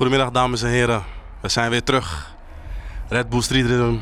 Goedemiddag 0.00 0.30
dames 0.32 0.62
en 0.62 0.68
heren. 0.68 1.02
We 1.40 1.48
zijn 1.48 1.70
weer 1.70 1.82
terug. 1.82 2.34
Red 3.08 3.28
Bull 3.28 3.40
Street 3.40 3.66
Rhythm, 3.66 3.96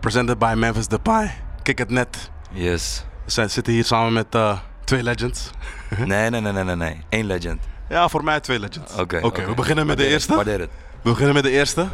presented 0.00 0.38
by 0.38 0.54
Memphis 0.56 0.88
Depay. 0.88 1.34
Kik 1.62 1.78
het 1.78 1.90
net. 1.90 2.30
Yes. 2.50 3.04
We 3.24 3.30
zijn, 3.30 3.50
zitten 3.50 3.72
hier 3.72 3.84
samen 3.84 4.12
met 4.12 4.34
eh, 4.34 4.58
twee 4.84 5.02
legends. 5.02 5.50
Nee, 6.04 6.30
nee, 6.30 6.40
nee, 6.40 6.52
nee, 6.52 6.64
nee, 6.64 6.76
nee. 6.76 7.00
Eén 7.08 7.26
legend. 7.26 7.62
Ja, 7.88 8.08
voor 8.08 8.24
mij 8.24 8.40
twee 8.40 8.58
legends. 8.60 8.94
Oké. 8.94 9.20
Oké, 9.22 9.46
we 9.46 9.54
beginnen 9.54 9.86
met 9.86 9.96
de 9.96 10.02
Waardeer 10.02 10.18
eerste. 10.18 10.34
Waardeer 10.34 10.60
het. 10.60 10.70
We 11.02 11.10
beginnen 11.10 11.34
met 11.34 11.42
de 11.42 11.50
eerste. 11.50 11.88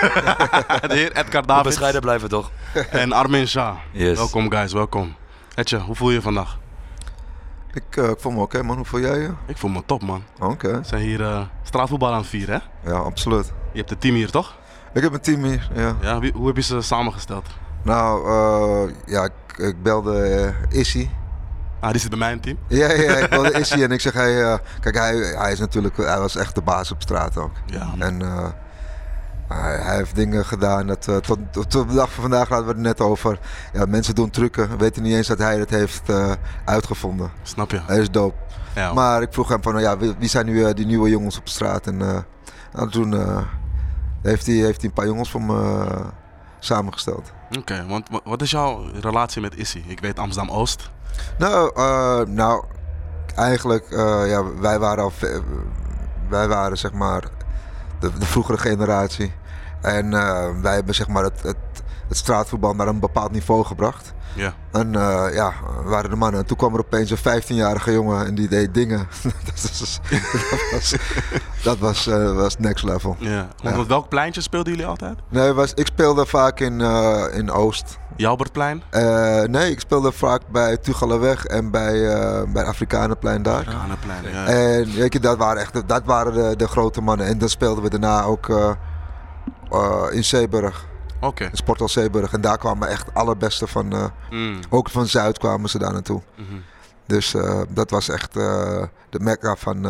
de 0.88 0.94
heer 0.94 1.16
Edgar 1.16 1.40
We 1.40 1.46
Davids 1.46 1.68
bescheiden 1.68 2.00
blijven 2.00 2.28
toch? 2.28 2.50
en 2.90 3.12
Armin 3.12 3.48
Shah. 3.48 3.76
Yes. 3.90 4.16
Welkom 4.16 4.50
guys, 4.50 4.72
welkom. 4.72 5.16
Etje, 5.54 5.78
hoe 5.78 5.94
voel 5.94 6.08
je 6.08 6.14
je 6.14 6.22
vandaag? 6.22 6.58
Ik, 7.74 7.96
eh, 7.96 8.08
ik 8.08 8.20
voel 8.20 8.32
me 8.32 8.40
oké 8.40 8.62
man, 8.62 8.76
hoe 8.76 8.84
voel 8.84 9.00
jij 9.00 9.18
je? 9.18 9.30
Ik 9.46 9.56
voel 9.56 9.70
me 9.70 9.82
top 9.86 10.02
man. 10.02 10.22
Oké, 10.40 10.68
We 10.78 10.84
zijn 10.86 11.02
hier 11.02 11.22
eh, 11.22 11.40
straatvoetbal 11.62 12.12
aan 12.12 12.18
het 12.18 12.26
vieren 12.26 12.62
hè? 12.82 12.90
ja 12.90 12.96
absoluut. 12.98 13.52
Je 13.72 13.78
hebt 13.78 13.90
het 13.90 14.00
team 14.00 14.14
hier 14.14 14.30
toch? 14.30 14.54
Ik 14.94 15.02
heb 15.02 15.12
een 15.12 15.20
team 15.20 15.44
hier, 15.44 15.70
ja. 15.74 15.96
Ja, 16.00 16.18
wie- 16.18 16.32
hoe 16.32 16.46
heb 16.46 16.56
je 16.56 16.62
ze 16.62 16.80
samengesteld? 16.80 17.46
Nou, 17.82 18.28
eh, 18.28 18.94
ja, 19.06 19.24
ik, 19.24 19.58
ik 19.58 19.82
belde 19.82 20.52
Issy. 20.68 21.08
Ah, 21.80 21.90
die 21.90 22.00
zit 22.00 22.10
bij 22.10 22.18
mij 22.18 22.28
in 22.30 22.34
het 22.34 22.42
team. 22.42 22.58
Ja, 22.68 22.90
ja, 22.92 23.16
ik 23.16 23.30
belde 23.30 23.52
Issy 23.60 23.82
en 23.82 23.90
ik 23.92 24.00
zeg, 24.00 24.12
hij, 24.12 24.42
eh, 24.42 24.58
kijk, 24.80 24.94
hij, 24.96 25.16
hij 25.16 25.52
is 25.52 25.58
natuurlijk, 25.58 25.96
hij 25.96 26.18
was 26.18 26.36
echt 26.36 26.54
de 26.54 26.62
baas 26.62 26.90
op 26.92 27.02
straat 27.02 27.36
ook. 27.36 27.52
Ja. 27.66 27.88
En 27.98 28.22
eh, 28.22 28.46
hij, 29.48 29.96
heeft 29.96 30.14
dingen 30.14 30.44
gedaan, 30.44 30.86
dat, 30.86 31.08
eh, 31.08 31.16
tot, 31.16 31.38
tot, 31.50 31.70
tot 31.70 31.88
de 31.88 31.94
dag 31.94 32.12
van 32.12 32.22
vandaag 32.22 32.48
hadden 32.48 32.66
we 32.66 32.72
het 32.72 32.80
net 32.82 33.00
over. 33.00 33.38
Ja, 33.72 33.84
mensen 33.86 34.14
doen 34.14 34.30
trucken, 34.30 34.78
weten 34.78 35.02
niet 35.02 35.14
eens 35.14 35.26
dat 35.26 35.38
hij 35.38 35.58
het 35.58 35.70
heeft 35.70 36.08
eh, 36.08 36.32
uitgevonden. 36.64 37.30
Snap 37.42 37.70
je? 37.70 37.80
Hij 37.86 37.98
is 37.98 38.10
dope. 38.10 38.36
Ja. 38.74 38.92
Maar 38.92 39.22
ik 39.22 39.32
vroeg 39.32 39.48
hem 39.48 39.62
van, 39.62 39.72
nou 39.72 39.84
ja, 39.84 39.96
wie, 39.98 40.14
wie 40.18 40.28
zijn 40.28 40.46
nu 40.46 40.64
eh, 40.64 40.74
die 40.74 40.86
nieuwe 40.86 41.08
jongens 41.10 41.38
op 41.38 41.48
straat? 41.48 41.86
En 41.86 41.96
nou, 42.72 42.90
toen 42.90 43.14
heeft, 44.22 44.46
hij, 44.46 44.54
heeft 44.54 44.80
hij 44.80 44.88
een 44.88 44.94
paar 44.94 45.06
jongens 45.06 45.30
voor 45.30 45.42
me 45.42 45.86
samengesteld. 46.58 47.32
Oké, 47.58 47.84
want 47.88 48.08
wa- 48.08 48.20
wat 48.24 48.42
is 48.42 48.50
jouw 48.50 48.84
relatie 49.00 49.40
met 49.42 49.56
Issy? 49.56 49.82
Ik 49.86 50.00
weet 50.00 50.18
Amsterdam-Oost. 50.18 50.90
Nou, 51.38 51.72
nou 52.30 52.64
eigenlijk, 53.34 53.86
ja, 54.26 54.44
wij 54.60 54.78
waren 54.78 55.04
al, 55.04 55.12
wij 56.28 56.48
waren 56.48 56.78
zeg 56.78 56.92
maar 56.92 57.24
de, 58.18 58.26
vroegere 58.26 58.58
generatie. 58.58 59.32
En 59.80 60.14
eh, 60.14 60.48
wij 60.62 60.74
hebben 60.74 60.94
zeg 60.94 61.08
maar 61.08 61.24
het, 61.24 61.42
het, 61.42 61.56
het 62.08 62.16
straatvoetbal 62.16 62.74
naar 62.74 62.88
een 62.88 63.00
bepaald 63.00 63.32
niveau 63.32 63.64
gebracht. 63.64 64.14
Ja. 64.34 64.54
En 64.72 64.94
eh, 64.94 65.34
ja, 65.34 65.52
waren 65.84 66.10
de 66.10 66.16
mannen. 66.16 66.40
En 66.40 66.46
toen 66.46 66.56
kwam 66.56 66.74
er 66.74 66.80
opeens 66.80 67.10
een 67.10 67.42
15-jarige 67.42 67.92
jongen 67.92 68.26
en 68.26 68.34
die 68.34 68.48
deed 68.48 68.74
dingen. 68.74 68.98
dat 69.22 69.60
was, 69.78 70.00
dat 70.10 70.70
was, 70.72 70.94
dat 71.62 71.78
was, 71.78 72.06
eh, 72.06 72.34
was 72.34 72.56
next 72.58 72.84
level. 72.84 73.16
ja. 73.18 73.48
Op 73.76 73.88
welk 73.88 74.08
pleintje 74.08 74.40
speelden 74.40 74.72
jullie 74.72 74.88
altijd? 74.88 75.18
Nee, 75.28 75.52
was, 75.52 75.74
ik 75.74 75.86
speelde 75.86 76.26
vaak 76.26 76.60
in, 76.60 76.80
eh, 76.80 77.24
in 77.32 77.50
Oost. 77.50 77.98
Jalbertplein? 78.16 78.82
Nee, 79.46 79.70
ik 79.70 79.80
speelde 79.80 80.12
vaak 80.12 80.42
bij 80.48 80.76
Tugalenweg 80.76 81.44
en 81.44 81.70
bij, 81.70 81.92
bij 82.48 82.64
Afrikanenplein 82.64 83.42
daar. 83.42 83.64
Kanenplein, 83.64 84.22
ja. 84.32 84.46
En 84.46 84.92
weet 84.94 85.12
je, 85.12 85.20
dat 85.20 85.38
waren 85.38 85.62
echt 85.62 85.72
de, 85.72 85.86
dat 85.86 86.02
waren 86.04 86.32
de, 86.32 86.56
de 86.56 86.68
grote 86.68 87.00
mannen. 87.00 87.26
En 87.26 87.38
dan 87.38 87.48
speelden 87.48 87.82
we 87.82 87.90
daarna 87.90 88.22
ook 88.22 88.76
in 90.10 90.24
Zeeburg, 90.24 90.86
Oké. 91.26 91.44
in 91.44 91.56
Sporthal 91.56 91.88
Zeeburg. 91.88 92.32
En 92.32 92.40
daar 92.40 92.58
kwamen 92.58 92.88
echt 92.88 93.14
allerbeste 93.14 93.66
van, 93.66 93.92
eh, 93.92 94.04
Mm, 94.30 94.60
ook 94.70 94.90
van 94.90 95.06
Zuid 95.06 95.38
kwamen 95.38 95.70
ze 95.70 95.78
daar 95.78 95.92
naartoe. 95.92 96.22
mhm. 96.36 96.54
Dus 97.06 97.34
eh, 97.34 97.60
dat 97.68 97.90
was 97.90 98.08
echt 98.08 98.36
eh, 98.36 98.82
de 99.10 99.20
mekka 99.20 99.56
van, 99.56 99.86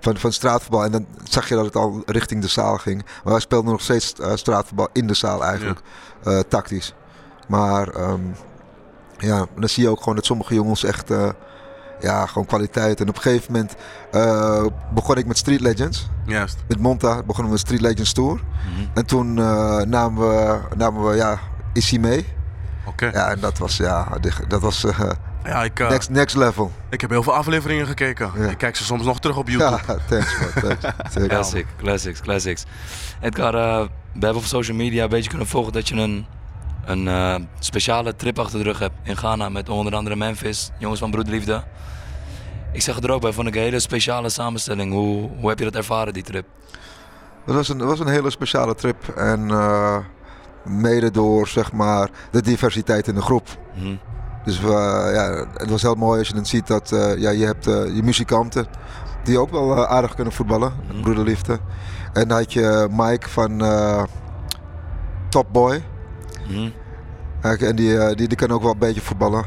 van, 0.00 0.16
van 0.16 0.32
straatvoetbal. 0.32 0.84
En 0.84 0.90
dan 0.92 1.06
zag 1.24 1.48
je 1.48 1.54
dat 1.54 1.64
het 1.64 1.76
al 1.76 2.02
richting 2.06 2.42
de 2.42 2.48
zaal 2.48 2.76
ging. 2.76 3.02
Maar 3.02 3.32
wij 3.32 3.40
speelden 3.40 3.70
nog 3.70 3.80
steeds 3.80 4.14
straatvoetbal 4.34 4.88
in 4.92 5.06
de 5.06 5.14
zaal 5.14 5.44
eigenlijk, 5.44 5.80
tactisch. 6.48 6.94
Maar 7.48 7.88
ehm, 7.88 8.20
ja, 9.18 9.46
dan 9.58 9.68
zie 9.68 9.82
je 9.82 9.88
ook 9.88 9.98
gewoon 9.98 10.14
dat 10.14 10.24
sommige 10.24 10.54
jongens 10.54 10.84
echt 10.84 11.10
ja, 12.00 12.26
gewoon 12.26 12.46
kwaliteit. 12.46 13.00
En 13.00 13.08
op 13.08 13.16
een 13.16 13.22
gegeven 13.22 13.52
moment 13.52 13.74
eh, 14.12 14.66
begon 14.94 15.16
ik 15.16 15.26
met 15.26 15.38
Street 15.38 15.60
Legends. 15.60 16.08
Juist. 16.26 16.56
Met 16.68 16.80
Monta 16.80 17.14
begonnen 17.22 17.44
we 17.44 17.50
met 17.50 17.58
Street 17.60 17.80
Legends 17.80 18.12
Tour. 18.12 18.34
Mhm. 18.34 18.86
En 18.94 19.06
toen 19.06 19.38
eh, 19.38 19.80
namen 19.80 20.28
we, 20.28 20.58
namen 20.76 21.08
we 21.08 21.16
ja, 21.16 21.38
Issy 21.72 21.98
mee. 21.98 22.26
Oké. 22.86 23.06
Ja, 23.06 23.30
en 23.30 23.40
dat 23.40 23.58
was, 23.58 23.76
ja, 23.76 24.08
dat 24.48 24.60
was 24.60 24.84
eh, 24.84 25.10
Ja, 25.44 25.64
ik, 25.64 25.78
next, 25.78 26.10
next 26.10 26.36
level. 26.36 26.72
ik 26.90 27.00
heb 27.00 27.10
heel 27.10 27.22
veel 27.22 27.34
afleveringen 27.34 27.86
gekeken. 27.86 28.30
Ja. 28.36 28.48
Ik 28.48 28.58
kijk 28.58 28.76
ze 28.76 28.84
soms 28.84 29.04
nog 29.04 29.20
terug 29.20 29.36
op 29.36 29.48
YouTube. 29.48 29.80
Ja, 29.86 29.96
thanks 30.08 30.38
man, 30.40 30.62
thanks. 30.62 30.96
Zeker. 31.12 31.28
Classic, 31.28 31.66
classics, 31.78 32.20
classics. 32.20 32.64
Edgar, 33.20 33.54
eh, 33.54 33.80
we 34.12 34.24
hebben 34.24 34.42
op 34.42 34.44
social 34.44 34.76
media 34.76 35.02
een 35.02 35.08
beetje 35.08 35.28
kunnen 35.28 35.46
volgen 35.46 35.72
dat 35.72 35.88
je 35.88 35.94
een, 35.94 36.26
een 36.86 37.08
eh, 37.08 37.34
speciale 37.58 38.16
trip 38.16 38.38
achter 38.38 38.58
de 38.58 38.64
rug 38.64 38.78
hebt 38.78 38.94
in 39.02 39.16
Ghana 39.16 39.48
met 39.48 39.68
onder 39.68 39.94
andere 39.94 40.16
Memphis, 40.16 40.70
jongens 40.78 41.00
van 41.00 41.10
Broederliefde. 41.10 41.62
Ik 42.72 42.82
zeg 42.82 42.94
het 42.94 43.04
er 43.04 43.10
ook 43.10 43.20
bij, 43.20 43.32
vond 43.32 43.48
ik 43.48 43.54
een 43.54 43.60
hele 43.60 43.80
speciale 43.80 44.28
samenstelling. 44.28 44.92
Hoe, 44.92 45.30
hoe 45.40 45.48
heb 45.48 45.58
je 45.58 45.64
dat 45.64 45.74
ervaren, 45.74 46.12
die 46.12 46.22
trip? 46.22 46.46
Dat 47.46 47.54
was 47.54 47.68
een, 47.68 47.78
dat 47.78 47.88
was 47.88 48.00
een 48.00 48.08
hele 48.08 48.30
speciale 48.30 48.74
trip. 48.74 49.08
En 49.08 49.50
eh, 49.50 49.98
mede 50.64 51.10
door 51.10 51.48
zeg 51.48 51.72
maar, 51.72 52.10
de 52.30 52.42
diversiteit 52.42 53.08
in 53.08 53.14
de 53.14 53.22
groep. 53.22 53.48
Mhm. 53.74 53.94
Dus 54.44 54.60
we, 54.60 54.70
ja, 55.14 55.46
het 55.54 55.70
was 55.70 55.82
heel 55.82 55.94
mooi 55.94 56.18
als 56.18 56.28
je 56.28 56.34
dan 56.34 56.46
ziet 56.46 56.66
dat 56.66 56.92
eh, 56.92 57.18
ja, 57.18 57.30
je 57.30 57.44
hebt 57.44 57.66
eh, 57.66 57.94
je 57.94 58.02
muzikanten 58.02 58.66
die 59.26 59.38
ook 59.38 59.50
wel 59.50 59.76
eh, 59.76 59.82
aardig 59.82 60.14
kunnen 60.14 60.32
voetballen. 60.32 60.72
Mhm. 60.88 61.00
Broederliefde. 61.00 61.58
En 62.12 62.28
dan 62.28 62.38
had 62.38 62.52
je 62.52 62.88
Mike 62.90 63.28
van 63.28 63.64
eh, 63.64 64.02
Top 65.28 65.46
Boy. 65.52 65.82
En 67.40 67.76
die, 67.76 67.98
eh, 67.98 68.16
die, 68.16 68.28
die 68.28 68.36
kan 68.36 68.50
ook 68.50 68.62
wel 68.62 68.72
een 68.72 68.78
beetje 68.78 69.00
voetballen. 69.00 69.44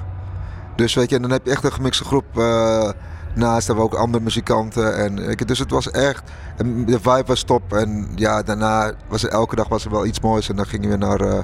Dus 0.75 0.93
weet 0.93 1.09
je, 1.09 1.15
en 1.15 1.21
dan 1.21 1.31
heb 1.31 1.45
je 1.45 1.51
echt 1.51 1.63
een 1.63 1.71
gemixte 1.71 2.03
groep. 2.03 2.37
eh, 2.37 2.89
naast 3.35 3.67
hebben 3.67 3.85
we 3.85 3.91
ook 3.91 3.97
andere 3.99 4.23
muzikanten. 4.23 4.95
En, 4.97 5.35
dus 5.45 5.59
het 5.59 5.71
was 5.71 5.91
echt, 5.91 6.23
en 6.57 6.85
de 6.85 6.99
vibe 6.99 7.23
was 7.25 7.43
top. 7.43 7.73
En 7.73 8.07
ja, 8.15 8.41
daarna 8.41 8.91
was 9.07 9.23
er 9.23 9.29
elke 9.29 9.55
dag 9.55 9.67
was 9.67 9.85
er 9.85 9.91
wel 9.91 10.05
iets 10.05 10.19
moois. 10.19 10.49
En 10.49 10.55
dan 10.55 10.65
gingen 10.65 10.89
we 10.89 10.97
naar, 10.97 11.19
eh, 11.21 11.39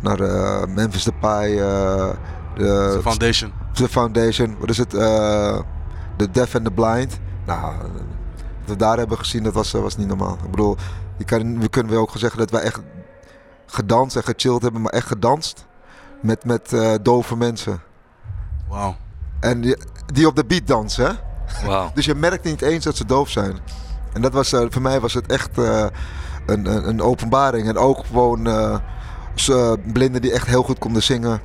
naar 0.00 0.20
eh, 0.20 0.66
Memphis 0.74 1.04
Depay. 1.04 1.56
de, 1.56 2.14
De 2.54 2.98
Foundation. 3.02 3.52
de 3.72 3.88
Foundation. 3.88 4.56
Wat 4.58 4.70
is 4.70 4.78
het? 4.78 4.90
the 4.90 6.30
Deaf 6.30 6.54
and 6.54 6.64
the 6.64 6.70
Blind. 6.70 7.18
Nou, 7.46 7.60
wat 7.62 7.84
we 8.64 8.76
daar 8.76 8.98
hebben 8.98 9.18
gezien, 9.18 9.42
dat 9.42 9.52
was, 9.54 9.72
was 9.72 9.96
niet 9.96 10.08
normaal. 10.08 10.38
Ik 10.44 10.50
bedoel, 10.50 10.76
je 11.16 11.24
kan, 11.24 11.60
we 11.60 11.68
kunnen 11.68 11.92
wel 11.92 12.00
ook 12.00 12.12
zeggen 12.14 12.38
dat 12.38 12.50
wij 12.50 12.60
echt 12.60 12.80
gedanst 13.74 14.16
en 14.16 14.22
gechilled 14.22 14.62
hebben, 14.62 14.80
maar 14.82 14.92
echt 14.92 15.06
gedanst 15.06 15.66
met, 16.20 16.44
met 16.44 16.72
eh, 16.72 16.94
dove 17.02 17.36
mensen. 17.36 17.80
Wauw. 18.68 18.96
En 19.40 19.60
die, 19.60 19.76
die 20.06 20.26
op 20.26 20.36
de 20.36 20.44
beat 20.44 20.66
dansen, 20.66 21.04
hè? 21.06 21.12
Wauw. 21.66 21.90
Dus 21.94 22.04
je 22.04 22.14
merkt 22.14 22.44
niet 22.44 22.62
eens 22.62 22.84
dat 22.84 22.96
ze 22.96 23.04
doof 23.06 23.28
zijn. 23.28 23.58
En 24.12 24.22
dat 24.22 24.32
was, 24.32 24.52
eh, 24.52 24.66
voor 24.68 24.82
mij 24.82 25.00
was 25.00 25.14
het 25.14 25.26
echt 25.26 25.58
eh, 25.58 25.86
een, 26.46 26.66
een, 26.66 26.88
een 26.88 27.02
openbaring. 27.02 27.68
En 27.68 27.76
ook 27.78 28.06
gewoon 28.06 28.48
ze- 29.34 29.78
blinden 29.92 30.22
die 30.22 30.32
echt 30.32 30.46
heel 30.46 30.62
goed 30.62 30.78
konden 30.78 31.02
zingen. 31.02 31.40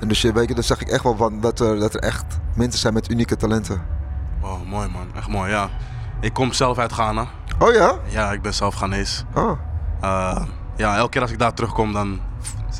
En 0.00 0.08
dus 0.08 0.22
je 0.22 0.32
weet 0.32 0.48
je, 0.48 0.54
daar 0.54 0.64
zag 0.64 0.80
ik 0.80 0.88
echt 0.88 1.02
wel 1.02 1.16
van 1.16 1.40
dat 1.40 1.60
er, 1.60 1.78
dat 1.78 1.94
er 1.94 2.00
echt 2.00 2.24
mensen 2.54 2.80
zijn 2.80 2.94
met 2.94 3.10
unieke 3.10 3.36
talenten. 3.36 3.82
Wow, 4.40 4.64
mooi 4.66 4.88
man. 4.88 5.06
Echt 5.16 5.28
mooi, 5.28 5.50
ja. 5.50 5.68
Ik 6.20 6.32
kom 6.32 6.52
zelf 6.52 6.78
uit 6.78 6.92
Ghana. 6.92 7.26
Oh 7.58 7.72
ja? 7.72 7.94
Ja, 8.04 8.32
ik 8.32 8.42
ben 8.42 8.54
zelf 8.54 8.74
Ghanese. 8.74 9.24
Oh. 9.34 9.50
Ja, 10.76 10.96
elke 10.96 11.10
keer 11.10 11.20
als 11.20 11.30
ik 11.30 11.38
daar 11.38 11.54
terugkom, 11.54 11.92
dan 11.92 12.20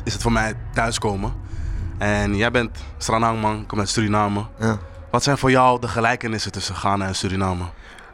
is 0.03 0.13
het 0.13 0.21
voor 0.21 0.31
mij 0.31 0.53
thuiskomen. 0.73 1.33
En 1.97 2.35
jij 2.35 2.51
bent 2.51 2.77
Stranang 2.97 3.41
man, 3.41 3.65
kom 3.65 3.79
uit 3.79 3.89
Suriname. 3.89 4.45
Ja. 4.59 4.77
Wat 5.11 5.23
zijn 5.23 5.37
voor 5.37 5.51
jou 5.51 5.79
de 5.79 5.87
gelijkenissen 5.87 6.51
tussen 6.51 6.75
Ghana 6.75 7.07
en 7.07 7.15
Suriname? 7.15 7.63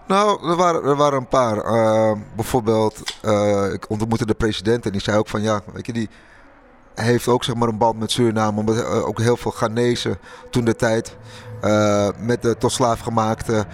Nou, 0.09 0.49
er 0.49 0.55
waren, 0.55 0.83
er 0.83 0.95
waren 0.95 1.19
een 1.19 1.27
paar. 1.27 1.57
Eh, 1.57 2.11
bijvoorbeeld, 2.35 3.15
eh, 3.21 3.73
ik 3.73 3.89
ontmoette 3.89 4.25
de 4.25 4.33
president 4.33 4.85
en 4.85 4.91
die 4.91 5.01
zei 5.01 5.17
ook 5.17 5.27
van 5.27 5.41
ja, 5.41 5.61
weet 5.73 5.85
je, 5.85 5.93
die 5.93 6.09
heeft 6.95 7.27
ook 7.27 7.43
zeg 7.43 7.55
maar 7.55 7.67
een 7.67 7.77
band 7.77 7.99
met 7.99 8.11
Suriname. 8.11 8.59
Omdat 8.59 8.83
eh, 8.83 9.07
ook 9.07 9.19
heel 9.19 9.37
veel 9.37 9.51
Ghanese 9.51 10.17
toen 10.49 10.65
de 10.65 10.75
tijd 10.75 11.17
met 12.17 12.41
de 12.41 12.57
tot 12.57 12.71
slaaf 12.71 12.99
gemaakte 12.99 13.65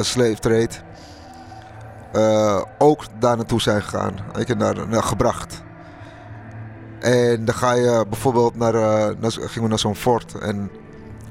slave 0.00 0.38
trade 0.40 0.85
eh, 2.16 2.62
ook 2.78 3.04
daar 3.18 3.36
naartoe 3.36 3.60
zijn 3.60 3.82
gegaan. 3.82 4.14
Weet 4.32 4.46
je, 4.46 4.54
naar, 4.54 4.88
naar 4.88 5.02
gebracht. 5.02 5.64
En 6.98 7.44
dan 7.44 7.54
ga 7.54 7.72
je 7.72 8.04
bijvoorbeeld 8.08 8.56
naar, 8.56 8.74
eh, 8.74 9.16
naar 9.20 9.30
gingen 9.32 9.62
we 9.62 9.68
naar 9.68 9.78
zo'n 9.78 9.94
fort 9.94 10.38
en 10.38 10.70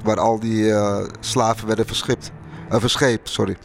waar 0.03 0.19
al 0.19 0.39
die 0.39 0.73
eh, 0.73 1.05
slaven 1.19 1.67
werden 1.67 1.85
verschipt, 1.85 2.31
eh, 2.69 2.79
verscheept, 2.79 3.29
sorry. 3.29 3.57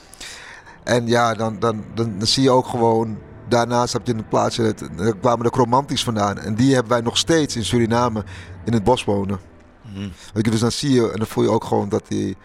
En 0.84 1.06
ja, 1.06 1.34
dan, 1.34 1.58
dan, 1.58 1.84
dan, 1.94 2.18
dan 2.18 2.26
zie 2.26 2.42
je 2.42 2.50
ook 2.50 2.66
gewoon. 2.66 3.18
Daarnaast 3.48 3.92
heb 3.92 4.06
je 4.06 4.14
een 4.14 4.28
plaatsje. 4.28 4.74
Daar 4.96 5.16
kwamen 5.16 5.44
de 5.44 5.52
Chromantisch 5.52 6.04
vandaan. 6.04 6.38
En 6.38 6.54
die 6.54 6.74
hebben 6.74 6.92
wij 6.92 7.00
nog 7.00 7.16
steeds 7.16 7.56
in 7.56 7.64
Suriname 7.64 8.24
in 8.64 8.72
het 8.72 8.84
bos 8.84 9.04
wonen. 9.04 9.40
Mhm. 9.82 10.50
Dus 10.50 10.60
dan 10.60 10.72
zie 10.72 10.92
je 10.92 11.10
en 11.10 11.18
dan 11.18 11.26
voel 11.26 11.44
je 11.44 11.50
ook 11.50 11.64
gewoon 11.64 11.88
dat 11.88 12.02
die, 12.08 12.36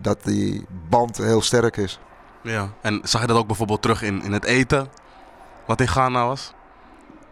dat 0.00 0.24
die 0.24 0.66
band 0.88 1.16
heel 1.16 1.42
sterk 1.42 1.76
is. 1.76 2.00
Ja. 2.42 2.68
En 2.80 3.00
zag 3.02 3.20
je 3.20 3.26
dat 3.26 3.36
ook 3.36 3.46
bijvoorbeeld 3.46 3.82
terug 3.82 4.02
in, 4.02 4.22
in 4.22 4.32
het 4.32 4.44
eten? 4.44 4.88
Wat 5.66 5.80
in 5.80 5.88
Ghana 5.88 6.26
was? 6.26 6.52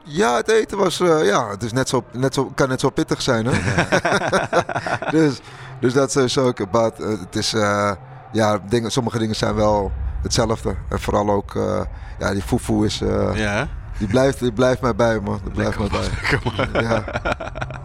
Ja, 0.05 0.37
het 0.37 0.49
eten 0.49 0.78
was, 0.78 1.00
eh, 1.00 1.25
ja, 1.26 1.49
het 1.49 1.62
is 1.62 1.72
net 1.72 1.88
zo, 1.88 2.05
net 2.12 2.34
zo, 2.34 2.44
kan 2.55 2.69
net 2.69 2.81
zo 2.81 2.90
pittig 2.90 3.22
zijn, 3.22 3.46
hè? 3.46 3.52
dus, 5.19 5.40
dus 5.81 5.93
dat 5.93 6.06
is 6.06 6.12
sowieso 6.12 6.46
ook. 6.46 6.70
Maar 6.72 6.84
het, 6.84 6.99
het 6.99 7.37
is, 7.37 7.55
eh, 7.55 7.93
ja, 8.32 8.58
dingen, 8.69 8.90
sommige 8.90 9.19
dingen 9.19 9.37
zijn 9.37 9.55
wel 9.55 9.93
hetzelfde. 10.22 10.75
En 10.88 11.00
vooral 11.00 11.31
ook, 11.31 11.54
eh, 11.56 11.81
ja, 12.19 12.32
die 12.32 12.43
fufu 12.43 12.84
is, 12.84 13.00
eh, 13.00 13.31
Ja, 13.34 13.69
die, 13.99 14.08
blijft, 14.08 14.38
die 14.40 14.52
blijft 14.52 14.81
mij 14.81 14.94
bij, 14.94 15.20
man. 15.20 15.40
Die 15.44 15.52
blijft 15.52 15.78
mij 15.78 15.88
bij. 15.88 16.00
Lekker, 16.00 16.40
man. 16.72 16.82
Ja. 16.82 17.04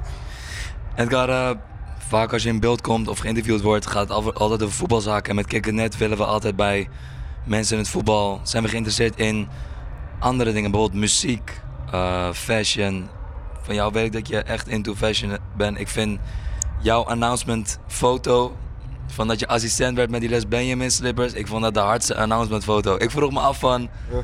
Edgar, 0.95 1.29
eh, 1.29 1.49
vaak 2.07 2.33
als 2.33 2.43
je 2.43 2.49
in 2.49 2.59
beeld 2.59 2.81
komt 2.81 3.07
of 3.07 3.19
geïnterviewd 3.19 3.61
wordt, 3.61 3.87
gaat 3.87 4.01
het 4.01 4.11
al- 4.11 4.33
altijd 4.33 4.63
over 4.63 4.75
voetbalzaken. 4.75 5.29
En 5.29 5.35
met 5.35 5.47
Kikkernet 5.47 5.97
willen 5.97 6.17
we 6.17 6.25
altijd 6.25 6.55
bij 6.55 6.89
mensen 7.43 7.75
in 7.77 7.81
het 7.81 7.91
voetbal, 7.91 8.39
zijn 8.43 8.63
we 8.63 8.69
geïnteresseerd 8.69 9.15
in 9.19 9.47
andere 10.19 10.51
dingen. 10.53 10.71
Bijvoorbeeld 10.71 11.01
muziek, 11.01 11.61
eh, 11.91 12.29
fashion. 12.33 13.07
Van 13.61 13.75
jou 13.75 13.91
weet 13.93 14.05
ik 14.05 14.13
dat 14.13 14.27
je 14.27 14.37
echt 14.37 14.67
into 14.67 14.95
fashion 14.95 15.37
bent. 15.57 15.79
Ik 15.79 15.87
vind 15.87 16.19
jouw 16.81 17.03
announcement 17.03 17.79
foto 17.87 18.55
van 19.07 19.27
dat 19.27 19.39
je 19.39 19.47
assistent 19.47 19.95
werd 19.97 20.09
met 20.09 20.21
die 20.21 20.29
Les 20.29 20.47
Benjamin 20.47 20.91
slippers. 20.91 21.33
Ik 21.33 21.47
vond 21.47 21.63
dat 21.63 21.73
de 21.73 21.79
hardste 21.79 22.15
announcement 22.15 22.63
foto. 22.63 22.95
Ik 22.97 23.11
vroeg 23.11 23.31
me 23.31 23.39
af 23.39 23.59
van, 23.59 23.81
Ja. 24.11 24.21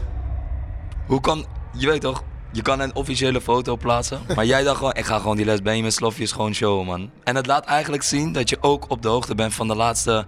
hoe 1.07 1.21
kan, 1.21 1.45
je 1.73 1.87
weet 1.87 2.01
toch, 2.01 2.23
je 2.51 2.61
kan 2.61 2.79
een 2.79 2.95
officiële 2.95 3.41
foto 3.41 3.75
plaatsen. 3.77 4.19
Maar 4.35 4.45
jij 4.45 4.63
dacht 4.63 4.77
gewoon, 4.77 4.93
ik 4.93 5.05
ga 5.05 5.17
gewoon 5.19 5.35
die 5.37 5.45
Les 5.45 5.61
Benjamin 5.61 5.91
slofjes 5.91 6.31
gewoon 6.31 6.53
showen, 6.53 6.85
man. 6.85 7.09
En 7.23 7.35
het 7.35 7.45
laat 7.45 7.65
eigenlijk 7.65 8.03
zien 8.03 8.31
dat 8.31 8.49
je 8.49 8.57
ook 8.61 8.85
op 8.89 9.01
de 9.01 9.07
hoogte 9.07 9.35
bent 9.35 9.53
van 9.53 9.67
de 9.67 9.75
laatste 9.75 10.25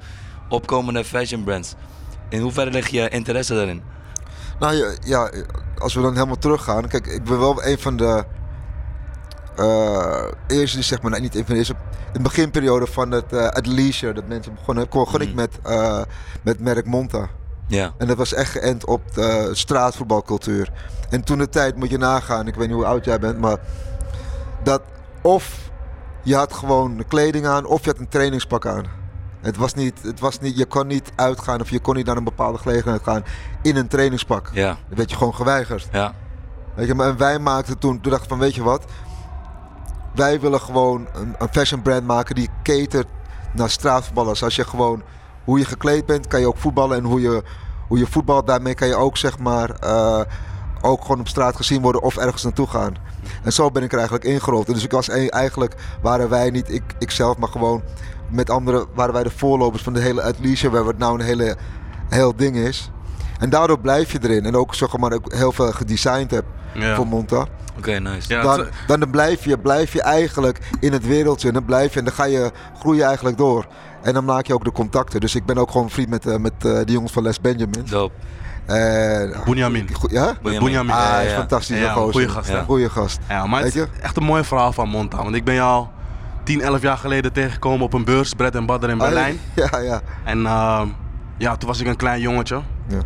opkomende 0.50 1.04
fashion 1.04 1.44
brands. 1.44 1.74
In 2.32 2.42
hoeverre 2.42 2.72
lig 2.72 2.88
je 2.88 3.10
interesse 3.10 3.54
daarin? 3.54 3.82
Nou 4.60 4.74
ja, 4.76 4.92
ja, 5.04 5.32
als 5.78 5.94
we 5.94 6.02
dan 6.02 6.14
helemaal 6.14 6.38
teruggaan. 6.38 6.88
Kijk, 6.88 7.08
ik 7.08 7.24
ben 7.24 7.40
wel 7.40 7.66
een 7.66 7.80
van 7.80 7.98
de 7.98 8.24
eh 9.56 10.26
eerste, 10.48 10.76
die 10.78 10.86
zeg 10.86 11.02
maar, 11.02 11.22
niet 11.22 11.36
een 11.36 11.46
van 11.46 11.54
de 11.54 11.60
eerste. 11.60 11.74
In 12.06 12.14
de 12.14 12.20
beginperiode 12.20 12.88
van 12.88 13.12
het, 13.12 13.26
het 13.32 13.68
leisure, 13.68 14.14
dat 14.14 14.28
mensen 14.28 14.54
begonnen, 14.54 14.88
begon 14.90 15.22
ik 15.22 15.28
Mhm. 15.28 15.36
met, 15.36 15.60
eh 15.64 16.02
met 16.42 16.60
merk 16.60 16.86
Monta. 16.86 17.28
Ja, 17.68 17.94
En 17.98 18.08
dat 18.08 18.18
was 18.18 18.34
echt 18.34 18.52
geënt 18.52 18.86
op 18.86 19.14
de 19.14 19.50
straatvoetbalcultuur. 19.54 20.72
En 21.10 21.24
toen 21.24 21.38
de 21.38 21.50
tijd 21.50 21.76
moet 21.76 21.90
je 21.90 21.98
nagaan, 21.98 22.48
ik 22.48 22.56
weet 22.56 22.68
niet 22.68 22.76
hoe 22.76 22.86
oud 22.86 23.06
jij 23.06 23.20
bent, 23.20 23.40
maar 23.40 23.58
dat 24.64 24.82
of 25.22 25.70
je 26.24 26.36
had 26.36 26.54
gewoon 26.54 27.04
kleding 27.08 27.46
aan 27.48 27.66
of 27.66 27.84
je 27.84 27.90
had 27.90 28.00
een 28.00 28.08
trainingspak 28.08 28.66
aan. 28.66 28.86
Het 29.42 29.58
was 29.58 29.74
niet, 29.74 30.02
het 30.02 30.20
was 30.20 30.40
niet, 30.40 30.58
je 30.58 30.66
kon 30.66 30.88
niet 30.88 31.12
uitgaan 31.16 31.62
of 31.62 31.70
je 31.70 31.80
kon 31.80 31.96
niet 31.96 32.06
naar 32.06 32.18
een 32.18 32.24
bepaalde 32.24 32.58
gelegenheid 32.58 33.04
gaan 33.04 33.24
in 33.62 33.76
een 33.76 33.88
trainingspak. 33.88 34.50
ja, 34.54 34.68
Dan 34.88 34.98
werd 34.98 35.10
je 35.10 35.16
gewoon 35.16 35.36
geweigerd. 35.36 35.88
ja. 35.92 36.14
Weet 36.76 36.88
je, 36.88 36.96
maar 36.96 37.08
en 37.10 37.18
wij 37.18 37.40
maakten 37.40 37.78
toen, 37.78 38.02
toen 38.02 38.12
dachten 38.12 38.30
van 38.30 38.40
weet 38.40 38.56
je 38.56 38.64
wat, 38.64 38.84
wij 40.16 40.40
willen 40.40 40.62
gewoon 40.62 41.08
een, 41.14 41.36
een 41.40 41.48
fashion 41.52 41.82
brand 41.82 42.06
maken 42.08 42.36
die 42.36 42.50
catert 42.64 43.08
naar 43.54 43.70
straatvoetballers. 43.70 44.44
Als 44.44 44.56
je 44.56 44.64
gewoon, 44.66 45.02
hoe 45.44 45.60
je 45.60 45.66
gekleed 45.66 46.06
bent, 46.06 46.28
kan 46.28 46.40
je 46.40 46.48
ook 46.48 46.58
voetballen 46.58 46.98
en 46.98 47.04
hoe 47.04 47.22
je, 47.22 47.44
hoe 47.88 47.98
je 47.98 48.08
voetbalt, 48.08 48.48
daarmee 48.48 48.74
kan 48.74 48.88
je 48.88 48.96
ook 48.96 49.18
zeg 49.18 49.40
maar, 49.40 49.70
eh, 49.70 50.22
ook 50.82 51.02
gewoon 51.02 51.20
op 51.20 51.28
straat 51.28 51.56
gezien 51.56 51.82
worden 51.82 52.02
of 52.02 52.18
ergens 52.18 52.44
naartoe 52.44 52.68
gaan. 52.68 52.96
En 53.44 53.54
zo 53.54 53.72
ben 53.72 53.84
ik 53.84 53.92
er 53.92 53.98
eigenlijk 53.98 54.28
ingerold. 54.28 54.68
En 54.68 54.74
dus 54.74 54.84
ik 54.84 54.92
was 54.92 55.08
e- 55.08 55.28
eigenlijk, 55.28 55.76
waren 56.02 56.30
wij 56.30 56.50
niet, 56.50 56.74
ik, 56.74 56.84
ikzelf, 57.00 57.38
maar 57.38 57.50
gewoon 57.50 57.82
met 58.32 58.50
anderen, 58.50 58.86
waren 58.94 59.14
wij 59.14 59.24
de 59.24 59.30
voorlopers 59.30 59.84
van 59.84 59.94
de 59.94 60.00
hele 60.00 60.22
athleisure, 60.24 60.72
waar 60.78 60.86
het 60.86 60.98
nou 60.98 61.20
een 61.20 61.26
hele, 61.26 61.56
heel 62.10 62.36
ding 62.36 62.56
is. 62.56 62.92
En 63.40 63.50
daardoor 63.50 63.80
blijf 63.80 64.12
je 64.12 64.20
erin. 64.22 64.46
En 64.46 64.56
ook 64.56 64.76
zeg 64.76 64.98
maar, 64.98 65.12
ook 65.14 65.34
heel 65.34 65.52
veel 65.52 65.72
gedesigned 65.72 66.32
heb 66.32 66.46
Ja. 66.74 66.96
voor 66.96 67.08
Monta. 67.08 67.46
Oké, 67.78 68.00
nice. 68.00 68.34
Ja, 68.34 68.42
Dan, 68.42 68.66
dan, 68.88 69.00
dan 69.00 69.10
blijf, 69.12 69.44
je, 69.46 69.58
blijf 69.60 69.94
je 69.94 70.02
eigenlijk 70.02 70.60
in 70.80 70.92
het 70.94 71.08
wereldje. 71.08 71.48
En 71.48 71.54
dan 71.54 71.66
blijf 71.66 71.94
je 71.94 72.00
en 72.00 72.06
dan 72.06 72.14
ga 72.14 72.24
je 72.26 72.52
groeien 72.80 73.06
eigenlijk 73.06 73.38
door. 73.38 73.66
En 74.02 74.14
dan 74.14 74.26
maak 74.26 74.46
je 74.48 74.54
ook 74.54 74.64
de 74.64 74.72
contacten. 74.72 75.20
Dus 75.20 75.36
ik 75.36 75.46
ben 75.46 75.58
ook 75.58 75.72
gewoon 75.72 75.90
vriend 75.90 76.10
met, 76.10 76.26
eh, 76.26 76.38
met 76.38 76.54
eh, 76.66 76.78
die 76.78 76.92
jongens 76.92 77.12
van 77.14 77.24
Les 77.24 77.42
Benjamin. 77.42 77.86
Dope. 77.90 78.14
Bunyamin. 79.46 79.90
Goed, 79.94 80.12
ja? 80.12 80.26
Met 80.42 80.60
Bunyamin. 80.60 80.92
Ah, 80.94 81.00
Ja, 81.00 81.12
hij 81.14 81.26
is 81.26 81.32
ja. 81.32 81.38
fantastisch. 81.38 81.80
Ja, 81.80 81.92
gozer. 81.94 82.12
goeie 82.12 82.30
gast? 82.30 82.52
Goeie 82.66 82.90
gast. 82.90 83.20
Ja, 83.30 83.46
maar 83.46 83.64
het 83.64 83.74
Weet 83.74 83.88
is 83.94 84.02
echt 84.02 84.18
een 84.18 84.24
mooi 84.24 84.44
verhaal 84.44 84.74
van 84.74 84.90
Monta. 84.90 85.18
Want 85.18 85.36
ik 85.36 85.44
ben 85.44 85.54
jou 85.54 85.86
10, 86.52 86.62
11 86.62 86.82
jaar 86.82 86.98
geleden 86.98 87.32
tegengekomen 87.34 87.86
op 87.86 87.94
een 87.94 88.04
beurs, 88.06 88.34
Bread 88.34 88.56
en 88.56 88.66
Butter 88.66 88.90
in 88.90 88.98
Berlijn. 88.98 89.40
Ja, 89.56 89.80
ja. 89.80 90.02
En 90.24 90.46
ehm, 90.46 90.88
ja, 91.38 91.56
toen 91.58 91.68
was 91.70 91.80
ik 91.80 91.88
een 91.88 91.96
klein 91.96 92.22
jongetje. 92.22 92.62
ja. 92.88 93.00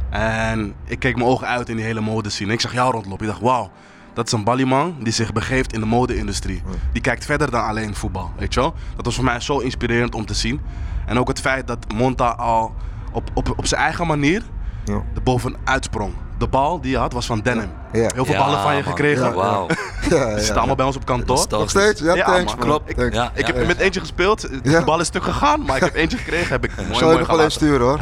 En 0.49 0.73
ik 0.85 0.99
keek 0.99 1.15
mijn 1.15 1.27
ogen 1.27 1.47
uit 1.47 1.69
in 1.69 1.75
die 1.75 1.85
hele 1.85 2.01
modescene. 2.01 2.53
Ik 2.53 2.61
zag 2.61 2.73
jou 2.73 2.91
rondlopen. 2.91 3.25
Ik 3.25 3.31
dacht, 3.31 3.43
wauw, 3.43 3.71
dat 4.13 4.25
is 4.25 4.31
een 4.31 4.43
ballyman 4.43 4.95
die 5.03 5.13
zich 5.13 5.33
begeeft 5.33 5.73
in 5.73 5.79
de 5.79 5.85
mode-industrie. 5.85 6.61
Die 6.93 7.01
kijkt 7.01 7.25
verder 7.25 7.51
dan 7.51 7.63
alleen 7.65 7.95
voetbal, 7.95 8.31
weet 8.37 8.53
je 8.53 8.59
wel. 8.59 8.73
Dat 8.95 9.05
was 9.05 9.15
voor 9.15 9.23
mij 9.23 9.39
zo 9.39 9.57
inspirerend 9.59 10.15
om 10.15 10.25
te 10.25 10.33
zien. 10.33 10.61
En 11.05 11.19
ook 11.19 11.27
het 11.27 11.39
feit 11.39 11.67
dat 11.67 11.85
Monta 11.95 12.27
al 12.29 12.75
op, 13.11 13.29
op, 13.33 13.53
op 13.57 13.65
zijn 13.65 13.81
eigen 13.81 14.07
manier 14.07 14.43
Ja. 14.85 14.93
er 15.15 15.23
bovenuit 15.23 15.83
sprong. 15.83 16.13
De 16.37 16.47
bal 16.47 16.81
die 16.81 16.91
je 16.91 16.97
had 16.97 17.13
was 17.13 17.25
van 17.25 17.39
Denim. 17.41 17.69
Ja. 17.91 17.99
Heel 18.13 18.25
veel 18.25 18.33
Ja, 18.33 18.45
ballen 18.45 18.59
van 18.61 18.75
je 18.75 18.81
man. 18.83 18.91
gekregen. 18.91 19.25
Ja. 19.25 19.33
Wauw. 19.33 19.67
Ja, 20.09 20.15
ja, 20.15 20.31
Ze 20.31 20.37
zitten 20.37 20.55
allemaal 20.57 20.75
bij 20.75 20.85
ons 20.85 20.95
op 20.95 21.05
kantoor. 21.05 21.45
Nog 21.49 21.69
steeds? 21.69 22.01
Ja, 22.01 22.15
Ja, 22.15 22.25
thanks 22.25 22.55
man. 22.55 22.65
Klopt. 22.65 22.95
Thanks. 22.95 23.17
Ik 23.33 23.47
heb 23.47 23.67
met 23.67 23.77
eentje 23.77 23.99
gespeeld. 23.99 24.41
De 24.63 24.69
Ja. 24.69 24.83
bal 24.83 24.99
is 24.99 25.07
stuk 25.07 25.23
gegaan, 25.23 25.61
maar 25.65 25.75
ik 25.75 25.83
heb 25.83 25.95
eentje 25.95 26.17
gekregen. 26.17 26.47
Heb 26.49 26.63
ik 26.63 26.71
mooi, 26.77 26.95
Zal 26.95 27.11
je 27.11 27.17
nog 27.17 27.27
wel 27.27 27.41
eens 27.41 27.57
gelaten. 27.57 27.67
sturen 27.77 27.87
hoor. 27.87 27.97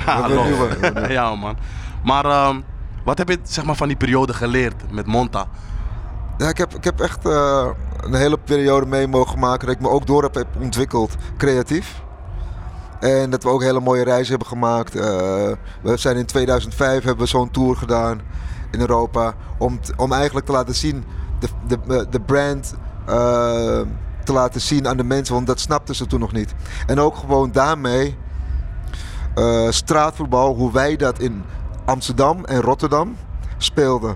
We 0.93 0.99
Ja, 1.01 1.09
ja, 1.29 1.35
man. 1.35 1.57
Maar 2.03 2.25
ehm, 2.25 2.59
wat 3.05 3.17
heb 3.17 3.29
je 3.29 3.39
zeg 3.43 3.63
maar, 3.65 3.75
van 3.75 3.87
die 3.87 3.97
periode 3.97 4.33
geleerd 4.33 4.91
met 4.91 5.05
Monta? 5.05 5.45
Ja, 6.37 6.47
ik 6.49 6.57
heb, 6.57 6.73
ik 6.75 6.83
heb 6.83 6.99
echt 6.99 7.25
eh, 7.25 7.67
een 8.01 8.13
hele 8.13 8.37
periode 8.37 8.85
mee 8.85 9.07
mogen 9.07 9.39
maken 9.39 9.67
dat 9.67 9.75
ik 9.75 9.81
me 9.81 9.89
ook 9.89 10.05
door 10.07 10.23
heb, 10.23 10.33
heb 10.35 10.47
ontwikkeld 10.59 11.15
creatief. 11.37 12.01
En 13.03 13.29
dat 13.29 13.43
we 13.43 13.49
ook 13.49 13.61
hele 13.61 13.79
mooie 13.79 14.03
reizen 14.03 14.29
hebben 14.29 14.47
gemaakt. 14.47 14.95
Eh, 14.95 15.51
we 15.81 15.97
zijn 15.97 16.17
in 16.17 16.25
2005 16.25 17.03
hebben 17.03 17.23
we 17.23 17.29
zo'n 17.29 17.51
tour 17.51 17.75
gedaan 17.75 18.21
in 18.71 18.79
Europa. 18.79 19.33
Om, 19.57 19.79
om 19.97 20.11
eigenlijk 20.13 20.45
te 20.45 20.51
laten 20.51 20.75
zien, 20.75 21.03
de, 21.39 21.77
de, 21.87 22.07
de 22.09 22.19
brand 22.19 22.75
eh, 23.05 23.81
te 24.23 24.33
laten 24.33 24.61
zien 24.61 24.87
aan 24.87 24.97
de 24.97 25.03
mensen. 25.03 25.33
Want 25.33 25.47
dat 25.47 25.59
snapten 25.59 25.95
ze 25.95 26.07
toen 26.07 26.19
nog 26.19 26.31
niet. 26.31 26.53
En 26.87 26.99
ook 26.99 27.15
gewoon 27.15 27.51
daarmee 27.51 28.17
eh, 29.35 29.69
straatvoetbal, 29.69 30.55
hoe 30.55 30.71
wij 30.71 30.95
dat 30.95 31.19
in 31.19 31.43
Amsterdam 31.85 32.45
en 32.45 32.61
Rotterdam 32.61 33.15
speelden. 33.57 34.15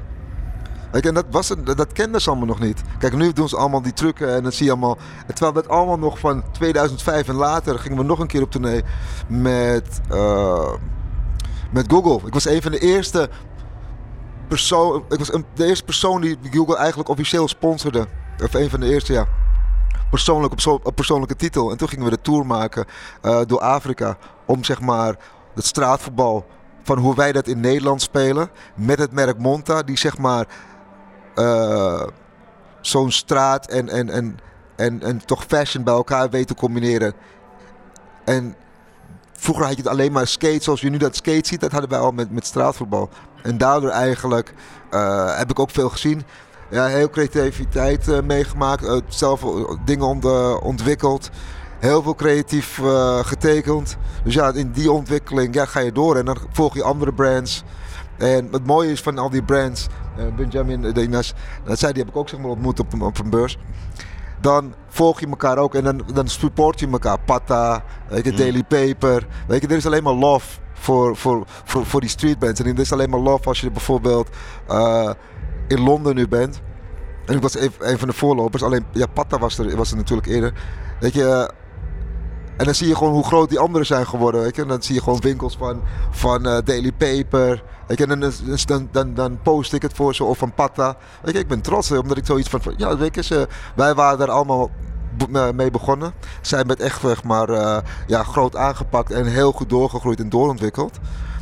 Je, 0.92 1.02
en 1.02 1.14
dat, 1.14 1.26
was 1.32 1.50
het, 1.50 1.78
dat 1.78 1.94
kenden 1.94 2.22
ze 2.22 2.30
allemaal 2.30 2.48
nog 2.48 2.60
niet. 2.60 2.82
Kijk, 3.00 3.14
nu 3.14 3.34
doen 3.34 3.50
ze 3.50 3.58
allemaal 3.58 3.82
die 3.82 3.94
trucken 3.94 4.36
en 4.36 4.44
dat 4.44 4.54
zie 4.54 4.66
je 4.66 4.72
allemaal. 4.72 4.98
Terwijl 5.28 5.54
dat 5.54 5.68
allemaal 5.68 5.98
nog 5.98 6.20
van 6.20 6.44
2005 6.52 7.28
en 7.28 7.36
later 7.36 7.80
gingen 7.80 7.98
we 7.98 8.04
nog 8.04 8.20
een 8.20 8.28
keer 8.28 8.42
op 8.42 8.52
tournee 8.52 8.84
met, 9.28 10.02
eh, 10.10 10.74
met 11.72 11.92
Google. 11.92 12.28
Ik 12.28 12.34
was 12.34 12.46
een 12.46 12.62
van 12.62 12.72
de 12.72 12.80
eerste 12.80 13.30
persoon, 14.48 15.04
ik 15.10 15.18
was 15.18 15.32
de 15.54 15.66
eerste 15.66 15.84
persoon 15.84 16.22
die 16.22 16.38
Google 16.52 16.78
eigenlijk 16.78 17.10
officieel 17.10 17.48
sponsorde. 17.48 18.08
Of 18.44 18.54
een 18.54 18.70
van 18.70 18.80
de 18.80 18.90
eerste, 18.90 19.14
ja. 19.14 19.28
Persoonlijk 20.10 20.54
op 20.84 20.96
persoonlijke 20.96 21.36
titel. 21.36 21.72
En 21.72 21.78
toen 21.78 21.90
gingen 21.90 22.06
we 22.06 22.12
de 22.12 22.22
tour 22.22 22.46
maken 22.46 22.86
eh, 23.22 23.42
door 23.46 23.60
Afrika. 23.60 24.18
Om 24.46 24.64
zeg 24.64 24.82
maar 24.82 25.16
het 25.56 25.66
straatvoetbal 25.66 26.46
van 26.84 26.98
hoe 26.98 27.16
wij 27.16 27.32
dat 27.32 27.48
in 27.48 27.60
Nederland 27.60 28.02
spelen. 28.02 28.50
Met 28.76 29.00
het 29.00 29.12
merk 29.12 29.40
Monta, 29.40 29.84
die 29.84 29.98
zeg 29.98 30.18
maar 30.18 30.48
eh, 31.38 32.08
zo'n 32.82 33.12
straat 33.12 33.68
en, 33.68 33.90
en, 33.90 34.10
en, 34.10 34.38
en, 34.76 35.02
en 35.04 35.26
toch 35.26 35.44
fashion 35.48 35.84
bij 35.84 35.94
elkaar 35.94 36.30
weet 36.30 36.48
te 36.48 36.56
combineren. 36.56 37.14
En 38.26 38.56
vroeger 39.34 39.66
had 39.66 39.76
je 39.76 39.82
het 39.82 39.92
alleen 39.92 40.12
maar 40.12 40.28
skate, 40.28 40.64
zoals 40.64 40.82
je 40.82 40.90
nu 40.90 40.98
dat 40.98 41.16
skate 41.16 41.48
ziet, 41.48 41.60
dat 41.60 41.72
hadden 41.72 41.90
wij 41.90 42.00
al 42.00 42.12
met, 42.12 42.32
met 42.32 42.46
straatvoetbal. 42.46 43.10
En 43.44 43.58
daardoor 43.58 43.90
eigenlijk 43.90 44.54
eh, 44.90 45.38
heb 45.38 45.50
ik 45.50 45.60
ook 45.60 45.70
veel 45.70 45.90
gezien. 45.90 46.24
Ja, 46.70 46.86
heel 46.86 47.10
creativiteit 47.10 48.08
eh, 48.08 48.22
meegemaakt, 48.22 49.02
zelf 49.08 49.42
dingen 49.86 50.06
ont- 50.06 50.62
ontwikkeld. 50.62 51.30
Heel 51.80 52.02
veel 52.02 52.16
creatief 52.16 52.82
getekend. 53.22 53.98
Dus 54.24 54.34
ja, 54.34 54.52
in 54.54 54.72
die 54.72 54.92
ontwikkeling 54.92 55.54
ja, 55.54 55.66
ga 55.66 55.80
je 55.80 55.92
door 55.92 56.16
en 56.18 56.26
dan 56.26 56.38
volg 56.52 56.74
je 56.74 56.84
andere 56.84 57.14
brands. 57.14 57.64
En 58.18 58.48
het 58.52 58.66
mooie 58.66 58.92
is 58.92 59.02
van 59.02 59.18
al 59.18 59.30
die 59.30 59.44
brands, 59.44 59.88
Benjamin 60.36 60.92
Dinas, 60.92 61.34
dat 61.66 61.80
zei, 61.80 61.94
die 61.94 62.02
heb 62.04 62.12
ik 62.12 62.18
ook 62.18 62.30
zeg 62.30 62.40
maar, 62.40 62.50
ontmoet 62.50 62.80
op, 62.80 62.94
een- 62.94 63.02
op 63.02 63.20
een 63.20 63.30
beurs. 63.30 63.58
Dan 64.42 64.74
volg 64.88 65.20
je 65.20 65.28
elkaar 65.28 65.58
ook 65.58 65.76
en 65.76 65.84
dan, 65.84 66.02
dan 66.14 66.28
support 66.28 66.80
je 66.80 66.88
elkaar. 66.88 67.20
Pata, 67.20 67.84
weet 68.10 68.26
je, 68.26 68.32
Mm. 68.32 68.38
Daily 68.38 68.64
Paper. 68.64 69.28
Weet 69.48 69.62
je, 69.62 69.68
er 69.68 69.76
is 69.76 69.86
alleen 69.86 70.04
maar 70.04 70.14
love 70.14 70.60
voor, 70.74 71.16
voor, 71.16 71.44
voor, 71.64 71.86
voor 71.86 72.02
die 72.02 72.10
street 72.10 72.40
bands. 72.40 72.60
En 72.60 72.66
er 72.68 72.80
is 72.80 72.92
alleen 72.92 73.10
maar 73.10 73.20
love 73.20 73.48
als 73.48 73.62
je 73.62 73.72
bijvoorbeeld 73.72 74.30
eh, 74.68 75.12
in 75.68 75.80
Londen 75.82 76.16
nu 76.16 76.28
bent. 76.28 76.62
En 77.26 77.36
ik 77.36 77.42
was 77.42 77.60
een, 77.60 77.72
een 77.80 77.98
van 78.00 78.08
de 78.08 78.14
voorlopers. 78.14 78.64
Alleen, 78.64 78.86
ja, 78.92 79.06
Pata 79.14 79.38
was 79.38 79.58
er, 79.58 79.76
was 79.78 79.92
er 79.92 79.98
natuurlijk 79.98 80.28
eerder. 80.28 80.54
Weet 81.00 81.14
je, 81.14 81.52
En 82.58 82.66
dan 82.66 82.76
zie 82.76 82.88
je 82.88 82.96
gewoon 82.96 83.14
hoe 83.14 83.24
groot 83.24 83.50
die 83.50 83.60
anderen 83.60 83.88
zijn 83.88 84.08
geworden. 84.08 84.42
Weet 84.42 84.56
je? 84.56 84.62
En 84.62 84.68
dan 84.68 84.82
zie 84.82 84.96
je 84.96 85.02
gewoon 85.02 85.20
winkels 85.20 85.58
van, 85.58 85.82
van 86.12 86.46
eh, 86.46 86.58
Daily 86.66 86.92
Paper. 86.92 87.64
Weet 87.88 87.98
je? 87.98 88.06
En 88.06 88.20
dan, 88.20 88.32
dan, 88.66 88.90
dan, 88.92 89.14
dan 89.14 89.40
post 89.42 89.74
ik 89.74 89.82
het 89.82 89.94
voor 89.94 90.16
ze 90.16 90.24
of 90.24 90.38
van 90.38 90.54
Patta. 90.54 90.98
Weet 91.22 91.34
je, 91.34 91.40
ik 91.40 91.48
ben 91.48 91.62
trots 91.62 91.90
hè, 91.90 91.98
omdat 91.98 92.18
ik 92.18 92.26
zoiets 92.26 92.50
van. 92.50 92.62
ja, 92.78 92.98
weet 92.98 93.16
je, 93.16 93.24
ze, 93.24 93.48
wij 93.76 93.94
waren 93.94 94.18
daar 94.18 94.32
allemaal 94.32 94.70
mee 95.54 95.72
begonnen. 95.72 96.14
Zijn 96.42 96.68
met 96.68 96.80
echt 96.80 97.02
zeg 97.02 97.24
maar, 97.24 97.50
eh, 97.50 97.78
ja, 98.08 98.24
groot 98.24 98.56
aangepakt 98.56 99.12
en 99.12 99.26
heel 99.26 99.52
goed 99.52 99.70
doorgegroeid 99.70 100.20
en 100.20 100.30
doorontwikkeld. 100.30 101.00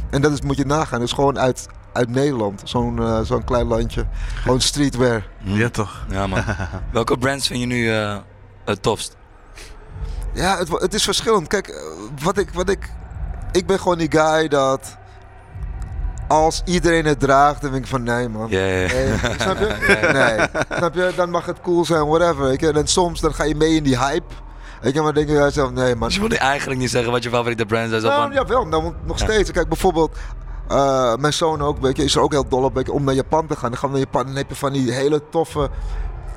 En 0.10 0.22
dat 0.22 0.32
is, 0.32 0.42
moet 0.42 0.58
je 0.58 0.66
nagaan. 0.66 1.00
Dus 1.00 1.12
gewoon 1.12 1.40
uit, 1.40 1.68
uit 1.94 2.10
Nederland, 2.10 2.62
zo'n 2.64 3.00
eh, 3.00 3.20
zo'n 3.22 3.44
klein 3.44 3.68
landje. 3.68 4.06
Gewoon 4.36 4.62
streetwear. 4.62 5.28
Ja, 5.40 5.70
toch? 5.70 6.06
Ja, 6.10 6.28
man. 6.28 6.44
Welke 6.92 7.18
brands 7.18 7.48
vind 7.48 7.60
je 7.60 7.66
nu 7.66 7.92
eh, 7.92 8.18
het 8.66 8.82
tofst? 8.82 9.16
Ja, 10.36 10.58
het, 10.58 10.70
het 10.70 10.94
is 10.94 11.04
verschillend. 11.04 11.48
Kijk, 11.48 11.68
eh, 11.68 11.82
wat 12.24 12.38
ik, 12.38 12.50
wat 12.54 12.70
ik. 12.70 12.90
Ik 13.52 13.66
ben 13.66 13.80
gewoon 13.80 13.98
die 13.98 14.12
guy 14.12 14.48
dat. 14.48 14.98
Als 16.28 16.62
iedereen 16.66 17.06
het 17.06 17.20
draagt, 17.20 17.62
dan 17.62 17.72
denk 17.72 17.84
ik 17.84 17.90
van 17.90 18.04
nee, 18.04 18.30
man. 18.30 18.50
Nee, 18.50 18.88
snap 19.40 19.58
je? 19.60 19.76
Nee. 20.14 20.64
Snap 20.78 20.96
je? 20.96 21.12
Dan 21.16 21.30
mag 21.30 21.46
het 21.46 21.62
cool 21.62 21.86
zijn, 21.86 22.08
whatever. 22.08 22.44
Weet 22.44 22.60
je? 22.60 22.72
En 22.72 22.88
soms 22.88 23.20
dan 23.22 23.34
ga 23.34 23.44
je 23.44 23.56
mee 23.56 23.76
in 23.76 23.84
die 23.84 23.98
hype. 23.98 24.34
Weet 24.82 24.94
je, 24.94 25.02
maar 25.02 25.14
dan 25.14 25.24
denk 25.24 25.28
je 25.28 25.34
bij 25.36 25.44
jezelf, 25.46 25.72
nee, 25.72 25.96
man. 25.96 26.04
Dus 26.08 26.14
je 26.14 26.20
wilde 26.20 26.38
eigenlijk 26.38 26.80
niet 26.80 26.90
zeggen 26.90 27.12
wat 27.12 27.24
je 27.24 27.30
favoriete 27.30 27.66
brands 27.66 27.90
zijn. 27.90 28.04
Nou, 28.04 28.34
ja, 28.34 28.46
wel. 28.46 28.66
Nou, 28.66 28.84
want 28.84 28.96
nog 29.06 29.20
steeds. 29.20 29.52
Kijk, 29.52 29.68
bijvoorbeeld. 29.70 30.16
eh, 30.68 31.16
mijn 31.16 31.34
zoon 31.34 31.62
ook, 31.62 31.78
weet 31.82 31.98
je, 31.98 32.04
is 32.04 32.16
er 32.16 32.22
ook 32.22 32.32
heel 32.32 32.48
dol 32.48 32.64
op 32.64 32.74
weet 32.76 32.86
je, 32.86 32.92
om 32.92 33.04
naar 33.04 33.14
Japan 33.14 33.48
te 33.48 33.56
gaan. 33.56 33.70
Dan 33.70 33.80
gaan 33.80 33.90
we 33.92 33.96
naar 33.98 34.06
Japan 34.06 34.22
en 34.22 34.28
dan 34.28 34.36
heb 34.38 34.50
je 34.50 34.56
van 34.56 34.74
die 34.74 34.92
hele 34.92 35.22
toffe 35.30 35.70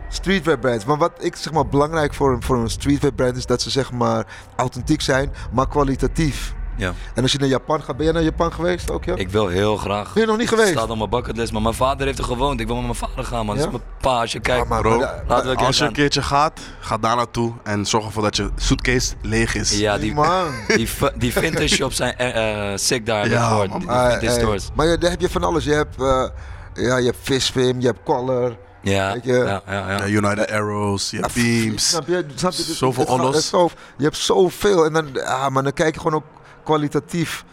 streetwear 0.08 0.58
brands. 0.58 0.84
Maar 0.84 0.96
wat 0.98 1.12
ik 1.18 1.36
zeg 1.36 1.52
maar 1.52 1.66
belangrijk 1.66 2.14
voor 2.14 2.32
een, 2.32 2.42
voor 2.42 2.56
een 2.56 2.70
streetwear 2.70 3.12
brand 3.14 3.36
is 3.36 3.46
dat 3.46 3.62
ze 3.62 3.70
zeg 3.70 3.92
maar 3.92 4.26
authentiek 4.56 5.00
zijn, 5.00 5.32
maar 5.52 5.68
kwalitatief. 5.68 6.56
Ja. 6.76 6.92
En 7.14 7.22
als 7.22 7.32
je 7.32 7.38
naar 7.38 7.48
Japan 7.48 7.82
gaat, 7.82 7.96
ben 7.96 8.06
je 8.06 8.12
naar 8.12 8.22
Japan 8.22 8.52
geweest 8.52 8.90
ook, 8.90 9.04
ja? 9.04 9.14
Ik 9.14 9.30
wil 9.30 9.48
heel 9.48 9.76
graag. 9.76 10.12
Ben 10.12 10.22
je 10.22 10.28
nog 10.28 10.38
niet 10.38 10.50
Het 10.50 10.58
geweest? 10.58 10.76
staat 10.78 10.90
op 10.90 10.96
mijn 10.98 11.10
bucketlist, 11.10 11.52
maar 11.52 11.62
mijn 11.62 11.74
vader 11.74 12.06
heeft 12.06 12.18
er 12.18 12.24
gewoond. 12.24 12.60
Ik 12.60 12.66
wil 12.66 12.76
met 12.76 12.84
mijn 12.84 12.94
vader 12.96 13.24
gaan, 13.24 13.46
man. 13.46 13.54
Dat 13.56 13.64
Ja? 13.64 13.70
is 13.70 13.76
mijn 13.78 13.90
pa. 14.00 14.20
Als 14.20 14.32
je 14.32 14.40
kijkt, 14.40 14.62
Ah, 14.62 14.68
maar- 14.68 14.80
Bro, 14.80 14.98
maar- 14.98 15.22
laten 15.26 15.44
we 15.44 15.50
een 15.50 15.56
keer 15.56 15.66
Als 15.66 15.78
je 15.78 15.84
een 15.84 15.92
keertje 15.92 16.22
gaat, 16.22 16.60
ga 16.80 16.98
daar 16.98 17.16
naartoe 17.16 17.52
en 17.62 17.86
zorg 17.86 18.04
ervoor 18.04 18.22
dat 18.22 18.36
je 18.36 18.50
suitcase 18.56 19.14
leeg 19.22 19.54
is. 19.54 19.78
Ja, 19.78 19.98
die, 19.98 20.14
Man. 20.14 20.46
die, 20.76 20.88
die 21.16 21.32
vintage 21.32 21.68
shops 21.68 21.96
zijn 21.96 22.16
eh, 22.16 22.72
eh, 22.72 22.78
sick 22.78 23.06
daar, 23.06 23.28
Ja, 23.28 23.48
gehoord. 23.48 23.68
man. 23.68 23.80
Die 23.80 23.90
Ah, 23.90 24.30
stores. 24.30 24.68
Maar 24.74 24.86
ja, 24.86 24.96
daar 24.96 25.10
heb 25.10 25.20
je 25.20 25.28
van 25.30 25.44
alles. 25.44 25.64
Je 25.64 25.72
hebt, 25.72 26.00
eh 26.02 26.24
ja, 26.74 26.96
je 26.96 27.04
hebt 27.04 27.18
Fishfim, 27.22 27.80
je 27.80 27.86
hebt 27.86 28.02
Collar. 28.04 28.56
Ja, 28.82 29.12
Weet 29.12 29.24
je- 29.24 29.32
ja, 29.32 29.62
ja, 29.66 29.90
ja. 29.90 29.90
Ja, 29.90 30.06
United 30.06 30.50
Arrows, 30.50 31.10
je 31.10 31.18
hebt 31.20 31.34
Beams. 31.34 31.88
Snap 31.88 32.06
je? 32.06 32.24
Snap 32.34 32.52
je? 32.52 32.62
Zoveel 32.62 33.34
is 33.34 33.48
zo- 33.48 33.70
je 33.96 34.04
hebt 34.04 34.16
zoveel. 34.16 34.84
En 34.84 34.92
dan, 34.92 35.22
ah, 35.24 35.48
maar 35.48 35.62
dan 35.62 35.72
kijk 35.72 35.94
je 35.94 36.00
gewoon 36.00 36.16
ook 36.22 36.26
kwalitatief 36.64 37.44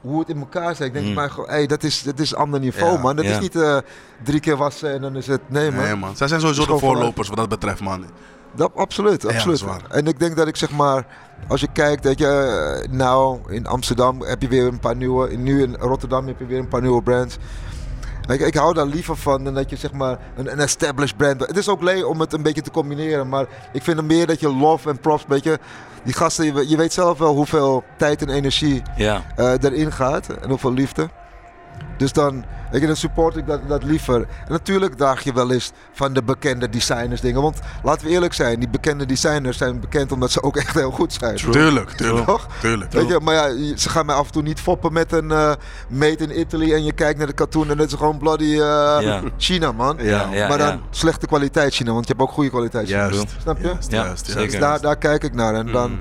hoe 0.00 0.18
het 0.18 0.28
in 0.28 0.38
elkaar 0.38 0.74
zit. 0.76 0.86
Ik 0.86 0.92
denk 0.92 1.06
Mm. 1.06 1.12
maar 1.14 1.30
gewoon, 1.30 1.48
hey, 1.48 1.66
dat 1.66 1.82
is, 1.82 2.02
dat 2.02 2.18
is 2.18 2.30
een 2.30 2.36
ander 2.38 2.60
niveau, 2.60 2.92
Ja. 2.92 2.98
man. 2.98 3.16
Dat 3.16 3.24
Ja. 3.24 3.30
is 3.30 3.38
niet 3.40 3.56
eh, 3.56 3.76
drie 4.24 4.40
keer 4.40 4.56
wassen 4.56 4.92
en 4.92 5.00
dan 5.00 5.16
is 5.16 5.26
het... 5.26 5.40
Nee, 5.46 5.70
man. 5.70 5.84
Nee 5.84 5.94
man, 5.94 6.16
zij 6.16 6.28
zijn 6.28 6.40
sowieso 6.40 6.66
de 6.66 6.78
voorlopers 6.78 7.28
wat 7.28 7.36
dat 7.36 7.48
betreft 7.48 7.80
man. 7.80 8.04
Dat, 8.54 8.70
absoluut, 8.74 9.26
absoluut. 9.26 9.64
en 9.88 10.06
ik 10.06 10.18
denk 10.18 10.36
dat 10.36 10.48
ik 10.48 10.56
zeg 10.56 10.70
maar, 10.70 11.06
als 11.48 11.60
je 11.60 11.68
kijkt, 11.72 12.02
dat 12.02 12.18
je 12.18 12.26
eh, 12.84 12.92
nou 12.92 13.38
in 13.52 13.66
Amsterdam 13.66 14.22
heb 14.22 14.42
je 14.42 14.48
weer 14.48 14.66
een 14.66 14.80
paar 14.80 14.96
nieuwe, 14.96 15.36
nu 15.36 15.62
in 15.62 15.74
Rotterdam 15.78 16.26
heb 16.26 16.38
je 16.38 16.46
weer 16.46 16.58
een 16.58 16.68
paar 16.68 16.80
nieuwe 16.80 17.02
brands. 17.02 17.36
Ik, 18.28 18.40
ik 18.40 18.54
hou 18.54 18.74
daar 18.74 18.86
liever 18.86 19.16
van 19.16 19.44
dan 19.44 19.54
dat 19.54 19.70
je 19.70 19.76
zeg 19.76 19.92
maar 19.92 20.18
een, 20.36 20.52
een 20.52 20.58
established 20.58 21.16
brand. 21.16 21.40
Het 21.40 21.56
is 21.56 21.68
ook 21.68 21.82
leuk 21.82 22.06
om 22.08 22.20
het 22.20 22.32
een 22.32 22.42
beetje 22.42 22.62
te 22.62 22.70
combineren, 22.70 23.28
maar 23.28 23.46
ik 23.72 23.82
vind 23.82 23.96
het 23.96 24.06
meer 24.06 24.26
dat 24.26 24.40
je 24.40 24.54
love 24.54 24.88
en 24.88 24.98
props, 25.00 25.24
weet 25.28 25.44
je, 25.44 25.58
die 26.04 26.14
gasten, 26.14 26.44
je, 26.44 26.68
je 26.68 26.76
weet 26.76 26.92
zelf 26.92 27.18
wel 27.18 27.34
hoeveel 27.34 27.84
tijd 27.96 28.22
en 28.22 28.28
energie 28.28 28.82
Ja, 28.96 29.22
eh, 29.36 29.52
erin 29.60 29.92
gaat 29.92 30.28
en 30.28 30.48
hoeveel 30.48 30.72
liefde. 30.72 31.08
Dus 31.96 32.12
dan, 32.12 32.44
weet 32.70 32.80
je, 32.80 32.86
dan 32.86 32.96
support 32.96 33.36
ik 33.36 33.46
dat, 33.46 33.60
dat 33.68 33.82
liever. 33.84 34.14
En 34.20 34.26
natuurlijk 34.52 34.94
draag 34.94 35.22
je 35.22 35.32
wel 35.32 35.50
eens 35.52 35.72
van 35.92 36.12
de 36.12 36.22
bekende 36.22 36.68
designers 36.68 37.20
dingen. 37.20 37.42
Want 37.42 37.58
laten 37.82 38.06
we 38.06 38.12
eerlijk 38.12 38.34
zijn, 38.34 38.58
die 38.58 38.68
bekende 38.68 39.06
designers 39.06 39.56
zijn 39.58 39.80
bekend 39.80 40.12
omdat 40.12 40.30
ze 40.30 40.42
ook 40.42 40.56
echt 40.56 40.74
heel 40.74 40.90
goed 40.90 41.12
zijn. 41.12 41.36
Tuurlijk, 41.36 41.90
tuurlijk, 41.90 42.26
Toch? 42.26 42.46
tuurlijk. 42.60 42.92
Weet 42.92 43.08
je, 43.08 43.20
maar 43.22 43.34
ja, 43.34 43.76
ze 43.76 43.88
gaan 43.88 44.06
mij 44.06 44.14
af 44.14 44.26
en 44.26 44.32
toe 44.32 44.42
niet 44.42 44.60
foppen 44.60 44.92
met 44.92 45.12
een 45.12 45.30
eh 45.30 45.52
made 45.88 46.16
in 46.24 46.38
Italy 46.40 46.72
en 46.74 46.84
je 46.84 46.92
kijkt 46.92 47.18
naar 47.18 47.26
de 47.26 47.34
cartoon 47.34 47.70
en 47.70 47.78
het 47.78 47.90
is 47.92 47.98
gewoon 47.98 48.18
bloody 48.18 48.52
eh, 48.52 48.58
Ja. 49.00 49.20
China, 49.36 49.72
man. 49.72 49.96
Ja, 50.00 50.28
ja, 50.32 50.48
maar 50.48 50.58
dan 50.58 50.68
ja. 50.68 50.80
slechte 50.90 51.26
kwaliteit 51.26 51.74
China, 51.74 51.92
want 51.92 52.06
je 52.06 52.12
hebt 52.12 52.24
ook 52.28 52.34
goede 52.34 52.50
kwaliteit 52.50 52.86
China. 52.86 52.98
Juist. 52.98 53.36
Snap 53.42 53.58
je? 53.58 53.66
Juist, 53.66 53.90
Ja, 53.90 54.04
juist, 54.04 54.24
zeker. 54.26 54.38
juist. 54.40 54.52
Dus 54.52 54.60
daar, 54.60 54.80
daar 54.80 54.96
kijk 54.96 55.24
ik 55.24 55.34
naar. 55.34 55.54
En 55.54 55.72
dan, 55.72 55.90
Mm. 55.90 56.00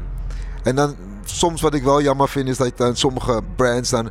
en 0.64 0.76
dan 0.76 0.96
soms 1.24 1.62
wat 1.62 1.74
ik 1.74 1.84
wel 1.84 2.02
jammer 2.02 2.30
vind 2.30 2.48
is 2.50 2.58
dat 2.58 2.72
dan 2.78 2.96
sommige 2.96 3.42
brands 3.56 3.90
dan 3.90 4.10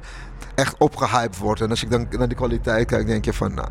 echt 0.59 0.75
opgehyped 0.79 1.38
wordt. 1.38 1.61
En 1.61 1.71
als 1.71 1.83
ik 1.83 1.91
dan 1.91 2.07
naar 2.11 2.29
die 2.29 2.37
kwaliteit 2.37 2.87
kijk, 2.87 3.07
denk 3.07 3.25
je 3.25 3.33
van, 3.33 3.55
nou, 3.55 3.69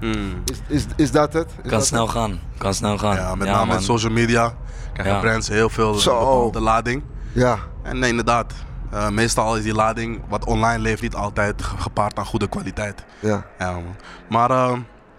Mm. 0.00 0.42
is, 0.44 0.58
is, 0.76 0.84
is 0.96 1.10
dat 1.10 1.32
het? 1.32 1.46
Is 1.46 1.54
kan 1.62 1.70
dat 1.70 1.86
snel 1.86 2.06
gaan. 2.06 2.40
Kan 2.58 2.74
snel 2.74 2.98
gaan. 2.98 3.14
Ja, 3.16 3.34
met 3.34 3.48
name 3.48 3.58
man. 3.66 3.74
met 3.74 3.84
social 3.84 4.12
media 4.12 4.54
krijgen 4.92 5.14
Ja. 5.14 5.20
brands 5.20 5.48
heel 5.48 5.68
veel 5.68 5.94
Zo. 5.94 6.18
bepaalde 6.18 6.60
lading. 6.60 7.02
het? 7.32 7.42
Ja, 7.42 7.58
En 7.82 7.98
nee, 7.98 8.10
inderdaad. 8.10 8.52
eh, 8.90 9.08
meestal 9.08 9.56
is 9.56 9.62
die 9.62 9.74
lading 9.74 10.20
wat 10.28 10.44
online 10.44 10.78
leeft 10.78 11.02
niet 11.02 11.14
altijd 11.14 11.62
ge- 11.62 11.76
gepaard 11.78 12.18
aan 12.18 12.24
goede 12.26 12.48
kwaliteit. 12.48 13.04
ja. 13.18 13.44
Ja, 13.58 13.70
man. 13.72 13.96
Maar 14.28 14.50
eh, 14.50 14.72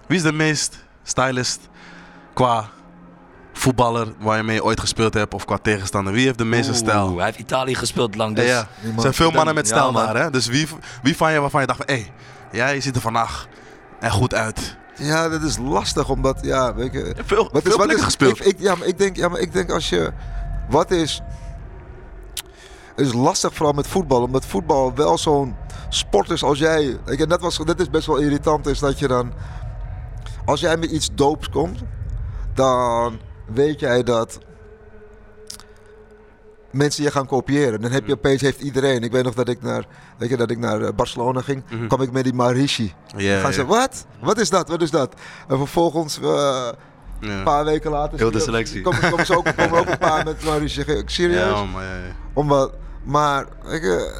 wie 0.07 0.17
is 0.17 0.23
de 0.23 0.33
meest 0.33 0.85
stylist 1.03 1.59
qua 2.33 2.65
voetballer 3.53 4.13
waar 4.19 4.37
je 4.37 4.43
mee 4.43 4.63
ooit 4.63 4.79
gespeeld 4.79 5.13
hebt 5.13 5.33
of 5.33 5.45
qua 5.45 5.57
tegenstander? 5.57 6.13
Wie 6.13 6.25
heeft 6.25 6.37
de 6.37 6.45
meeste 6.45 6.71
Oeh, 6.71 6.79
stijl? 6.79 7.15
Hij 7.15 7.25
heeft 7.25 7.39
Italië 7.39 7.75
gespeeld 7.75 8.15
lang, 8.15 8.37
Ja, 8.37 8.43
dus... 8.43 8.51
ja. 8.51 8.67
Er 8.95 9.01
zijn 9.01 9.13
veel 9.13 9.31
mannen 9.31 9.55
met 9.55 9.67
stijl 9.67 9.91
daar, 9.91 10.15
hè? 10.15 10.29
Dus 10.29 10.47
wie, 10.47 10.67
wie 11.01 11.17
van 11.17 11.31
je 11.31 11.39
waarvan 11.39 11.61
je 11.61 11.67
dacht 11.67 11.83
van, 11.85 11.95
hé, 11.95 12.01
hey, 12.01 12.11
jij 12.51 12.81
ziet 12.81 12.95
er 12.95 13.01
vandaag 13.01 13.47
echt 13.99 14.13
goed 14.13 14.33
uit. 14.33 14.77
ja, 14.95 15.29
dat 15.29 15.41
is 15.41 15.57
lastig 15.57 16.09
omdat, 16.09 16.39
ja, 16.41 16.75
weet 16.75 16.93
je... 16.93 17.13
Veel, 17.25 17.49
Wat 17.51 17.61
veel 17.63 17.75
plekken 17.75 18.03
gespeeld. 18.03 18.39
Ik, 18.39 18.45
ik, 18.45 18.59
ja, 18.59 18.75
maar 18.75 18.87
ik 18.87 18.97
denk, 18.97 19.15
ja, 19.15 19.27
maar 19.27 19.39
ik 19.39 19.53
denk 19.53 19.71
als 19.71 19.89
je. 19.89 20.11
Wat 20.69 20.91
is. 20.91 21.21
Het 22.95 23.05
is 23.05 23.13
lastig 23.13 23.53
vooral 23.53 23.73
met 23.73 23.87
voetbal, 23.87 24.21
omdat 24.21 24.45
voetbal 24.45 24.93
wel 24.95 25.17
zo'n 25.17 25.55
sport 25.89 26.29
is 26.29 26.43
als 26.43 26.59
jij. 26.59 26.97
Weet 27.05 27.17
je, 27.17 27.27
dat, 27.27 27.41
was, 27.41 27.57
dat 27.57 27.79
is 27.79 27.89
best 27.89 28.07
wel 28.07 28.17
irritant, 28.17 28.67
is 28.67 28.79
dat 28.79 28.99
je 28.99 29.07
dan. 29.07 29.33
Als 30.45 30.59
jij 30.59 30.77
met 30.77 30.91
iets 30.91 31.09
doops 31.13 31.49
komt, 31.49 31.79
dan 32.53 33.19
weet 33.53 33.79
jij 33.79 34.03
dat. 34.03 34.39
Mensen 36.71 37.03
je 37.03 37.11
gaan 37.11 37.25
kopiëren. 37.25 37.81
Dan 37.81 37.91
heb 37.91 38.07
je 38.07 38.13
opeens 38.13 38.41
heeft 38.41 38.61
iedereen. 38.61 39.03
Ik 39.03 39.11
weet 39.11 39.23
nog 39.23 39.33
dat 39.33 39.49
ik 39.49 39.61
naar, 39.61 39.85
weet 40.17 40.29
je, 40.29 40.37
dat 40.37 40.51
ik 40.51 40.57
naar 40.57 40.81
eh, 40.81 40.93
Barcelona 40.95 41.41
ging. 41.41 41.63
Mhm. 41.69 41.87
kwam 41.87 42.01
ik 42.01 42.11
met 42.11 42.23
die 42.23 42.33
Marici. 42.33 42.93
Ja, 43.17 43.39
gaan 43.39 43.53
ze, 43.53 43.65
wat? 43.65 44.05
Wat 44.21 44.39
is 44.39 44.49
dat? 44.49 44.69
Wat 44.69 44.81
is 44.81 44.91
dat? 44.91 45.13
En 45.47 45.57
vervolgens 45.57 46.19
eh, 46.21 46.69
een 47.19 47.43
paar 47.43 47.65
weken 47.65 47.91
later. 47.91 48.17
Heel 48.17 48.31
de 48.31 48.39
selectie. 48.39 48.81
Komen, 48.81 49.09
komen, 49.09 49.25
ze 49.25 49.37
ook, 49.37 49.55
komen 49.55 49.79
ook 49.79 49.87
een 49.87 49.97
paar 49.97 50.25
met. 50.43 50.43
Ik 50.87 51.09
serieus? 51.09 51.59
Ja, 51.59 51.63
maar, 51.63 51.83
ja, 51.83 51.95
ja. 51.95 52.15
Omdat, 52.33 52.73
maar 53.03 53.45
ik, 53.69 54.11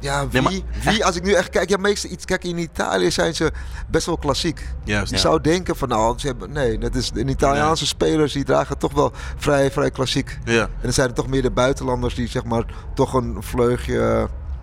ja, 0.00 0.28
wie, 0.28 0.40
Nee, 0.42 0.62
maar 0.82 0.92
wie, 0.92 1.04
als 1.04 1.16
ik 1.16 1.22
nu 1.22 1.32
echt 1.32 1.48
kijk, 1.50 1.68
ja, 1.68 1.76
meestal 1.76 2.10
iets, 2.10 2.24
kijk, 2.24 2.44
in 2.44 2.58
Italië 2.58 3.10
zijn 3.10 3.34
ze 3.34 3.52
best 3.90 4.06
wel 4.06 4.16
klassiek. 4.18 4.66
Juist. 4.84 5.08
Je 5.10 5.14
Ja. 5.16 5.20
zou 5.22 5.40
denken 5.40 5.76
van, 5.76 5.88
nou, 5.88 6.18
ze 6.18 6.26
hebben, 6.26 6.52
nee, 6.52 6.78
dat 6.78 6.94
is, 6.94 7.10
de 7.10 7.24
Italiaanse 7.24 7.86
spelers 7.86 8.32
die 8.32 8.44
dragen 8.44 8.78
toch 8.78 8.92
wel 8.92 9.12
vrij, 9.36 9.70
vrij 9.70 9.90
klassiek. 9.90 10.38
Ja, 10.44 10.62
En 10.62 10.68
dan 10.82 10.92
zijn 10.92 11.08
er 11.08 11.14
toch 11.14 11.26
meer 11.28 11.42
de 11.42 11.50
buitenlanders 11.50 12.14
die, 12.14 12.28
zeg 12.28 12.44
maar, 12.44 12.64
toch 12.94 13.12
een 13.14 13.36
vleugje, 13.40 13.98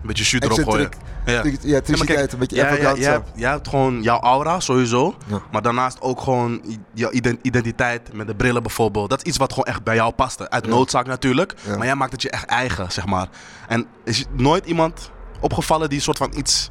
een 0.00 0.06
beetje 0.06 0.24
shoot 0.24 0.44
erop 0.44 0.58
gooien. 0.68 0.88
Ja. 1.26 1.32
ja, 1.34 1.42
Ja, 1.62 1.80
kijk, 1.80 2.32
een 2.32 2.38
beetje 2.38 2.56
jij, 2.56 2.64
extravaganza. 2.68 3.00
jij, 3.02 3.12
hebt, 3.12 3.28
jij 3.34 3.50
hebt 3.50 3.68
gewoon 3.68 4.02
jouw 4.02 4.20
aura 4.20 4.60
sowieso. 4.60 5.14
Ja. 5.26 5.40
Maar 5.52 5.62
daarnaast 5.62 6.00
ook 6.00 6.20
gewoon 6.20 6.60
jouw 6.94 7.10
iden- 7.10 7.38
identiteit 7.42 8.12
met 8.12 8.26
de 8.26 8.34
brillen 8.34 8.62
bijvoorbeeld. 8.62 9.10
Dat 9.10 9.18
is 9.18 9.24
iets 9.28 9.36
wat 9.36 9.50
gewoon 9.52 9.64
echt 9.64 9.82
bij 9.82 9.94
jou 9.94 10.12
paste. 10.12 10.50
Uit 10.50 10.64
Ja. 10.64 10.70
noodzaak 10.70 11.06
natuurlijk. 11.06 11.54
Ja. 11.66 11.76
Maar 11.76 11.86
jij 11.86 11.94
maakt 11.94 12.12
het 12.12 12.22
je 12.22 12.30
echt 12.30 12.44
eigen, 12.46 12.92
zeg 12.92 13.06
maar. 13.06 13.28
En 13.68 13.86
is 14.04 14.18
je 14.18 14.24
nooit 14.32 14.66
iemand 14.66 15.10
opgevallen 15.40 15.88
die 15.88 15.98
een 15.98 16.04
soort 16.04 16.18
van 16.18 16.32
iets 16.34 16.70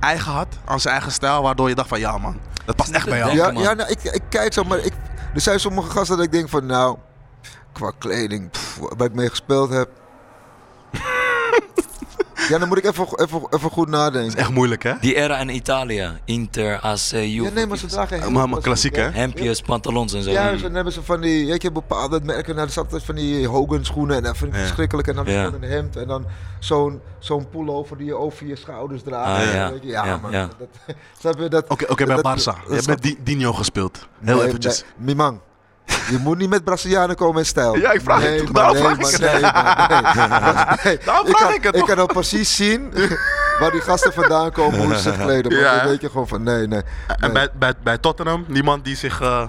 eigen 0.00 0.32
had 0.32 0.46
aan 0.64 0.80
zijn 0.80 0.94
eigen 0.94 1.12
stijl. 1.12 1.42
Waardoor 1.42 1.68
je 1.68 1.74
dacht 1.74 1.88
van 1.88 2.00
ja 2.00 2.18
man, 2.18 2.40
dat 2.64 2.76
past 2.76 2.90
echt 2.90 3.06
bij 3.06 3.18
jou. 3.18 3.34
Ja, 3.34 3.50
ja 3.50 3.74
nou, 3.74 3.90
ik, 3.90 4.02
ik 4.02 4.22
kijk 4.28 4.52
zo, 4.52 4.64
maar 4.64 4.78
ik, 4.78 4.92
er 5.34 5.40
zijn 5.40 5.60
sommige 5.60 5.90
gasten 5.90 6.16
dat 6.16 6.26
ik 6.26 6.32
denk 6.32 6.48
van, 6.48 6.66
nou, 6.66 6.96
qua 7.72 7.92
kleding, 7.98 8.50
pff, 8.50 8.78
waar 8.96 9.06
ik 9.06 9.14
mee 9.14 9.28
gespeeld 9.28 9.70
heb. 9.70 9.88
Ja, 12.48 12.58
dan 12.58 12.68
moet 12.68 12.78
ik 12.78 12.84
even, 12.84 13.06
even, 13.20 13.40
even 13.50 13.70
goed 13.70 13.86
Dat 13.86 13.94
is 13.94 14.00
nadenken. 14.00 14.38
echt 14.38 14.50
moeilijk 14.50 14.82
hè? 14.82 14.92
Die 15.00 15.14
era 15.14 15.38
in 15.38 15.48
Italië. 15.48 16.10
Inter, 16.24 16.80
AC, 16.80 16.98
Juve. 17.10 17.26
Ja, 17.42 17.50
nee, 17.50 17.66
maar 17.66 17.78
ze 17.78 17.86
dragen 17.86 18.20
heel 18.20 18.30
Maar- 18.30 18.48
maar 18.48 18.60
klassiek, 18.60 18.96
hè? 18.96 19.08
Hemdjes, 19.10 19.60
pantalons 19.60 20.12
en 20.12 20.22
zo. 20.22 20.30
Ja, 20.30 20.52
dan 20.56 20.74
hebben 20.74 20.92
ze 20.92 21.02
van 21.02 21.20
die, 21.20 21.46
weet 21.46 21.62
je, 21.62 21.72
bepaalde 21.72 22.20
merken. 22.24 22.54
Nou, 22.54 22.66
er 22.66 22.72
zat 22.72 23.02
van 23.04 23.14
die 23.14 23.46
Hogan 23.48 23.84
schoenen 23.84 24.16
en 24.16 24.22
dat 24.22 24.36
vind 24.36 24.50
ik 24.50 24.56
Ja. 24.56 24.62
verschrikkelijk. 24.64 25.08
En 25.08 25.14
dan 25.14 25.26
een 25.26 25.62
hemd 25.62 25.96
en 25.96 26.06
dan 26.06 26.26
zo'n 26.58 27.00
zo'n 27.18 27.48
pullover 27.48 27.96
die 27.96 28.06
je 28.06 28.14
over 28.16 28.46
je 28.46 28.56
schouders 28.56 29.02
draagt. 29.02 29.46
Ah, 29.48 29.54
ja. 29.54 29.70
Weet 29.70 29.82
je, 29.82 29.88
ja, 29.88 30.04
Ja, 30.04 30.16
man. 30.16 30.30
ja. 30.30 30.48
Oké, 31.68 31.84
oké 31.88 32.04
bij 32.06 32.16
Barça. 32.18 32.66
Je 32.68 32.74
hebt 32.74 32.86
met 32.86 33.02
Di- 33.02 33.18
Dino 33.22 33.52
gespeeld. 33.52 34.08
Heel 34.20 34.36
Nee, 34.36 34.46
eventjes. 34.46 34.84
nee, 34.96 35.06
Mimang. 35.06 35.38
Je 36.12 36.18
moet 36.18 36.38
niet 36.38 36.48
met 36.48 36.64
Brazilianen 36.64 37.16
komen 37.16 37.38
in 37.38 37.46
stijl. 37.46 37.76
Ja, 37.76 37.92
ik 37.92 38.00
vraag 38.00 38.20
het 38.20 38.30
nee, 38.30 38.44
toch, 38.44 38.52
maar, 38.52 38.72
nee, 38.72 38.82
vraag 38.82 39.00
maar, 39.00 39.12
ik 39.12 39.18
nee, 39.20 39.40
maar, 39.40 40.80
nee. 40.84 40.98
Daarom 41.04 41.26
ik 41.26 41.36
vraag 41.36 41.48
kan, 41.48 41.56
ik 41.58 41.62
het 41.64 41.76
Ik 41.76 41.84
kan 41.84 41.98
al 41.98 42.06
precies 42.06 42.56
zien 42.56 42.92
waar 43.60 43.70
die 43.70 43.80
gasten 43.80 44.12
vandaan 44.12 44.52
komen, 44.52 44.84
hoe 44.84 44.94
ze 44.94 45.00
zich 45.00 45.18
kleden. 45.18 45.52
Maar 45.52 45.60
Ja. 45.60 45.76
dan 45.76 45.88
weet 45.88 46.00
je 46.00 46.10
gewoon 46.10 46.28
van, 46.28 46.42
nee, 46.42 46.66
nee. 46.66 46.82
En 47.18 47.32
bij, 47.32 47.48
bij, 47.58 47.72
bij 47.82 47.98
Tottenham, 47.98 48.44
niemand 48.48 48.84
die 48.84 48.96
zich 48.96 49.20
eh, 49.20 49.48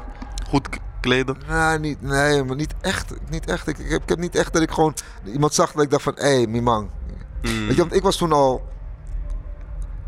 goed 0.49 0.67
kleden. 1.01 1.37
Nee, 1.47 1.79
niet, 1.79 2.01
nee, 2.01 2.43
maar 2.43 2.55
niet 2.55 2.73
echt. 2.81 3.13
Niet 3.29 3.45
echt. 3.49 3.67
Ik, 3.67 3.77
ik, 3.77 3.89
heb, 3.91 4.01
ik 4.03 4.09
heb 4.09 4.17
niet 4.17 4.35
echt 4.35 4.53
dat 4.53 4.61
ik 4.61 4.71
gewoon 4.71 4.93
iemand 5.25 5.53
zag 5.53 5.71
dat 5.71 5.83
ik 5.83 5.89
dacht 5.89 6.03
van, 6.03 6.13
hé, 6.15 6.35
hey, 6.35 6.47
Mimang. 6.47 6.89
Mm. 7.41 7.67
Weet 7.67 7.75
je, 7.75 7.81
want 7.81 7.95
ik 7.95 8.03
was 8.03 8.17
toen 8.17 8.31
al... 8.31 8.71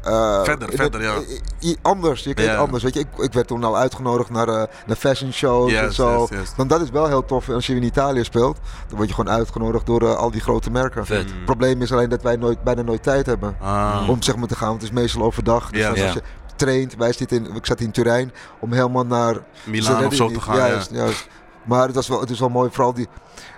eh, 0.05 0.43
Verder, 0.43 0.71
in 0.71 0.77
verder, 0.77 1.01
ja. 1.01 1.13
i- 1.61 1.67
i- 1.69 1.77
anders, 1.81 2.23
je 2.23 2.33
kijkt 2.33 2.55
anders. 2.55 2.83
Weet 2.83 2.93
je, 2.93 2.99
ik, 2.99 3.07
ik 3.17 3.33
werd 3.33 3.47
toen 3.47 3.63
al 3.63 3.77
uitgenodigd 3.77 4.29
naar, 4.29 4.47
eh, 4.47 4.63
naar 4.85 4.95
fashion 4.95 5.31
shows 5.33 5.73
en 5.73 5.93
zo. 5.93 6.27
juist. 6.29 6.55
Want 6.55 6.69
dat 6.69 6.81
is 6.81 6.89
wel 6.89 7.07
heel 7.07 7.25
tof 7.25 7.49
als 7.49 7.67
je 7.67 7.75
in 7.75 7.83
Italië 7.83 8.23
speelt. 8.23 8.57
Dan 8.87 8.97
word 8.97 9.09
je 9.09 9.15
gewoon 9.15 9.33
uitgenodigd 9.33 9.85
door 9.85 10.01
eh, 10.01 10.15
al 10.15 10.31
die 10.31 10.41
grote 10.41 10.71
merken. 10.71 11.05
Vet. 11.05 11.17
Het 11.17 11.45
probleem 11.45 11.81
is 11.81 11.91
alleen 11.91 12.09
dat 12.09 12.21
wij 12.21 12.35
nooit, 12.35 12.63
bijna 12.63 12.81
nooit 12.81 13.03
tijd 13.03 13.25
hebben 13.25 13.55
Ah. 13.61 14.05
om 14.09 14.21
zeg 14.21 14.35
maar 14.35 14.47
te 14.47 14.55
gaan. 14.55 14.67
Want 14.69 14.81
het 14.81 14.91
is 14.91 14.97
meestal 14.97 15.21
overdag. 15.21 15.69
Dus 15.69 15.81
Ja. 15.81 15.89
als 15.89 16.13
je 16.13 16.21
traint, 16.55 16.95
wij 16.95 17.13
zitten 17.13 17.37
in, 17.45 17.55
ik 17.55 17.65
zat 17.65 17.79
in 17.79 17.91
Turijn, 17.91 18.31
om 18.59 18.71
helemaal 18.73 19.05
naar 19.05 19.35
Milaan 19.63 20.05
of 20.05 20.13
zo 20.13 20.27
te 20.27 20.41
gaan. 20.41 20.55
Juist, 20.57 20.89
ja. 20.91 20.97
juist. 20.97 21.27
Maar 21.63 21.85
het, 21.85 21.95
was 21.95 22.07
wel, 22.07 22.19
het 22.19 22.29
is 22.29 22.39
wel 22.39 22.49
mooi, 22.49 22.69
vooral 22.71 22.93
die, 22.93 23.07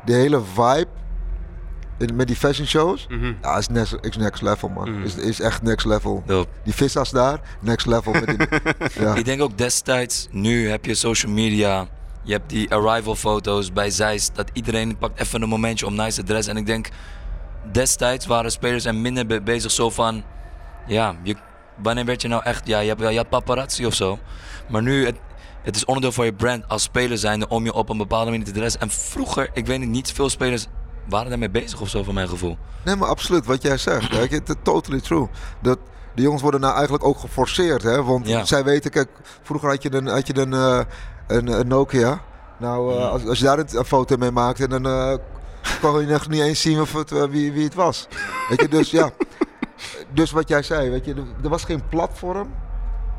die 0.05 0.15
hele 0.15 0.41
vibe 0.53 0.87
in, 1.97 2.15
met 2.15 2.27
die 2.27 2.35
fashion 2.35 2.67
shows. 2.67 3.05
Mhm. 3.09 3.33
Ja, 3.41 3.57
is 3.57 3.67
next, 3.67 3.95
is 4.01 4.17
next 4.17 4.41
level, 4.41 4.69
man. 4.69 4.91
Mm. 4.91 5.03
Is, 5.03 5.15
is 5.15 5.39
echt 5.39 5.61
next 5.61 5.85
level. 5.85 6.23
Die 6.63 6.73
visas 6.73 7.09
daar, 7.09 7.39
next 7.59 7.85
level. 7.85 8.11
Met 8.13 8.25
die, 8.27 8.37
ja. 9.03 9.15
Ik 9.15 9.25
denk 9.25 9.41
ook 9.41 9.57
destijds, 9.57 10.27
nu 10.31 10.69
heb 10.69 10.85
je 10.85 10.95
social 10.95 11.31
media, 11.31 11.87
je 12.23 12.31
hebt 12.31 12.49
die 12.49 12.73
arrival 12.73 13.15
foto's 13.15 13.73
bij 13.73 13.89
Zeist, 13.89 14.31
dat 14.35 14.49
iedereen 14.53 14.97
pakt 14.97 15.19
even 15.21 15.41
een 15.41 15.49
momentje 15.49 15.85
om 15.85 15.95
nice 15.95 16.15
te 16.19 16.23
dressen. 16.23 16.53
En 16.53 16.59
ik 16.59 16.65
denk, 16.65 16.89
destijds 17.71 18.25
waren 18.25 18.51
spelers 18.51 18.85
er 18.85 18.95
minder 18.95 19.25
be- 19.25 19.41
bezig 19.41 19.71
zo 19.71 19.89
van, 19.89 20.23
ja, 20.87 21.15
je, 21.23 21.35
wanneer 21.81 22.05
werd 22.05 22.21
je 22.21 22.27
nou 22.27 22.43
echt, 22.43 22.67
ja, 22.67 22.79
je, 22.79 22.87
hebt, 22.87 23.01
je 23.01 23.17
had 23.17 23.29
paparazzi 23.29 23.85
of 23.85 23.93
zo. 23.93 24.19
Maar 24.69 24.81
nu, 24.81 25.05
het, 25.05 25.15
het 25.63 25.75
is 25.75 25.85
onderdeel 25.85 26.11
van 26.11 26.25
je 26.25 26.33
brand 26.33 26.67
als 26.67 26.83
speler 26.83 27.17
zijnde 27.17 27.47
om 27.47 27.63
je 27.63 27.73
op 27.73 27.89
een 27.89 27.97
bepaalde 27.97 28.31
manier 28.31 28.45
te 28.45 28.51
dressen. 28.51 28.81
En 28.81 28.89
vroeger, 28.89 29.49
ik 29.53 29.65
weet 29.65 29.79
niet, 29.79 29.89
niet 29.89 30.11
veel 30.11 30.29
spelers 30.29 30.67
waren 31.09 31.29
daarmee 31.29 31.49
bezig 31.49 31.81
of 31.81 31.89
zo, 31.89 32.03
van 32.03 32.13
mijn 32.13 32.29
gevoel. 32.29 32.57
Nee, 32.85 32.95
maar 32.95 33.07
absoluut, 33.07 33.45
wat 33.45 33.61
jij 33.61 33.77
zegt. 33.77 34.09
Kijk, 34.09 34.31
het 34.31 34.49
is 34.49 34.55
totally 34.61 35.01
true. 35.01 35.27
Dat, 35.61 35.79
de 36.15 36.21
jongens 36.21 36.41
worden 36.41 36.59
nou 36.59 36.73
eigenlijk 36.73 37.03
ook 37.05 37.17
geforceerd, 37.19 37.83
hè. 37.83 38.03
Want 38.03 38.27
Ja. 38.27 38.45
zij 38.45 38.63
weten, 38.63 38.91
kijk, 38.91 39.09
vroeger 39.41 39.69
had 39.69 39.83
je 39.83 39.93
een, 39.93 40.07
had 40.07 40.27
je 40.27 40.37
een, 40.37 40.53
eh, 40.53 40.79
een, 41.27 41.47
een 41.59 41.67
Nokia. 41.67 42.21
Nou, 42.59 42.95
eh, 42.95 43.09
als, 43.09 43.25
als 43.25 43.39
je 43.39 43.45
daar 43.45 43.59
een, 43.59 43.85
foto 43.85 44.17
mee 44.17 44.31
maakte, 44.31 44.67
dan 44.67 44.85
eh 44.85 45.13
kon 45.81 46.01
je 46.01 46.07
nog 46.07 46.29
niet 46.29 46.41
eens 46.41 46.61
zien 46.61 46.81
of 46.81 46.93
het, 46.93 47.09
wie, 47.29 47.51
wie 47.51 47.63
het 47.63 47.73
was. 47.73 48.07
Weet 48.49 48.61
je, 48.61 48.67
dus 48.67 48.91
ja. 48.91 49.09
Dus 50.13 50.31
wat 50.31 50.47
jij 50.49 50.63
zei, 50.63 50.89
weet 50.89 51.05
je, 51.05 51.13
er 51.43 51.49
was 51.49 51.63
geen 51.63 51.81
platform 51.89 52.53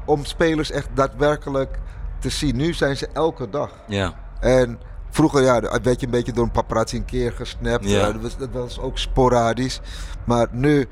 om 0.04 0.25
spelers 0.25 0.71
echt 0.71 0.88
daadwerkelijk 0.95 1.78
te 2.18 2.28
zien. 2.28 2.57
Nu 2.57 2.73
zijn 2.73 2.97
ze 2.97 3.09
elke 3.12 3.50
dag. 3.50 3.71
Ja, 3.87 4.14
En 4.40 4.78
vroeger 5.10 5.42
ja, 5.42 5.60
werd 5.60 6.00
je 6.00 6.06
een 6.06 6.12
beetje 6.12 6.32
door 6.32 6.44
een 6.44 6.50
paparazzi 6.50 6.96
een 6.96 7.04
keer 7.04 7.32
gesnapt. 7.32 7.88
Ja. 7.88 8.12
Dat, 8.12 8.22
was, 8.22 8.36
dat 8.36 8.50
was 8.52 8.78
ook 8.78 8.98
sporadisch. 8.98 9.80
Maar 10.24 10.46
nu 10.50 10.88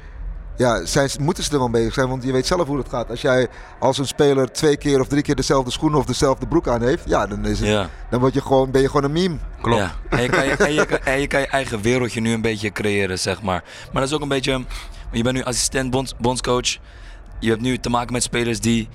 ja, 0.56 0.84
zijn, 0.84 1.10
moeten 1.20 1.44
ze 1.44 1.52
er 1.52 1.58
wel 1.58 1.70
bezig 1.70 1.92
zijn. 1.92 2.08
Want 2.08 2.24
je 2.24 2.32
weet 2.32 2.46
zelf 2.46 2.66
hoe 2.66 2.78
het 2.78 2.88
gaat. 2.88 3.10
Als 3.10 3.20
jij 3.20 3.48
als 3.78 3.98
een 3.98 4.06
speler 4.06 4.52
twee 4.52 4.76
keer 4.76 5.00
of 5.00 5.08
drie 5.08 5.22
keer 5.22 5.36
dezelfde 5.36 5.70
schoenen 5.70 5.98
of 5.98 6.04
dezelfde 6.04 6.46
broek 6.46 6.68
aan 6.68 6.82
heeft. 6.82 7.02
Ja, 7.06 7.26
dan, 7.26 7.46
is 7.46 7.60
het, 7.60 7.68
ja. 7.68 7.88
dan 8.10 8.20
word 8.20 8.34
je 8.34 8.40
gewoon, 8.40 8.70
ben 8.70 8.80
je 8.80 8.86
gewoon 8.86 9.04
een 9.04 9.12
meme. 9.12 9.36
Klopt. 9.60 9.80
Ja. 9.80 9.94
En, 10.08 10.22
je 10.22 10.28
kan 10.28 10.46
je, 10.46 10.56
en, 10.56 10.72
je 10.72 10.86
kan, 10.86 10.98
en 10.98 11.20
je 11.20 11.26
kan 11.26 11.40
je 11.40 11.46
eigen 11.46 11.80
wereldje 11.80 12.20
nu 12.20 12.32
een 12.32 12.40
beetje 12.40 12.72
creëren, 12.72 13.18
zeg 13.18 13.42
maar. 13.42 13.64
Maar 13.92 14.02
dat 14.02 14.10
is 14.10 14.12
ook 14.12 14.22
een 14.22 14.28
beetje... 14.28 14.64
Je 15.10 15.22
bent 15.22 15.36
nu 15.36 15.42
assistent 15.42 15.90
bonds, 15.90 16.14
bondscoach. 16.18 16.76
Je 17.40 17.48
hebt 17.48 17.60
nu 17.60 17.78
te 17.78 17.90
maken 17.90 18.12
met 18.12 18.22
spelers 18.22 18.60
die 18.60 18.88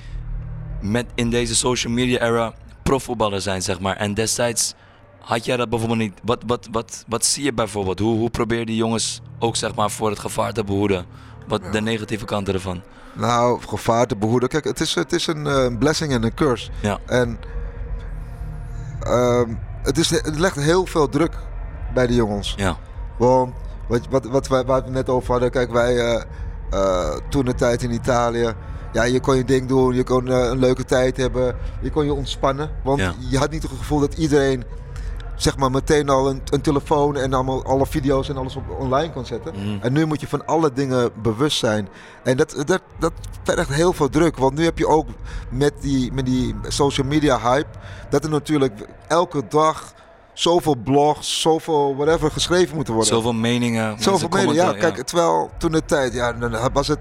met 0.82 1.06
in 1.16 1.30
deze 1.30 1.56
social 1.56 1.94
media 1.94 2.20
era 2.20 2.54
profvoetballer 2.84 3.42
zijn, 3.42 3.62
zeg 3.62 3.80
maar. 3.80 3.98
En 3.98 4.14
destijds 4.14 4.74
had 5.22 5.46
jij 5.46 5.58
dat 5.58 5.70
bijvoorbeeld 5.70 6.00
niet. 6.00 6.20
Wat, 6.24 6.44
wat, 6.48 6.68
wat, 6.72 7.04
wat 7.08 7.26
zie 7.26 7.44
je 7.44 7.54
bijvoorbeeld? 7.54 8.00
Hoe, 8.00 8.18
hoe 8.18 8.30
probeer 8.30 8.66
die 8.66 8.76
jongens 8.76 9.22
ook 9.40 9.56
zeg 9.56 9.76
maar 9.76 9.92
voor 9.92 10.10
het 10.10 10.20
gevaar 10.20 10.54
te 10.54 10.64
behoeden? 10.64 11.06
Wat 11.48 11.62
de 11.72 11.82
negatieve 11.82 12.26
kanten 12.26 12.54
ervan? 12.54 12.82
Nou, 13.14 13.62
gevaar 13.68 14.06
te 14.08 14.16
behoeden. 14.16 14.50
Kijk, 14.50 14.64
het 14.64 14.80
is, 14.80 14.96
het 14.96 15.14
is 15.14 15.28
een 15.28 15.48
eh, 15.48 15.78
blessing 15.80 16.12
en 16.12 16.24
een 16.24 16.34
curse. 16.34 16.72
Ja. 16.82 17.00
En 17.06 17.40
ehm, 19.00 19.50
het, 19.84 19.98
is, 19.98 20.10
het 20.10 20.40
legt 20.40 20.56
heel 20.56 20.86
veel 20.86 21.10
druk 21.10 21.38
bij 21.94 22.08
de 22.08 22.16
jongens. 22.16 22.54
Ja. 22.58 22.78
Want 23.18 23.54
wat, 23.88 24.08
wat, 24.10 24.26
wat 24.26 24.48
wij, 24.48 24.66
waar 24.66 24.84
we 24.84 24.90
net 24.90 25.10
over 25.10 25.32
hadden, 25.32 25.52
kijk, 25.52 25.72
wij 25.72 25.98
eh, 25.98 26.22
eh, 26.72 27.18
toen 27.30 27.46
de 27.46 27.56
tijd 27.56 27.84
in 27.84 27.92
Italië. 27.92 28.54
Ja, 28.94 29.04
je 29.04 29.20
kon 29.20 29.36
je 29.36 29.44
ding 29.44 29.68
doen, 29.68 29.96
je 29.96 30.04
kon 30.04 30.28
een 30.28 30.60
leuke 30.60 30.86
tijd 30.86 31.18
hebben, 31.18 31.56
je 31.82 31.90
kon 31.92 32.06
je 32.06 32.14
ontspannen. 32.14 32.70
Want 32.84 33.00
Ja. 33.00 33.14
je 33.30 33.38
had 33.38 33.52
niet 33.52 33.64
het 33.64 33.72
gevoel 33.78 34.00
dat 34.00 34.14
iedereen 34.14 34.64
zeg 35.42 35.58
maar 35.58 35.72
meteen 35.72 36.10
al 36.10 36.30
een, 36.30 36.42
een 36.50 36.62
telefoon 36.62 37.18
en 37.18 37.34
allemaal 37.34 37.64
alle 37.64 37.86
video's 37.86 38.30
en 38.30 38.38
alles 38.38 38.56
op 38.56 38.64
online 38.80 39.12
kon 39.14 39.26
zetten. 39.26 39.54
Mhm. 39.56 39.78
En 39.82 39.94
nu 39.94 40.06
moet 40.06 40.22
je 40.22 40.28
van 40.28 40.46
alle 40.46 40.74
dingen 40.74 41.10
bewust 41.22 41.58
zijn. 41.58 41.88
En 42.24 42.38
dat, 42.38 42.64
dat, 42.66 42.82
dat 43.00 43.12
vergt 43.44 43.70
heel 43.74 43.94
veel 43.94 44.10
druk. 44.10 44.38
Want 44.38 44.58
nu 44.58 44.64
heb 44.64 44.78
je 44.78 44.88
ook 44.88 45.08
met 45.50 45.74
die, 45.82 46.14
met 46.14 46.26
die 46.26 46.56
social 46.68 47.08
media 47.08 47.40
hype, 47.40 47.70
dat 48.10 48.24
er 48.24 48.30
natuurlijk 48.30 48.74
elke 49.08 49.44
dag 49.50 49.94
zoveel 50.34 50.76
blogs, 50.84 51.42
zoveel 51.42 51.96
whatever 51.96 52.32
geschreven 52.32 52.76
moeten 52.76 52.94
worden. 52.94 53.14
Zoveel 53.14 53.34
meningen. 53.34 54.00
Zoveel 54.00 54.30
media, 54.30 54.66
ja. 54.66 54.74
Kijk, 54.74 55.02
terwijl 55.02 55.50
toen 55.58 55.72
de 55.72 55.86
tijd, 55.86 56.14
ja, 56.14 56.34
dan 56.34 56.58
was 56.74 56.88
het... 56.88 57.00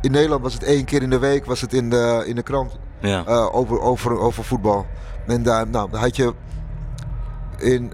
In 0.00 0.10
Nederland 0.10 0.42
was 0.42 0.52
het 0.52 0.62
één 0.62 0.84
keer 0.84 1.02
in 1.02 1.10
de 1.10 1.18
week 1.18 1.44
was 1.44 1.60
het 1.60 1.72
in 1.72 1.90
de, 1.90 2.22
in 2.26 2.36
de 2.36 2.42
krant 2.42 2.72
Ja. 3.00 3.24
eh, 3.26 3.54
over, 3.54 3.80
over, 3.80 4.18
over 4.18 4.44
voetbal. 4.44 4.86
En 5.26 5.42
daar, 5.42 5.68
nou, 5.68 5.90
dan 5.90 6.00
had 6.00 6.16
je 6.16 6.34
in 7.62 7.92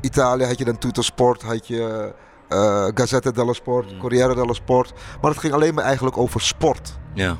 Italië 0.00 0.44
had 0.44 0.58
je 0.58 0.64
dan 0.64 0.78
Tutto 0.78 1.02
Sport, 1.02 1.42
had 1.42 1.66
je 1.66 2.14
eh 2.48 2.86
Gazzetta 2.94 3.30
dello 3.30 3.52
Sport, 3.52 3.92
Mm. 3.92 3.98
Corriere 3.98 4.34
dello 4.34 4.52
Sport. 4.52 4.92
Maar 5.20 5.30
het 5.30 5.40
ging 5.40 5.52
alleen 5.52 5.74
maar 5.74 5.84
eigenlijk 5.84 6.18
over 6.18 6.40
sport. 6.40 6.98
ja. 7.14 7.36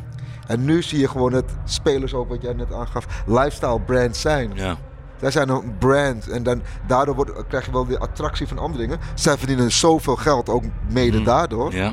En 0.46 0.64
nu 0.64 0.82
zie 0.82 0.98
je 0.98 1.08
gewoon 1.08 1.32
dat 1.32 1.44
spelers 1.64 2.14
ook, 2.14 2.28
wat 2.28 2.42
jij 2.42 2.52
net 2.52 2.72
aangaf, 2.72 3.22
lifestyle 3.26 3.80
brands 3.80 4.20
zijn. 4.20 4.50
Ja. 4.54 4.76
Zij 5.20 5.30
zijn 5.30 5.48
een 5.48 5.78
brand 5.78 6.28
en 6.28 6.42
dan, 6.42 6.62
daardoor 6.86 7.14
wordt, 7.14 7.46
krijg 7.48 7.64
je 7.66 7.72
wel 7.72 7.84
de 7.86 7.98
attractie 7.98 8.48
van 8.48 8.58
andere 8.58 8.82
dingen. 8.82 8.98
Zij 9.14 9.36
verdienen 9.38 9.72
zoveel 9.72 10.16
geld, 10.16 10.48
ook 10.48 10.62
mede 10.90 11.18
Mm. 11.18 11.24
daardoor. 11.24 11.74
Ja. 11.74 11.92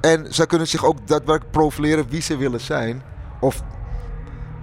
En 0.00 0.26
zij 0.34 0.46
kunnen 0.46 0.68
zich 0.68 0.84
ook 0.84 1.06
daadwerkelijk 1.06 1.50
profileren 1.50 2.08
wie 2.08 2.20
ze 2.22 2.36
willen 2.36 2.60
zijn. 2.60 3.02
Of 3.40 3.62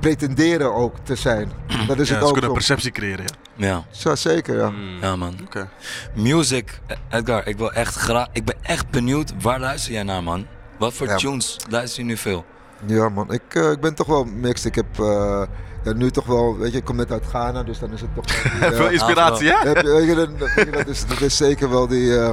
pretenderen 0.06 0.74
ook 0.74 0.96
te 1.04 1.16
zijn. 1.16 1.52
Dat 1.88 2.00
is 2.00 2.08
Ja, 2.10 2.14
het 2.14 2.24
ze 2.24 2.28
ook 2.28 2.32
kunnen 2.32 2.50
een 2.50 2.56
perceptie 2.56 2.92
creëren. 2.92 3.26
Ja. 3.56 3.68
Ja. 3.68 3.84
Ja, 3.92 4.16
zeker, 4.16 4.58
ja. 4.58 4.70
Mm. 4.70 4.98
Ja, 5.02 5.16
man. 5.16 5.36
Oké. 5.44 5.70
Music, 6.14 6.80
Edgar, 7.10 7.48
ik 7.48 7.58
wil 7.58 7.72
echt 7.72 7.96
graag. 7.96 8.28
Ik 8.32 8.46
ben 8.46 8.56
echt 8.62 8.90
benieuwd 8.90 9.34
waar 9.42 9.60
luister 9.60 9.92
jij 9.94 10.04
naar, 10.04 10.24
man? 10.24 10.46
Wat 10.78 10.94
voor 10.94 11.08
Ja. 11.08 11.16
tunes 11.16 11.58
luister 11.70 12.00
je 12.04 12.08
nu 12.10 12.18
veel? 12.18 12.46
Ja, 12.86 13.10
man. 13.10 13.34
Ik, 13.34 13.42
eh, 13.50 13.72
ik 13.72 13.80
ben 13.80 13.96
toch 13.96 14.08
wel 14.08 14.24
mixed. 14.26 14.66
Ik 14.66 14.76
heb 14.76 15.00
eh, 15.00 15.42
ja, 15.84 15.94
nu 15.94 16.12
toch 16.12 16.26
wel, 16.26 16.58
weet 16.58 16.72
je, 16.72 16.78
ik 16.78 16.86
kom 16.86 16.96
net 16.96 17.12
uit 17.12 17.26
Ghana, 17.26 17.64
dus 17.64 17.80
dan 17.80 17.92
is 17.92 18.02
het 18.02 18.10
toch 18.16 18.26
wel 18.44 18.52
die, 18.60 18.68
eh, 18.70 18.76
Veel 18.76 18.90
inspiratie, 18.90 19.52
hè? 19.52 19.70
je, 19.70 20.28
dat, 20.72 20.88
is, 20.88 21.06
dat 21.06 21.22
is 21.22 21.38
zeker 21.38 21.70
wel 21.70 21.88
die, 21.88 22.20
eh, 22.20 22.32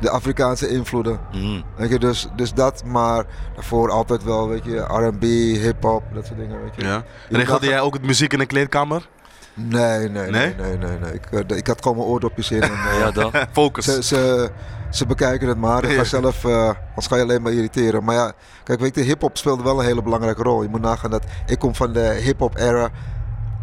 de 0.00 0.10
Afrikaanse 0.10 0.68
invloeden. 0.68 1.18
Mhm. 1.32 1.60
Weet 1.76 1.90
je, 1.90 1.98
dus, 1.98 2.28
dus 2.36 2.54
dat, 2.54 2.84
maar 2.84 3.24
daarvoor 3.54 3.90
altijd 3.90 4.24
wel, 4.24 4.48
weet 4.48 4.64
je, 4.64 4.78
R&B, 4.80 5.22
hip-hop, 5.62 6.02
dat 6.14 6.26
soort 6.26 6.38
dingen, 6.38 6.62
weet 6.62 6.74
je. 6.76 6.82
Ja. 6.84 7.02
Regelde 7.28 7.66
jij 7.66 7.80
ook 7.80 7.92
het 7.94 8.02
muziek 8.06 8.32
in 8.32 8.38
de 8.38 8.46
kleedkamer? 8.46 9.08
Nee, 9.54 10.08
nee, 10.08 10.08
nee, 10.08 10.30
Nee? 10.30 10.54
nee, 10.54 10.76
nee. 10.76 10.98
nee. 10.98 11.12
Ik, 11.12 11.50
eh, 11.50 11.56
ik 11.56 11.66
had 11.66 11.82
gewoon 11.82 11.96
mijn 11.96 12.08
oordopjes 12.08 12.50
in. 12.50 12.62
En, 12.62 12.70
eh, 12.90 12.98
Ja, 12.98 13.10
dan. 13.10 13.32
Focus. 13.52 13.84
Ze, 13.84 14.02
ze, 14.02 14.50
ze 14.90 15.06
bekijken 15.06 15.48
het 15.48 15.58
maar. 15.58 15.84
Ik 15.84 15.96
ga 15.96 16.04
zelf, 16.04 16.44
eh 16.44 16.68
anders 16.88 17.06
ga 17.06 17.16
je 17.16 17.22
alleen 17.22 17.42
maar 17.42 17.52
irriteren. 17.52 18.04
Maar 18.04 18.14
ja, 18.14 18.32
kijk, 18.64 18.80
weet 18.80 18.94
je, 18.94 19.00
hip-hop 19.00 19.36
speelde 19.36 19.62
wel 19.62 19.78
een 19.78 19.84
hele 19.86 20.02
belangrijke 20.02 20.42
rol. 20.42 20.62
Je 20.62 20.68
moet 20.68 20.80
nagaan 20.80 21.10
dat 21.10 21.24
ik 21.46 21.58
kom 21.58 21.74
van 21.74 21.92
de 21.92 22.00
hip-hop 22.22 22.56
era. 22.58 22.88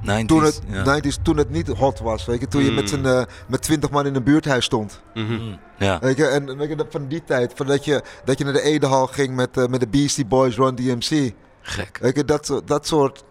90s. 0.06 0.26
Toen 0.26 0.44
het, 0.44 0.62
ja. 0.68 0.84
90s, 1.02 1.22
toen 1.22 1.38
het 1.38 1.50
niet 1.50 1.68
hot 1.68 2.00
was. 2.00 2.26
Weet 2.26 2.40
je, 2.40 2.48
toen 2.48 2.64
je 2.64 2.72
met, 2.72 2.84
Mm. 2.84 2.88
z'n, 2.88 3.06
eh, 3.06 3.24
met 3.48 3.62
20 3.62 3.90
man 3.90 4.06
in 4.06 4.16
een 4.16 4.24
buurthuis 4.24 4.66
stond. 4.66 5.02
Mhm. 5.14 5.34
Mhm. 5.34 5.56
Ja. 5.78 6.00
Weet 6.00 6.18
je, 6.18 6.26
en 6.26 6.58
weet 6.58 6.70
je, 6.70 6.86
van 6.90 7.08
die 7.08 7.24
tijd, 7.24 7.52
van 7.56 7.66
dat, 7.68 7.86
je, 7.86 8.04
dat 8.26 8.38
je 8.38 8.44
naar 8.44 8.54
de 8.54 8.62
Edehal 8.62 9.08
ging 9.08 9.36
met, 9.36 9.58
eh, 9.58 9.66
met 9.68 9.80
de 9.80 9.88
Beastie 9.88 10.26
Boys, 10.26 10.56
Run 10.56 10.76
DMC. 10.76 11.34
Gek. 11.62 11.98
Weet 12.02 12.16
je, 12.16 12.26
dat, 12.26 12.46
soort- 12.46 12.68
dat 12.68 12.88
soort. 12.88 13.24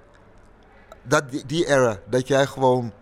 Dat, 1.02 1.30
die, 1.30 1.42
die 1.46 1.66
era, 1.66 1.98
dat 2.10 2.28
jij 2.28 2.46
gewoon 2.46 2.92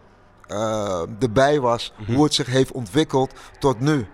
eh, 0.46 1.02
erbij 1.20 1.60
was, 1.60 1.92
Mhm. 1.98 2.12
hoe 2.14 2.24
het 2.24 2.34
zich 2.34 2.46
heeft 2.46 2.72
ontwikkeld 2.72 3.32
tot 3.58 3.80
nu. 3.80 4.06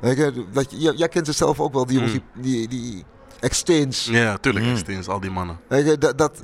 Weet 0.00 0.16
je, 0.16 0.44
dat, 0.52 0.70
je- 0.70 0.76
jij, 0.78 0.92
jij 0.92 1.08
kent 1.08 1.26
ze 1.26 1.32
zelf 1.32 1.60
ook 1.60 1.72
wel, 1.72 1.86
die, 1.86 2.00
Mhm. 2.00 2.10
die, 2.10 2.22
die, 2.34 2.68
die 2.68 3.04
Extins. 3.40 4.04
Ja, 4.04 4.36
tuurlijk. 4.36 4.64
Mm. 4.64 4.70
Extins, 4.72 5.08
al 5.08 5.20
die 5.20 5.30
mannen. 5.30 5.58
Weet 5.68 5.86
je, 5.86 5.98
dat, 5.98 6.18
dat, 6.18 6.40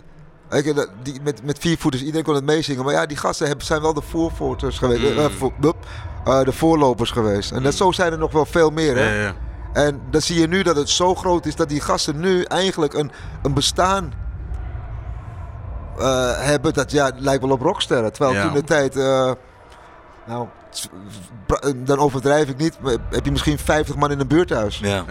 Die, 1.03 1.21
met, 1.23 1.45
met 1.45 1.59
vier 1.59 1.79
voeters, 1.79 2.03
iedereen 2.03 2.25
kon 2.25 2.35
het 2.35 2.45
meezingen. 2.45 2.85
Maar 2.85 2.93
ja, 2.95 3.07
die 3.07 3.17
gasten 3.17 3.47
hebben, 3.47 3.67
zijn 3.67 3.81
wel 3.81 3.95
de 3.95 4.03
voorvoorters 4.03 4.79
geweest. 4.79 5.01
Mm. 5.13 5.19
eh, 5.19 5.25
voor- 5.25 5.53
wup, 5.61 5.77
eh, 6.25 6.43
de 6.45 6.53
voorlopers 6.53 7.11
geweest. 7.11 7.53
En 7.53 7.63
dat, 7.63 7.75
zo 7.75 7.93
zijn 7.93 8.13
er 8.13 8.19
nog 8.19 8.33
wel 8.33 8.45
veel 8.47 8.71
meer. 8.71 8.97
Hè? 8.97 9.15
Ja, 9.15 9.21
ja. 9.23 9.35
En 9.73 10.01
dan 10.11 10.21
zie 10.21 10.41
je 10.41 10.47
nu 10.49 10.63
dat 10.63 10.77
het 10.77 10.89
zo 10.89 11.15
groot 11.15 11.47
is 11.47 11.57
dat 11.57 11.69
die 11.69 11.81
gasten 11.81 12.21
nu 12.21 12.43
eigenlijk 12.43 12.95
een, 12.95 13.11
een 13.43 13.55
bestaan 13.55 14.13
eh, 15.99 16.31
hebben. 16.39 16.73
Dat 16.73 16.91
ja, 16.91 17.11
lijkt 17.17 17.43
wel 17.43 17.53
op 17.53 17.61
rocksterren. 17.61 18.13
Terwijl 18.13 18.35
Ja. 18.35 18.43
toen 18.43 18.53
de 18.53 18.65
tijd. 18.65 18.97
eh, 18.97 19.33
nou, 20.27 20.47
dan 21.77 21.99
overdrijf 21.99 22.49
ik 22.49 22.57
niet. 22.57 22.77
maar 22.81 22.95
Heb 23.11 23.25
je 23.25 23.31
misschien 23.31 23.59
50 23.59 23.97
man 23.97 24.11
in 24.11 24.21
een 24.21 24.27
buurthuis? 24.29 24.79
Ja. 24.79 25.05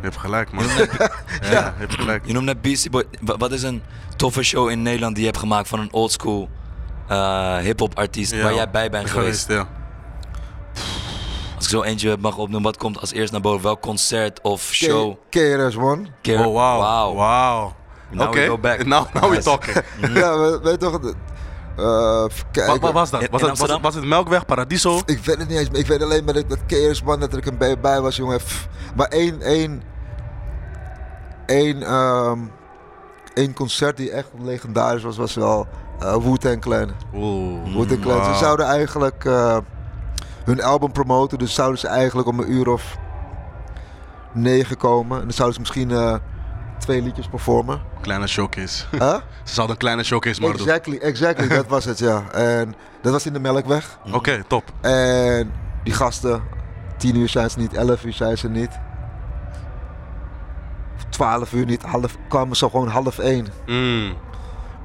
Ja, 0.00 0.06
je 0.06 0.12
hebt 0.12 0.16
gelijk, 0.16 0.52
man. 0.52 0.64
ja, 1.50 1.50
je 1.50 1.72
hebt 1.76 1.94
gelijk. 1.94 2.26
Je 2.26 2.32
noemt 2.32 2.44
net 2.44 2.62
Beastie 2.62 2.90
Boy. 2.90 3.04
Wa- 3.20 3.36
Wat 3.36 3.52
is 3.52 3.62
een 3.62 3.82
toffe 4.16 4.42
show 4.42 4.70
in 4.70 4.82
Nederland 4.82 5.14
die 5.14 5.24
je 5.24 5.30
hebt 5.30 5.40
gemaakt 5.42 5.68
van 5.68 5.80
een 5.80 5.92
oldschool 5.92 6.48
eh 7.08 7.56
hip-hop 7.56 7.98
artiest 7.98 8.32
Ja, 8.32 8.42
waar 8.42 8.54
jij 8.54 8.70
bij 8.70 8.90
bent 8.90 9.10
geweest? 9.10 9.48
ja. 9.48 9.68
Als 11.56 11.64
ik 11.64 11.70
zo 11.70 11.82
eentje 11.82 12.16
mag 12.20 12.32
opnoemen, 12.36 12.62
wat 12.62 12.76
komt 12.76 13.00
als 13.00 13.12
eerst 13.12 13.32
naar 13.32 13.40
boven? 13.40 13.62
Welk 13.62 13.80
concert 13.80 14.40
of 14.40 14.62
show? 14.62 15.12
K- 15.12 15.30
KRS-One. 15.30 16.02
Keer- 16.22 16.46
Oh. 16.46 16.54
Wauw. 16.54 17.14
Wauw. 17.14 17.74
Now 18.10 18.28
Oké, 18.28 18.40
we 18.40 18.46
go 18.46 18.58
back. 18.58 18.84
now, 18.86 19.14
now 19.14 19.30
we 19.30 19.38
talking. 19.42 19.76
ja, 20.20 20.38
we- 20.38 20.60
weet 20.62 20.72
je 20.72 20.78
toch. 20.78 21.00
eh, 21.00 21.06
even 21.06 21.12
Wat, 22.22 22.32
kijken. 22.52 22.80
wat 22.80 22.92
was 22.92 23.10
dat? 23.10 23.20
Was 23.20 23.20
in 23.20 23.20
het, 23.20 23.30
was, 23.30 23.40
het, 23.40 23.50
Amsterdam? 23.50 23.82
was 23.82 23.94
het 23.94 24.04
Melkweg, 24.04 24.44
Paradiso? 24.46 25.00
Ik 25.06 25.18
weet 25.24 25.38
het 25.38 25.48
niet 25.48 25.58
eens, 25.58 25.68
ik 25.72 25.86
weet 25.86 26.02
alleen 26.02 26.24
maar 26.24 26.34
dat, 26.34 26.48
dat 26.48 26.58
KRS-One 26.66 27.18
dat 27.18 27.32
er 27.32 27.46
een 27.48 27.58
bij, 27.58 27.80
bij 27.80 28.00
was, 28.00 28.16
jongen. 28.16 28.36
Pff. 28.38 28.68
Maar 28.96 29.06
één, 29.08 29.42
één, 29.42 29.82
één, 31.50 31.82
ehm, 31.82 32.38
één 33.34 33.54
concert 33.54 33.96
die 33.96 34.10
echt 34.10 34.28
legendarisch 34.38 35.02
was, 35.02 35.16
was 35.16 35.34
wel 35.34 35.66
eh 36.00 36.16
Wu-Tang 36.16 36.60
Clan. 36.60 36.90
Oeh. 37.14 37.74
Wu-Tang 37.76 38.00
Clan. 38.00 38.24
Ze 38.24 38.38
zouden 38.38 38.66
eigenlijk 38.66 39.24
eh, 39.24 39.56
hun 40.44 40.62
album 40.62 40.92
promoten, 40.92 41.38
dus 41.38 41.54
zouden 41.54 41.78
ze 41.78 41.86
eigenlijk 41.86 42.28
om 42.28 42.40
een 42.40 42.52
uur 42.52 42.68
of 42.68 42.96
negen 44.32 44.76
komen. 44.76 45.16
En 45.18 45.22
dan 45.22 45.32
zouden 45.32 45.54
ze 45.54 45.60
misschien 45.60 45.90
eh, 45.90 46.14
twee 46.78 47.02
liedjes 47.02 47.26
performen. 47.28 47.80
Kleine 48.00 48.26
showcase. 48.26 48.84
Huh? 48.90 49.14
Ze 49.44 49.54
zouden 49.54 49.76
een 49.76 49.82
kleine 49.82 50.02
showcase 50.02 50.40
maar 50.40 50.50
doen. 50.50 50.60
exactly, 50.60 50.96
exactly, 50.96 51.48
dat 51.48 51.66
was 51.66 51.84
het, 51.84 51.98
ja. 51.98 52.30
En 52.32 52.74
dat 53.02 53.12
was 53.12 53.26
in 53.26 53.32
de 53.32 53.40
Melkweg. 53.40 53.98
Oké, 54.12 54.42
top. 54.46 54.64
En 54.80 55.52
die 55.84 55.92
gasten, 55.92 56.42
10 56.96 57.16
uur 57.16 57.28
zijn 57.28 57.50
ze 57.50 57.58
niet, 57.58 57.74
11 57.74 58.04
uur 58.04 58.12
zijn 58.12 58.38
ze 58.38 58.48
niet. 58.48 58.70
12 61.10 61.52
uur 61.52 61.66
niet, 61.66 61.82
half, 61.82 62.16
kwamen 62.28 62.56
ze 62.56 62.70
gewoon 62.70 62.88
half 62.88 63.18
1. 63.18 63.46
Mm. 63.66 64.12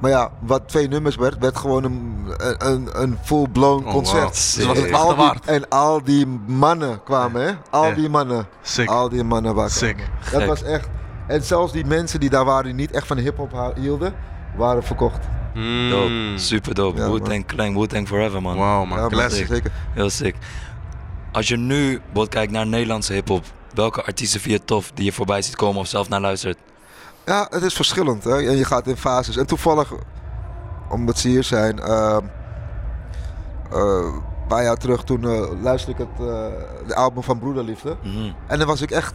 Maar 0.00 0.10
ja, 0.10 0.30
wat 0.40 0.68
twee 0.68 0.88
nummers 0.88 1.16
werd, 1.16 1.38
werd 1.38 1.56
gewoon 1.56 1.84
een, 1.84 2.26
een, 2.58 2.88
een 3.02 3.18
full-blown 3.24 3.78
Oh, 3.78 3.84
wow. 3.84 3.92
concert. 3.92 4.32
Dus 4.56 4.64
was 4.66 4.76
het 4.78 4.86
En 4.86 4.92
wachten 4.92 5.08
al 5.08 5.14
die, 5.16 5.24
waard. 5.24 5.44
en 5.46 5.68
al 5.68 6.04
die 6.04 6.26
mannen 6.46 7.02
kwamen, 7.02 7.42
hè? 7.46 7.52
Al 7.70 7.94
die 7.94 8.08
mannen. 8.08 8.46
Sick. 8.62 8.88
Al 8.88 9.08
die 9.08 9.24
mannen 9.24 9.54
waren 9.54 9.70
Sick. 9.70 9.96
Dat 10.30 10.40
Gek. 10.40 10.46
was 10.48 10.62
echt. 10.62 10.88
En 11.26 11.42
zelfs 11.42 11.72
die 11.72 11.84
mensen 11.84 12.20
die 12.20 12.30
daar 12.30 12.44
waren, 12.44 12.64
die 12.64 12.74
niet 12.74 12.90
echt 12.90 13.06
van 13.06 13.16
hip-hop 13.16 13.72
hielden, 13.80 14.14
waren 14.56 14.82
verkocht. 14.82 15.18
Mm. 15.54 15.90
Dope. 15.90 16.32
Super 16.36 16.74
dope. 16.74 17.00
Ja, 17.00 17.10
Wu-Tang 17.10 17.46
Clan, 17.46 17.74
Wu-Tang 17.78 18.08
Forever, 18.08 18.42
man. 18.42 18.56
Wauw, 18.56 18.84
man. 18.84 18.98
Ja, 18.98 19.06
Classic. 19.06 19.46
Zeker. 19.46 19.70
Heel 19.92 20.10
sick. 20.10 20.34
Als 21.32 21.48
je 21.48 21.56
nu 21.56 21.90
bijvoorbeeld 21.92 22.28
kijkt 22.28 22.52
naar 22.52 22.66
Nederlandse 22.66 23.12
hip-hop, 23.12 23.44
welke 23.76 24.02
artiesten 24.04 24.50
je 24.50 24.64
tof 24.64 24.90
die 24.94 25.04
je 25.04 25.12
voorbij 25.12 25.42
ziet 25.42 25.56
komen 25.56 25.80
of 25.80 25.86
zelf 25.86 26.08
naar 26.08 26.20
luistert? 26.20 26.58
Ja, 27.24 27.46
het 27.50 27.62
is 27.62 27.74
verschillend. 27.74 28.24
Hè? 28.24 28.36
En 28.48 28.56
je 28.56 28.64
gaat 28.64 28.86
in 28.86 28.96
fases. 28.96 29.36
En 29.36 29.46
toevallig, 29.46 29.92
omdat 30.90 31.18
ze 31.18 31.28
hier 31.28 31.44
zijn, 31.44 31.78
ehm, 31.80 32.24
eh, 33.72 33.78
een 33.78 34.22
paar 34.48 34.62
jaar 34.62 34.76
terug, 34.76 35.04
toen 35.04 35.24
eh, 35.24 35.62
luisterde 35.62 36.02
ik 36.02 36.08
het 36.08 36.26
eh, 36.28 36.46
de 36.86 36.94
album 36.94 37.22
van 37.22 37.38
Broederliefde. 37.38 37.96
Mhm. 38.02 38.32
En 38.46 38.58
dan 38.58 38.66
was 38.66 38.80
ik 38.80 38.90
echt, 38.90 39.14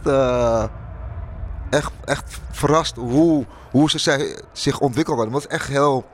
echt, 1.70 1.92
echt 2.04 2.40
verrast 2.50 2.96
hoe, 2.96 3.46
hoe 3.70 3.90
ze 3.90 3.98
zij- 3.98 4.38
zich 4.52 4.78
ontwikkeld 4.78 5.16
hadden. 5.16 5.34
Het 5.34 5.44
was 5.44 5.52
echt 5.58 5.68
heel, 5.68 6.04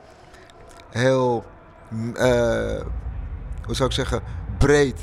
heel, 0.89 1.43
mm, 1.89 2.13
hoe 3.65 3.75
zou 3.75 3.89
ik 3.89 3.95
zeggen, 3.95 4.21
breed. 4.57 4.99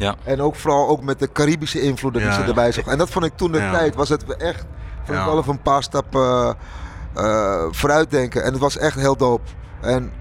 Ja. 0.00 0.14
En 0.24 0.40
ook 0.42 0.54
vooral 0.56 0.88
ook 0.88 1.02
met 1.02 1.18
de 1.18 1.32
Caribische 1.32 1.80
invloeden 1.80 2.20
die 2.20 2.30
Ja, 2.30 2.36
ze 2.36 2.42
ja. 2.42 2.48
erbij 2.48 2.72
zag. 2.72 2.86
En 2.86 2.98
dat 2.98 3.10
vond 3.10 3.24
ik 3.24 3.36
toen 3.36 3.52
de 3.52 3.58
Ja. 3.58 3.70
tijd, 3.72 3.94
was 3.94 4.08
het 4.08 4.36
echt, 4.36 4.64
vond 4.96 5.08
ik 5.08 5.14
Ja. 5.14 5.24
wel 5.24 5.38
even 5.38 5.52
een 5.52 5.62
paar 5.62 5.82
stappen 5.82 6.56
eh 7.14 7.64
vooruitdenken. 7.70 8.42
En 8.44 8.52
het 8.52 8.60
was 8.60 8.76
echt 8.78 8.96
heel 8.96 9.16
dope. 9.16 9.50
En 9.80 10.12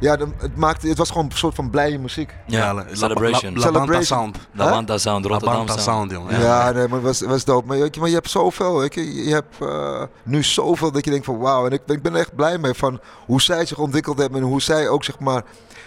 ja, 0.00 0.16
het, 0.38 0.56
maakte, 0.56 0.88
het 0.88 0.98
was 0.98 1.10
gewoon 1.10 1.24
een 1.24 1.36
soort 1.36 1.54
van 1.54 1.70
blije 1.70 1.98
muziek. 1.98 2.34
Ja, 2.46 2.74
La- 2.74 2.84
Celebration. 2.92 3.54
La, 3.58 3.60
La, 3.60 3.70
Banta. 3.70 4.02
Sound. 4.02 4.38
La 4.52 4.70
Banta 4.70 4.98
Sound, 4.98 5.24
La 5.24 5.30
Rotterdam 5.30 5.66
Banta 5.66 5.82
Sound. 5.82 6.10
Jongen. 6.10 6.40
Ja, 6.40 6.70
nee, 6.70 6.88
maar 6.88 6.96
het 6.98 7.06
was, 7.06 7.20
was 7.20 7.44
dope. 7.44 7.66
Maar, 7.66 7.76
je, 7.76 7.90
maar 7.98 8.08
je 8.08 8.14
hebt 8.14 8.30
zoveel. 8.30 8.78
Weet 8.78 8.94
je, 8.94 9.24
je 9.24 9.32
hebt 9.32 9.54
eh, 9.60 10.02
nu 10.22 10.42
zoveel 10.42 10.92
dat 10.92 11.04
je 11.04 11.10
denkt 11.10 11.24
van 11.26 11.38
wauw. 11.38 11.66
En 11.66 11.72
ik, 11.72 11.84
ben- 11.86 11.96
ik 11.96 12.02
ben 12.02 12.12
er 12.14 12.18
echt 12.18 12.34
blij 12.34 12.58
mee 12.58 12.74
van 12.74 13.00
hoe 13.26 13.42
zij 13.42 13.66
zich 13.66 13.78
ontwikkeld 13.78 14.18
hebben. 14.18 14.40
En 14.40 14.46
hoe 14.46 14.62
zij 14.62 14.88
ook 14.88 15.04
zeg 15.04 15.18
maar 15.18 15.42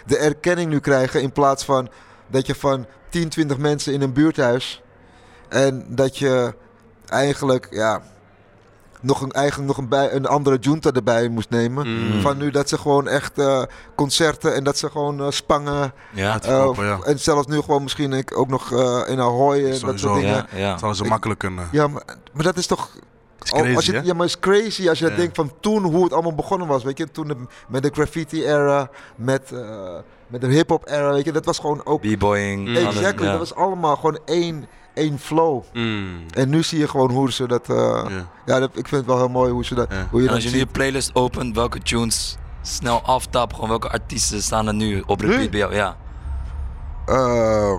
de 0.06 0.18
erkenning 0.18 0.70
nu 0.70 0.80
krijgen. 0.80 1.22
In 1.22 1.32
plaats 1.32 1.66
van 1.66 1.90
dat 2.32 2.46
je 2.46 2.56
van 2.56 2.86
10, 3.10 3.30
20 3.30 3.58
mensen 3.58 3.94
in 3.94 4.02
een 4.02 4.14
buurthuis. 4.14 4.82
En 5.50 5.86
dat 5.90 6.18
je 6.18 6.54
eigenlijk 7.08 7.68
ja, 7.72 8.02
nog 9.02 9.22
een, 9.22 9.32
eigenlijk 9.32 9.68
nog 9.68 9.78
een, 9.78 9.88
bij, 9.90 10.14
een 10.14 10.26
andere 10.26 10.58
junta 10.58 10.92
erbij 10.92 11.28
moest 11.28 11.50
nemen. 11.50 11.88
Mm. 11.88 12.22
Van 12.22 12.38
nu 12.38 12.52
dat 12.52 12.70
ze 12.70 12.78
gewoon 12.78 13.08
echt 13.08 13.38
eh, 13.38 13.64
concerten 13.96 14.56
en 14.56 14.64
dat 14.64 14.78
ze 14.78 14.90
gewoon 14.90 15.20
eh, 15.22 15.30
spangen. 15.30 15.94
Ja, 16.14 16.34
Het 16.34 16.46
verkopen, 16.46 16.86
ja. 16.86 17.00
En 17.06 17.20
zelfs 17.20 17.48
nu 17.48 17.62
gewoon 17.62 17.84
misschien 17.84 18.14
ik, 18.14 18.38
ook 18.38 18.48
nog 18.48 18.72
eh, 18.74 19.02
in 19.08 19.20
Ahoy 19.20 19.66
en 19.66 19.80
dat 19.80 20.00
soort 20.00 20.14
dingen. 20.20 20.22
ja, 20.52 20.58
ja. 20.58 20.68
Zouden 20.78 20.96
ze 20.96 21.04
Ik- 21.04 21.10
makkelijk 21.10 21.40
kunnen. 21.40 21.68
Ja, 21.72 21.88
maar, 21.88 22.04
maar 22.34 22.44
dat 22.44 22.58
is 22.58 22.68
toch. 22.68 22.90
Is 23.44 23.50
crazy, 23.52 23.76
als 23.76 23.86
je, 23.86 23.92
hè? 23.94 24.00
ja, 24.02 24.14
maar 24.14 24.28
het 24.28 24.36
is 24.36 24.40
crazy 24.40 24.90
als 24.90 25.00
je 25.00 25.10
Ja. 25.10 25.16
denkt 25.16 25.36
van 25.36 25.52
toen 25.60 25.84
hoe 25.84 26.04
het 26.04 26.14
allemaal 26.14 26.36
begonnen 26.36 26.68
was. 26.68 26.84
Weet 26.84 26.98
je, 26.98 27.12
toen 27.12 27.28
de- 27.28 27.46
met 27.68 27.84
de 27.84 27.90
graffiti-era, 27.94 28.90
met, 29.16 29.52
eh, 29.52 29.96
met 30.32 30.42
de 30.42 30.48
hip-hop-era, 30.48 31.12
weet 31.12 31.26
je, 31.26 31.32
dat 31.32 31.46
was 31.46 31.60
gewoon 31.60 31.86
ook. 31.86 32.02
B-boying. 32.02 32.68
Mm. 32.68 32.76
alles, 32.78 32.96
Exactly, 32.96 33.26
ja. 33.26 33.30
dat 33.32 33.40
was 33.40 33.56
allemaal 33.56 33.96
gewoon 33.96 34.20
één, 34.26 34.66
één 34.94 35.20
flow. 35.20 35.64
Mm. 35.74 36.24
En 36.34 36.50
nu 36.50 36.64
zie 36.64 36.80
je 36.80 36.88
gewoon 36.88 37.12
hoe 37.12 37.32
ze 37.32 37.48
dat. 37.48 37.70
eh, 37.70 38.06
ja, 38.10 38.24
Ja. 38.46 38.60
dat, 38.60 38.70
ik 38.78 38.88
vind 38.88 38.92
het 39.02 39.06
wel 39.06 39.18
heel 39.18 39.30
mooi 39.30 39.52
hoe, 39.52 39.66
ze 39.66 39.76
dat, 39.76 39.88
hoe 40.10 40.22
je 40.22 40.28
En 40.28 40.34
dat 40.34 40.36
als 40.36 40.44
je 40.44 40.50
nu 40.52 40.58
je 40.58 40.66
playlist 40.66 41.16
opent, 41.16 41.56
welke 41.56 41.80
tunes 41.80 42.38
snel 42.62 43.02
aftap, 43.02 43.54
gewoon 43.54 43.70
welke 43.70 43.90
artiesten 43.90 44.42
staan 44.44 44.68
er 44.68 44.74
nu 44.74 45.04
op 45.06 45.20
repeat 45.22 45.40
Nu? 45.40 45.50
bij 45.50 45.60
jou? 45.60 45.74
Ja. 45.76 45.96
Eh, 47.06 47.74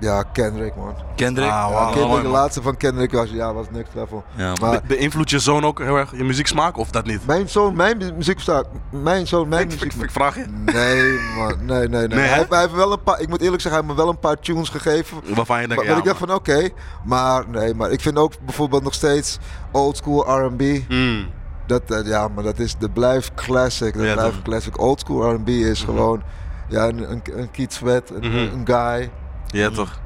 ja, 0.00 0.22
Kendrick, 0.22 0.76
man. 0.76 0.94
Kendrick? 1.16 1.50
Ah. 1.50 1.68
Ja, 1.70 1.84
Kendrick, 1.84 2.06
mooi, 2.08 2.22
de 2.22 2.28
laatste 2.28 2.62
van 2.62 2.76
Kendrick 2.76 3.12
was, 3.12 3.30
ja, 3.30 3.52
was 3.54 3.66
next 3.70 3.94
level. 3.94 4.24
Ja. 4.34 4.52
Maar 4.60 4.70
Be- 4.70 4.80
Beïnvloedt 4.86 5.30
je 5.30 5.38
zoon 5.38 5.64
ook 5.64 5.78
heel 5.78 5.96
erg 5.96 6.16
je 6.16 6.24
muzieksmaak 6.24 6.76
of 6.76 6.90
dat 6.90 7.04
niet? 7.06 7.26
mijn 7.26 7.48
zoon, 7.48 7.76
mijn 7.76 7.96
mu- 7.98 8.12
muziek 8.12 8.40
staat. 8.40 8.66
Mijn 8.90 9.26
zoon, 9.26 9.48
mijn 9.48 9.62
Ik, 9.66 9.72
ik, 9.72 9.84
muziek. 9.84 10.02
ik 10.02 10.10
vraag 10.10 10.34
je. 10.34 10.44
Nee, 10.48 11.18
man. 11.36 11.64
Nee, 11.64 11.88
nee, 11.88 11.88
nee. 11.88 12.06
Nee, 12.08 12.18
hij, 12.26 12.38
heeft, 12.38 12.50
hij 12.50 12.60
heeft 12.60 12.74
wel 12.74 12.92
een 12.92 13.02
paar, 13.02 13.20
ik 13.20 13.28
moet 13.28 13.40
eerlijk 13.40 13.62
zeggen, 13.62 13.80
hij 13.80 13.88
heeft 13.90 13.98
me 14.00 14.04
wel 14.04 14.12
een 14.14 14.20
paar 14.20 14.38
tunes 14.40 14.68
gegeven. 14.68 15.18
Waarvan 15.34 15.60
je 15.60 15.66
denkt, 15.68 15.82
Maar, 15.82 15.92
ja, 15.92 15.98
ik 15.98 16.04
dacht 16.04 16.18
van 16.18 16.32
oké, 16.34 16.68
maar 17.04 17.44
nee, 17.48 17.74
maar 17.74 17.90
ik 17.90 18.00
vind 18.00 18.16
ook 18.18 18.32
bijvoorbeeld 18.44 18.82
nog 18.82 18.94
steeds 18.94 19.38
old 19.72 19.96
school 19.96 20.44
R&B. 20.44 20.62
Mm. 20.88 21.26
Dat, 21.66 21.82
eh, 21.90 22.06
ja, 22.06 22.28
maar 22.28 22.44
dat 22.44 22.58
is, 22.58 22.76
dat 22.78 22.92
blijft 22.92 23.34
classic. 23.34 23.94
Dat 23.94 24.04
Ja, 24.06 24.14
blijft 24.14 24.42
classic. 24.42 24.80
Old 24.80 25.00
school 25.00 25.32
R&B 25.34 25.48
is 25.48 25.82
Mhm. 25.84 25.90
gewoon, 25.90 26.22
ja, 26.68 26.88
een, 26.88 27.10
een, 27.10 27.22
een 27.36 27.50
Keith 27.50 27.72
Sweat, 27.72 28.10
een, 28.10 28.28
Mhm. 28.30 28.36
een 28.36 28.62
guy. 28.64 29.10
Ja, 29.54 29.70
toch? 29.70 29.90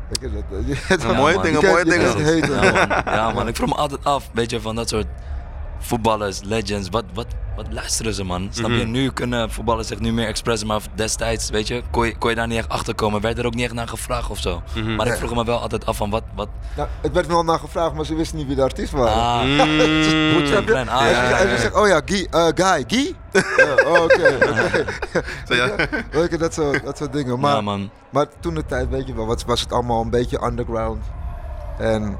Ja, 0.88 1.12
mooie 1.12 1.34
man. 1.34 1.42
dingen, 1.44 1.64
mooie 1.64 1.84
dingen. 1.84 2.24
Ja 2.24 2.60
man. 3.04 3.14
ja 3.14 3.30
man, 3.32 3.48
ik 3.48 3.56
vroeg 3.56 3.68
me 3.68 3.74
altijd 3.74 4.04
af, 4.04 4.30
weet 4.32 4.50
je, 4.50 4.60
van 4.60 4.74
dat 4.74 4.88
soort 4.88 5.06
voetballers, 5.78 6.40
legends, 6.44 6.88
wat, 6.88 7.04
wat, 7.14 7.26
wat 7.56 7.66
luisteren 7.70 8.14
ze 8.14 8.24
man? 8.24 8.48
Snap 8.50 8.70
je, 8.70 8.76
Mhm. 8.76 8.90
nu 8.90 9.10
kunnen 9.10 9.50
voetballers 9.50 9.88
zich 9.88 9.98
nu 10.00 10.12
meer 10.12 10.26
expressen, 10.26 10.66
maar 10.68 10.80
destijds, 10.94 11.50
weet 11.50 11.66
je, 11.68 11.82
kon 11.90 12.06
je, 12.06 12.16
kon 12.18 12.30
je 12.30 12.36
daar 12.36 12.46
niet 12.46 12.58
echt 12.58 12.68
achter 12.68 12.94
komen, 12.94 13.20
werd 13.20 13.38
er 13.38 13.46
ook 13.46 13.54
niet 13.54 13.64
echt 13.64 13.72
naar 13.74 13.88
gevraagd 13.88 14.30
of 14.30 14.38
zo. 14.38 14.62
Mhm. 14.74 14.94
Maar 14.94 15.06
ik 15.06 15.12
vroeg 15.14 15.34
me 15.34 15.44
wel 15.44 15.60
altijd 15.60 15.86
af 15.86 15.96
van 15.96 16.10
wat, 16.10 16.22
wat, 16.34 16.48
Nou, 16.76 16.88
het 17.00 17.12
werd 17.12 17.26
wel 17.26 17.42
naar 17.44 17.58
gevraagd, 17.58 17.94
maar 17.94 18.04
ze 18.04 18.14
wisten 18.14 18.36
niet 18.38 18.46
wie 18.46 18.56
de 18.56 18.62
artiest 18.62 18.92
waren. 18.92 19.12
ah, 19.22 19.42
Mm. 19.42 20.64
Clan, 20.66 20.88
ah, 20.88 21.10
ja, 21.10 21.38
ze- 21.38 21.48
ja, 21.48 21.56
zegt, 21.56 21.74
oh 21.74 21.86
ja, 21.88 22.00
Guy, 22.04 22.26
eh, 22.30 22.46
Guy, 22.54 22.84
Guy? 22.86 23.14
Oh, 23.86 24.02
Oké, 24.02 24.38
oké. 26.14 26.36
Dat 26.38 26.54
soort, 26.54 26.84
dat 26.84 26.96
soort 26.98 27.12
dingen. 27.12 27.40
Maar, 27.40 27.54
ja 27.54 27.60
man, 27.60 27.90
maar 28.10 28.26
toen 28.40 28.54
de 28.54 28.66
tijd, 28.66 28.88
weet 28.88 29.06
je 29.06 29.14
wel, 29.14 29.26
was, 29.26 29.44
was 29.44 29.60
het 29.60 29.72
allemaal 29.72 30.02
een 30.02 30.10
beetje 30.10 30.44
underground. 30.44 31.04
En, 31.78 32.18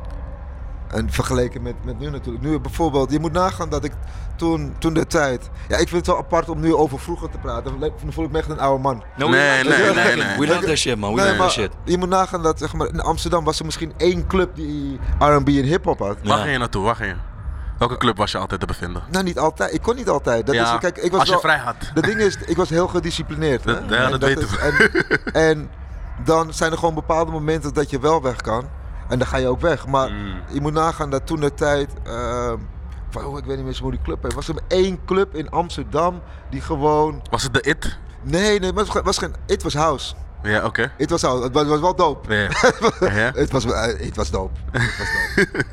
en 0.91 1.11
vergeleken 1.13 1.63
met, 1.63 1.75
met 1.85 1.99
nu 1.99 2.11
natuurlijk. 2.11 2.45
Nu 2.45 2.59
bijvoorbeeld, 2.61 3.11
je 3.13 3.19
moet 3.21 3.33
nagaan 3.33 3.69
dat 3.69 3.85
ik 3.85 3.93
toen, 4.37 4.75
toen 4.79 4.95
de 4.95 5.07
tijd... 5.07 5.51
Ja, 5.69 5.77
ik 5.77 5.89
vind 5.89 5.97
het 5.97 6.07
wel 6.07 6.19
apart 6.19 6.49
om 6.49 6.61
nu 6.61 6.75
over 6.75 6.99
vroeger 6.99 7.31
te 7.31 7.39
praten. 7.39 7.81
Dan 7.81 7.93
voel 8.13 8.25
ik 8.25 8.31
me 8.31 8.39
echt 8.39 8.49
een 8.51 8.61
oude 8.61 8.83
man. 8.83 9.03
No, 9.17 9.29
Nee, 9.29 9.63
we- 9.63 9.69
nee, 9.69 9.79
we- 9.89 9.95
nee, 9.95 10.17
nee. 10.17 10.39
We 10.39 10.47
love 10.47 10.67
that 10.67 10.77
shit 10.77 10.97
man, 10.99 11.15
we 11.15 11.21
Nee, 11.21 11.29
love 11.31 11.39
that 11.41 11.51
shit. 11.51 11.71
je 11.85 11.99
moet 11.99 12.09
nagaan 12.09 12.43
dat 12.43 12.59
zeg 12.59 12.73
maar, 12.73 12.89
in 12.89 13.01
Amsterdam 13.01 13.45
was 13.45 13.59
er 13.59 13.65
misschien 13.65 13.93
één 13.97 14.27
club 14.27 14.55
die 14.57 14.99
R&B 15.19 15.49
en 15.49 15.55
hip-hop 15.65 15.99
had. 15.99 16.17
Ja. 16.23 16.29
Waar 16.29 16.39
ging 16.39 16.53
je 16.53 16.59
naartoe? 16.59 16.85
Waar 16.85 16.97
ging 16.97 17.09
je? 17.11 17.17
Welke 17.79 17.97
club 17.97 18.17
was 18.17 18.33
je 18.33 18.39
altijd 18.39 18.61
te 18.61 18.67
bevinden? 18.67 19.03
Nou, 19.11 19.25
niet 19.25 19.39
altijd. 19.39 19.75
Ik 19.75 19.83
kon 19.83 19.97
niet 19.97 20.09
altijd. 20.09 20.47
Dat 20.47 20.55
Ja, 20.55 20.73
is, 20.75 20.79
kijk, 20.81 20.97
ik 20.99 21.11
was 21.11 21.19
als 21.21 21.29
je 21.29 21.35
wel- 21.35 21.43
vrij 21.43 21.59
had. 21.59 21.75
De 21.95 22.01
ding 22.03 22.21
is, 22.21 22.37
ik 22.47 22.57
was 22.57 22.69
heel 22.69 22.89
gedisciplineerd. 22.89 23.65
hè. 23.65 23.73
Dat- 23.75 23.83
ja, 23.89 24.05
En 24.05 24.11
dat 24.11 24.21
weten 24.21 24.43
is- 24.43 24.57
En, 24.59 25.33
en 25.33 25.71
dan 26.25 26.53
zijn 26.55 26.73
er 26.73 26.79
gewoon 26.79 26.95
bepaalde 26.95 27.31
momenten 27.33 27.75
dat 27.75 27.91
je 27.91 28.01
wel 28.01 28.23
weg 28.23 28.37
kan. 28.37 28.69
En 29.09 29.19
dan 29.19 29.27
ga 29.29 29.37
je 29.37 29.47
ook 29.49 29.61
weg. 29.61 29.87
Maar 29.87 30.11
Mm. 30.11 30.41
je 30.53 30.61
moet 30.61 30.73
nagaan 30.73 31.11
dat 31.11 31.27
toen 31.27 31.41
de 31.41 31.55
tijd... 31.55 31.91
ehm, 32.05 32.57
van, 33.11 33.25
oh, 33.25 33.39
ik 33.39 33.45
weet 33.45 33.57
niet 33.57 33.65
meer 33.67 33.79
hoe 33.83 33.91
die 33.91 34.03
club 34.03 34.23
heet. 34.23 34.35
Was 34.35 34.49
er 34.49 34.55
één 34.69 34.99
club 35.05 35.35
in 35.35 35.51
Amsterdam 35.51 36.21
die 36.51 36.61
gewoon... 36.61 37.23
Was 37.31 37.43
het 37.43 37.55
de 37.55 37.61
It? 37.61 37.99
Nee, 38.23 38.59
nee, 38.61 38.73
het 38.73 38.89
was, 38.89 39.03
was 39.03 39.19
geen... 39.19 39.35
It 39.47 39.63
was 39.63 39.75
house. 39.75 40.15
Ja, 40.43 40.65
oké. 40.65 40.93
It 40.97 41.11
was 41.11 41.23
house. 41.23 41.43
Het 41.43 41.53
was, 41.53 41.63
het 41.63 41.71
was 41.71 41.81
wel 41.81 41.95
dope. 41.95 42.35
Ja. 42.35 42.49
Ja. 43.15 43.31
Het 43.35 43.51
was, 43.53 43.65
eh, 43.65 43.83
het 43.83 44.17
was 44.17 44.31
dope. 44.31 44.59
Het 44.73 44.97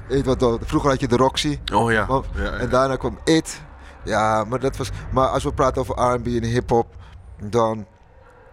was 0.10 0.24
was 0.26 0.38
dope. 0.38 0.66
Vroeger 0.66 0.90
had 0.90 1.00
je 1.00 1.08
de 1.08 1.16
Roxy. 1.16 1.60
Oh 1.74 1.92
ja. 1.92 2.06
Ja, 2.10 2.22
ja. 2.44 2.52
En 2.52 2.70
daarna 2.70 2.96
kwam 2.96 3.20
It. 3.24 3.62
Ja, 4.04 4.44
maar 4.44 4.60
dat 4.60 4.78
was. 4.78 4.90
Maar 5.12 5.28
als 5.28 5.44
we 5.44 5.54
praten 5.54 5.82
over 5.82 6.14
RB 6.14 6.26
en 6.28 6.44
hip-hop, 6.44 6.88
dan. 7.44 7.86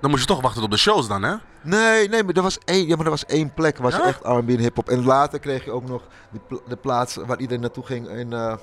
Dan 0.03 0.11
moest 0.11 0.23
je 0.23 0.29
toch 0.29 0.41
wachten 0.43 0.63
op 0.63 0.71
de 0.71 0.77
shows 0.77 1.09
dan, 1.09 1.23
hè? 1.23 1.35
Nee, 1.63 2.09
nee, 2.09 2.23
maar 2.25 2.35
er 2.35 2.43
was 2.43 2.59
één, 2.65 2.87
ja, 2.87 2.97
maar 2.97 3.05
er 3.05 3.11
was 3.11 3.27
één 3.27 3.55
plek 3.55 3.79
waar 3.79 3.93
ze 3.93 3.99
Ja? 3.99 4.05
echt 4.07 4.21
R&B 4.23 4.49
en 4.49 4.59
hip-hop. 4.59 4.89
En 4.89 5.05
later 5.05 5.39
kreeg 5.39 5.65
je 5.65 5.71
ook 5.71 5.89
nog 5.89 6.03
die 6.31 6.41
pla- 6.49 6.59
de 6.69 6.77
plaats 6.77 7.15
waar 7.17 7.39
iedereen 7.39 7.61
naartoe 7.61 7.85
ging 7.87 8.09
in. 8.09 8.33
eh 8.33 8.55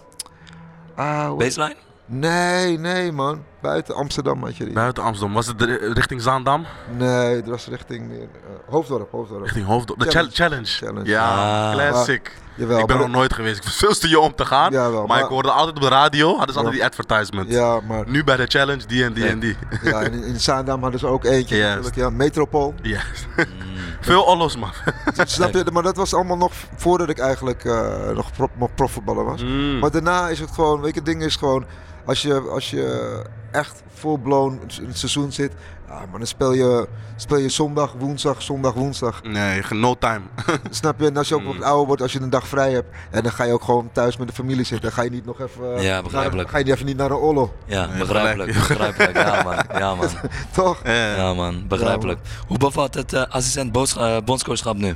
ah, 0.95 1.37
Baseline? 1.37 1.75
Nee, 2.11 2.79
nee, 2.79 3.11
man. 3.11 3.43
Buiten 3.61 3.95
Amsterdam 3.95 4.43
had 4.43 4.57
je 4.57 4.63
die. 4.65 4.73
Buiten 4.73 5.03
Amsterdam. 5.03 5.35
Was 5.35 5.47
het 5.47 5.61
richting 5.93 6.21
Zaandam? 6.21 6.65
Nee, 6.97 7.35
dat 7.41 7.49
was 7.49 7.67
richting 7.67 8.07
meer, 8.07 8.21
eh, 8.21 8.27
Hoofddorp, 8.69 9.11
Hoofddorp. 9.11 9.41
Richting 9.43 9.65
Hoofddorp? 9.65 9.99
De 9.99 10.09
Challenge. 10.09 10.31
challenge. 10.33 10.65
Challenge. 10.65 11.09
Ja, 11.09 11.67
Ah. 11.69 11.73
classic. 11.73 12.37
Jawel, 12.55 12.79
ik 12.79 12.85
ben 12.85 12.97
maar 12.97 13.05
nog 13.07 13.15
nooit 13.15 13.33
geweest. 13.33 13.57
Ik 13.57 13.63
was 13.63 13.75
veel 13.75 13.93
te 13.93 14.07
jong 14.07 14.25
om 14.25 14.35
te 14.35 14.45
gaan. 14.45 14.71
Jawel, 14.71 14.91
maar, 14.99 15.07
maar- 15.07 15.19
ik 15.19 15.25
hoorde 15.25 15.51
altijd 15.51 15.75
op 15.75 15.81
de 15.81 15.87
radio, 15.87 16.27
hadden 16.29 16.49
ze 16.53 16.55
altijd 16.57 16.73
die 16.75 16.85
advertisement. 16.85 17.49
Ja, 17.51 17.79
maar 17.87 18.03
Nu 18.09 18.23
bij 18.23 18.35
de 18.35 18.45
challenge, 18.47 18.85
die 18.85 19.03
en 19.03 19.13
die 19.13 19.25
en 19.27 19.39
die. 19.39 19.57
ja, 19.83 19.99
in, 20.01 20.23
in 20.23 20.39
Zaandam 20.39 20.81
hadden 20.81 20.99
ze 20.99 21.07
ook 21.07 21.23
eentje 21.23 21.55
Juist. 21.57 21.75
natuurlijk. 21.75 21.95
Ja, 21.95 22.09
Metropool. 22.09 22.73
Ja. 22.81 22.99
Veel 24.01 24.23
ollos, 24.23 24.57
man. 24.57 24.69
Snap 25.13 25.53
je? 25.53 25.65
Maar 25.73 25.83
dat 25.83 25.95
was 25.95 26.13
allemaal 26.13 26.37
nog 26.37 26.51
voordat 26.75 27.09
ik 27.09 27.19
eigenlijk 27.19 27.65
eh, 27.65 28.09
nog, 28.13 28.31
pro, 28.31 28.49
nog 28.57 28.69
profvoetballer 28.75 29.25
was. 29.25 29.43
Mm. 29.43 29.79
Maar 29.79 29.91
daarna 29.91 30.27
is 30.29 30.39
het 30.39 30.51
gewoon, 30.51 30.81
weet 30.81 30.93
je, 30.93 30.99
het 30.99 31.05
ding 31.05 31.23
is 31.23 31.35
gewoon, 31.35 31.65
als 32.09 32.21
je, 32.21 32.39
als 32.39 32.69
je 32.69 33.21
echt 33.51 33.83
full-blown 33.93 34.59
in 34.81 34.87
het 34.87 34.97
seizoen 34.97 35.31
zit, 35.31 35.51
ja, 35.87 35.99
maar 36.09 36.17
dan 36.19 36.27
speel 36.27 36.53
je, 36.53 36.87
speel 37.15 37.37
je 37.37 37.49
zondag, 37.49 37.93
woensdag, 37.97 38.41
zondag, 38.41 38.73
woensdag. 38.73 39.23
Nee, 39.23 39.61
no 39.69 39.95
time. 39.97 40.21
Snap 40.69 40.99
je? 40.99 41.05
En 41.05 41.17
als 41.17 41.27
je 41.27 41.35
ook 41.35 41.41
Mm. 41.41 41.47
wat 41.47 41.61
ouder 41.61 41.87
wordt, 41.87 42.01
als 42.01 42.13
je 42.13 42.19
een 42.21 42.29
dag 42.29 42.47
vrij 42.47 42.71
hebt, 42.71 42.89
en 43.11 43.23
dan 43.23 43.31
ga 43.31 43.43
je 43.43 43.53
ook 43.53 43.63
gewoon 43.63 43.89
thuis 43.91 44.17
met 44.17 44.27
de 44.27 44.33
familie 44.33 44.65
zitten. 44.65 44.81
Dan 44.81 44.91
ga 44.91 45.01
je 45.01 45.09
niet 45.09 45.25
nog 45.25 45.39
even, 45.41 45.81
Ja, 45.81 46.01
begrijpelijk. 46.01 46.35
naar- 46.35 46.49
ga 46.49 46.57
je 46.57 46.63
niet 46.63 46.73
even 46.73 46.85
niet 46.85 46.97
naar 46.97 47.09
een 47.11 47.17
ollo, 47.17 47.53
Ja, 47.65 47.85
Nee, 47.85 47.97
begrijpelijk. 47.99 48.53
Begrijpelijk. 48.53 49.15
Ja, 49.17 49.43
man. 49.43 49.55
Ja, 49.79 49.95
man. 49.95 50.07
toch? 50.53 50.81
Ja. 50.83 51.15
Ja, 51.15 51.33
man. 51.33 51.67
Begrijpelijk. 51.67 52.19
Hoe 52.47 52.57
bevat 52.57 52.93
het 52.93 53.13
eh, 53.13 53.23
assistent 53.29 53.95
eh, 53.97 54.17
bondscoachschap 54.25 54.75
nu? 54.75 54.95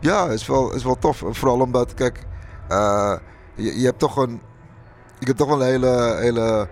Ja, 0.00 0.26
is 0.26 0.46
wel, 0.46 0.72
is 0.74 0.84
wel 0.84 0.98
tof. 0.98 1.22
Vooral 1.30 1.60
omdat, 1.60 1.94
kijk, 1.94 2.26
eh, 2.68 3.14
je, 3.54 3.78
je 3.80 3.84
hebt 3.84 3.98
toch 3.98 4.16
een, 4.16 4.40
je 5.18 5.26
hebt 5.26 5.38
toch 5.38 5.48
wel 5.48 5.60
een 5.60 5.66
hele, 5.66 6.16
hele 6.20 6.68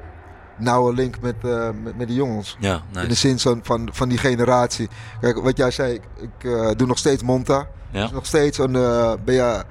nauwe 0.59 0.93
link 0.95 1.21
met, 1.21 1.35
eh, 1.43 1.69
met, 1.83 1.97
met 1.97 2.07
die 2.09 2.17
jongens. 2.17 2.57
Ja, 2.61 2.83
In 3.03 3.09
de 3.09 3.15
zin 3.15 3.39
van, 3.39 3.61
van, 3.63 3.89
van 3.93 4.09
die 4.09 4.19
generatie. 4.19 4.89
Kijk, 5.21 5.37
wat 5.43 5.57
jij 5.57 5.71
zei, 5.71 5.93
ik, 5.95 6.03
ik 6.17 6.45
eh, 6.51 6.71
doe 6.77 6.87
nog 6.87 6.99
steeds 6.99 7.23
Monta. 7.23 7.67
Ja? 7.91 8.03
Dus 8.03 8.11
nog 8.11 8.27
steeds 8.27 8.59
een, 8.59 8.77
eh, 8.77 9.13
ben 9.25 9.35
je 9.35 9.63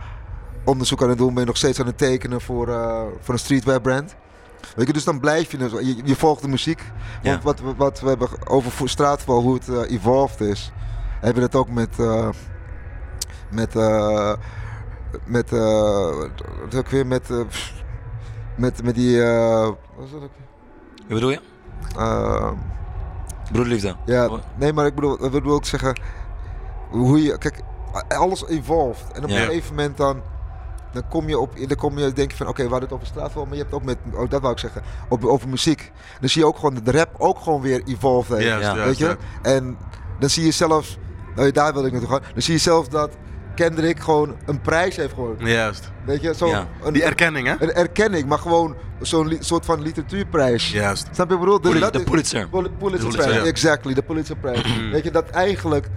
onderzoek 0.64 1.04
aan 1.04 1.10
het 1.10 1.18
doen, 1.18 1.34
ben 1.34 1.40
je 1.42 1.48
nog 1.48 1.58
steeds 1.58 1.80
aan 1.80 1.86
het 1.86 1.98
tekenen 1.98 2.42
voor, 2.42 2.68
voor 3.22 3.34
een 3.34 3.40
streetwear 3.40 3.82
brand. 3.82 4.16
Weet 4.76 4.88
je, 4.88 4.94
dus 4.94 5.04
dan 5.04 5.20
blijf 5.20 5.52
je, 5.52 5.58
dus- 5.58 5.72
je, 5.72 5.96
je 6.04 6.16
volgt 6.16 6.42
de 6.42 6.48
muziek. 6.48 6.82
Want 7.24 7.36
Ja. 7.38 7.40
wat, 7.44 7.60
we- 7.60 7.76
wat 7.78 8.00
we 8.00 8.08
hebben 8.08 8.28
over 8.48 8.90
straatvoetbal, 8.90 9.42
hoe 9.44 9.54
het 9.54 9.90
evolved 9.90 10.42
is, 10.42 10.72
hebben 11.22 11.44
we 11.44 11.50
dat 11.50 11.60
ook 11.62 11.70
met, 11.70 11.90
met, 13.50 13.76
eh, 13.76 14.34
met, 15.26 15.50
wat 15.50 16.76
ook 16.76 16.88
weer 16.90 17.08
met, 17.08 17.30
met, 18.56 18.84
met 18.84 18.96
die, 18.96 19.24
eh, 19.24 19.62
wat 19.96 20.06
is 20.06 20.12
dat 20.12 20.22
ook? 20.22 20.30
Hoe 21.06 21.14
bedoel 21.14 21.30
je? 21.30 21.40
Eh, 21.98 22.52
Broederliefde. 23.52 23.96
Ja, 24.06 24.30
nee, 24.56 24.74
maar 24.74 24.86
ik 24.86 24.96
bedoel, 24.96 25.26
ik 25.26 25.32
bedoel 25.32 25.54
ook 25.54 25.66
zeggen, 25.66 26.00
hoe 26.90 27.24
je, 27.24 27.38
kijk, 27.38 27.60
alles 28.08 28.48
evolved. 28.48 29.12
En 29.12 29.24
op 29.24 29.30
Ja. 29.30 29.36
een 29.40 29.46
gegeven 29.46 29.76
moment 29.76 29.98
dan, 29.98 30.22
dan 30.92 31.08
kom 31.10 31.28
je 31.30 31.40
op, 31.40 31.68
dan 31.68 31.78
kom 31.78 31.98
je, 32.00 32.14
denk 32.14 32.32
je 32.32 32.38
van, 32.38 32.48
oké, 32.48 32.64
we 32.64 32.70
hadden 32.70 32.90
het 32.90 32.94
over 32.98 33.08
straatvoetbal, 33.08 33.46
maar 33.46 33.56
je 33.56 33.62
hebt 33.62 33.74
ook 33.74 33.84
met, 33.84 33.98
oh, 34.14 34.30
dat 34.30 34.42
wou 34.42 34.54
ik 34.54 34.60
zeggen, 34.60 34.82
op, 35.10 35.26
over 35.26 35.50
muziek. 35.50 35.92
Dan 36.20 36.30
zie 36.30 36.42
je 36.42 36.48
ook 36.48 36.56
gewoon 36.56 36.74
dat 36.74 36.86
de 36.86 36.92
rap 36.92 37.10
ook 37.18 37.40
gewoon 37.40 37.62
weer 37.62 37.82
evolved 37.86 38.38
heeft, 38.38 38.62
Ja. 38.62 38.76
weet 38.76 38.98
je? 38.98 39.06
ja. 39.06 39.16
En 39.42 39.78
dan 40.20 40.30
zie 40.30 40.46
je 40.46 40.52
zelfs, 40.52 40.98
nou, 41.36 41.52
daar 41.52 41.74
wil 41.74 41.86
ik 41.86 41.92
naartoe 41.92 42.10
gaan, 42.10 42.22
dan 42.34 42.42
zie 42.42 42.54
je 42.54 42.60
zelfs 42.60 42.90
dat 42.90 43.12
Kendrick 43.56 44.00
gewoon 44.00 44.36
een 44.46 44.62
prijs 44.62 44.96
heeft 44.96 45.14
gewonnen. 45.14 45.48
Juist. 45.48 45.92
Weet 46.06 46.22
je, 46.22 46.36
zo 46.36 46.48
Ja. 46.48 46.68
een, 46.84 46.94
Die 46.94 47.04
erkenning, 47.04 47.48
hè? 47.48 47.54
een 47.60 47.74
erkenning, 47.74 48.26
maar 48.28 48.40
gewoon 48.40 48.76
zo'n 49.02 49.38
soort 49.40 49.66
van 49.66 49.82
literatuurprijs. 49.82 50.72
Juist. 50.72 51.08
Snap 51.12 51.30
je 51.30 51.38
bedoel? 51.38 51.62
Dus 51.62 51.92
de 51.92 52.04
Pulitzer. 52.04 52.50
Pul- 52.50 52.70
Pulitzer 52.80 53.34
ja. 53.34 53.44
exactly, 53.44 53.94
de 53.94 54.02
Pulitzer 54.04 54.36
Prize. 54.38 54.90
Weet 54.92 55.04
je, 55.04 55.12
dat 55.12 55.30
eigenlijk 55.30 55.88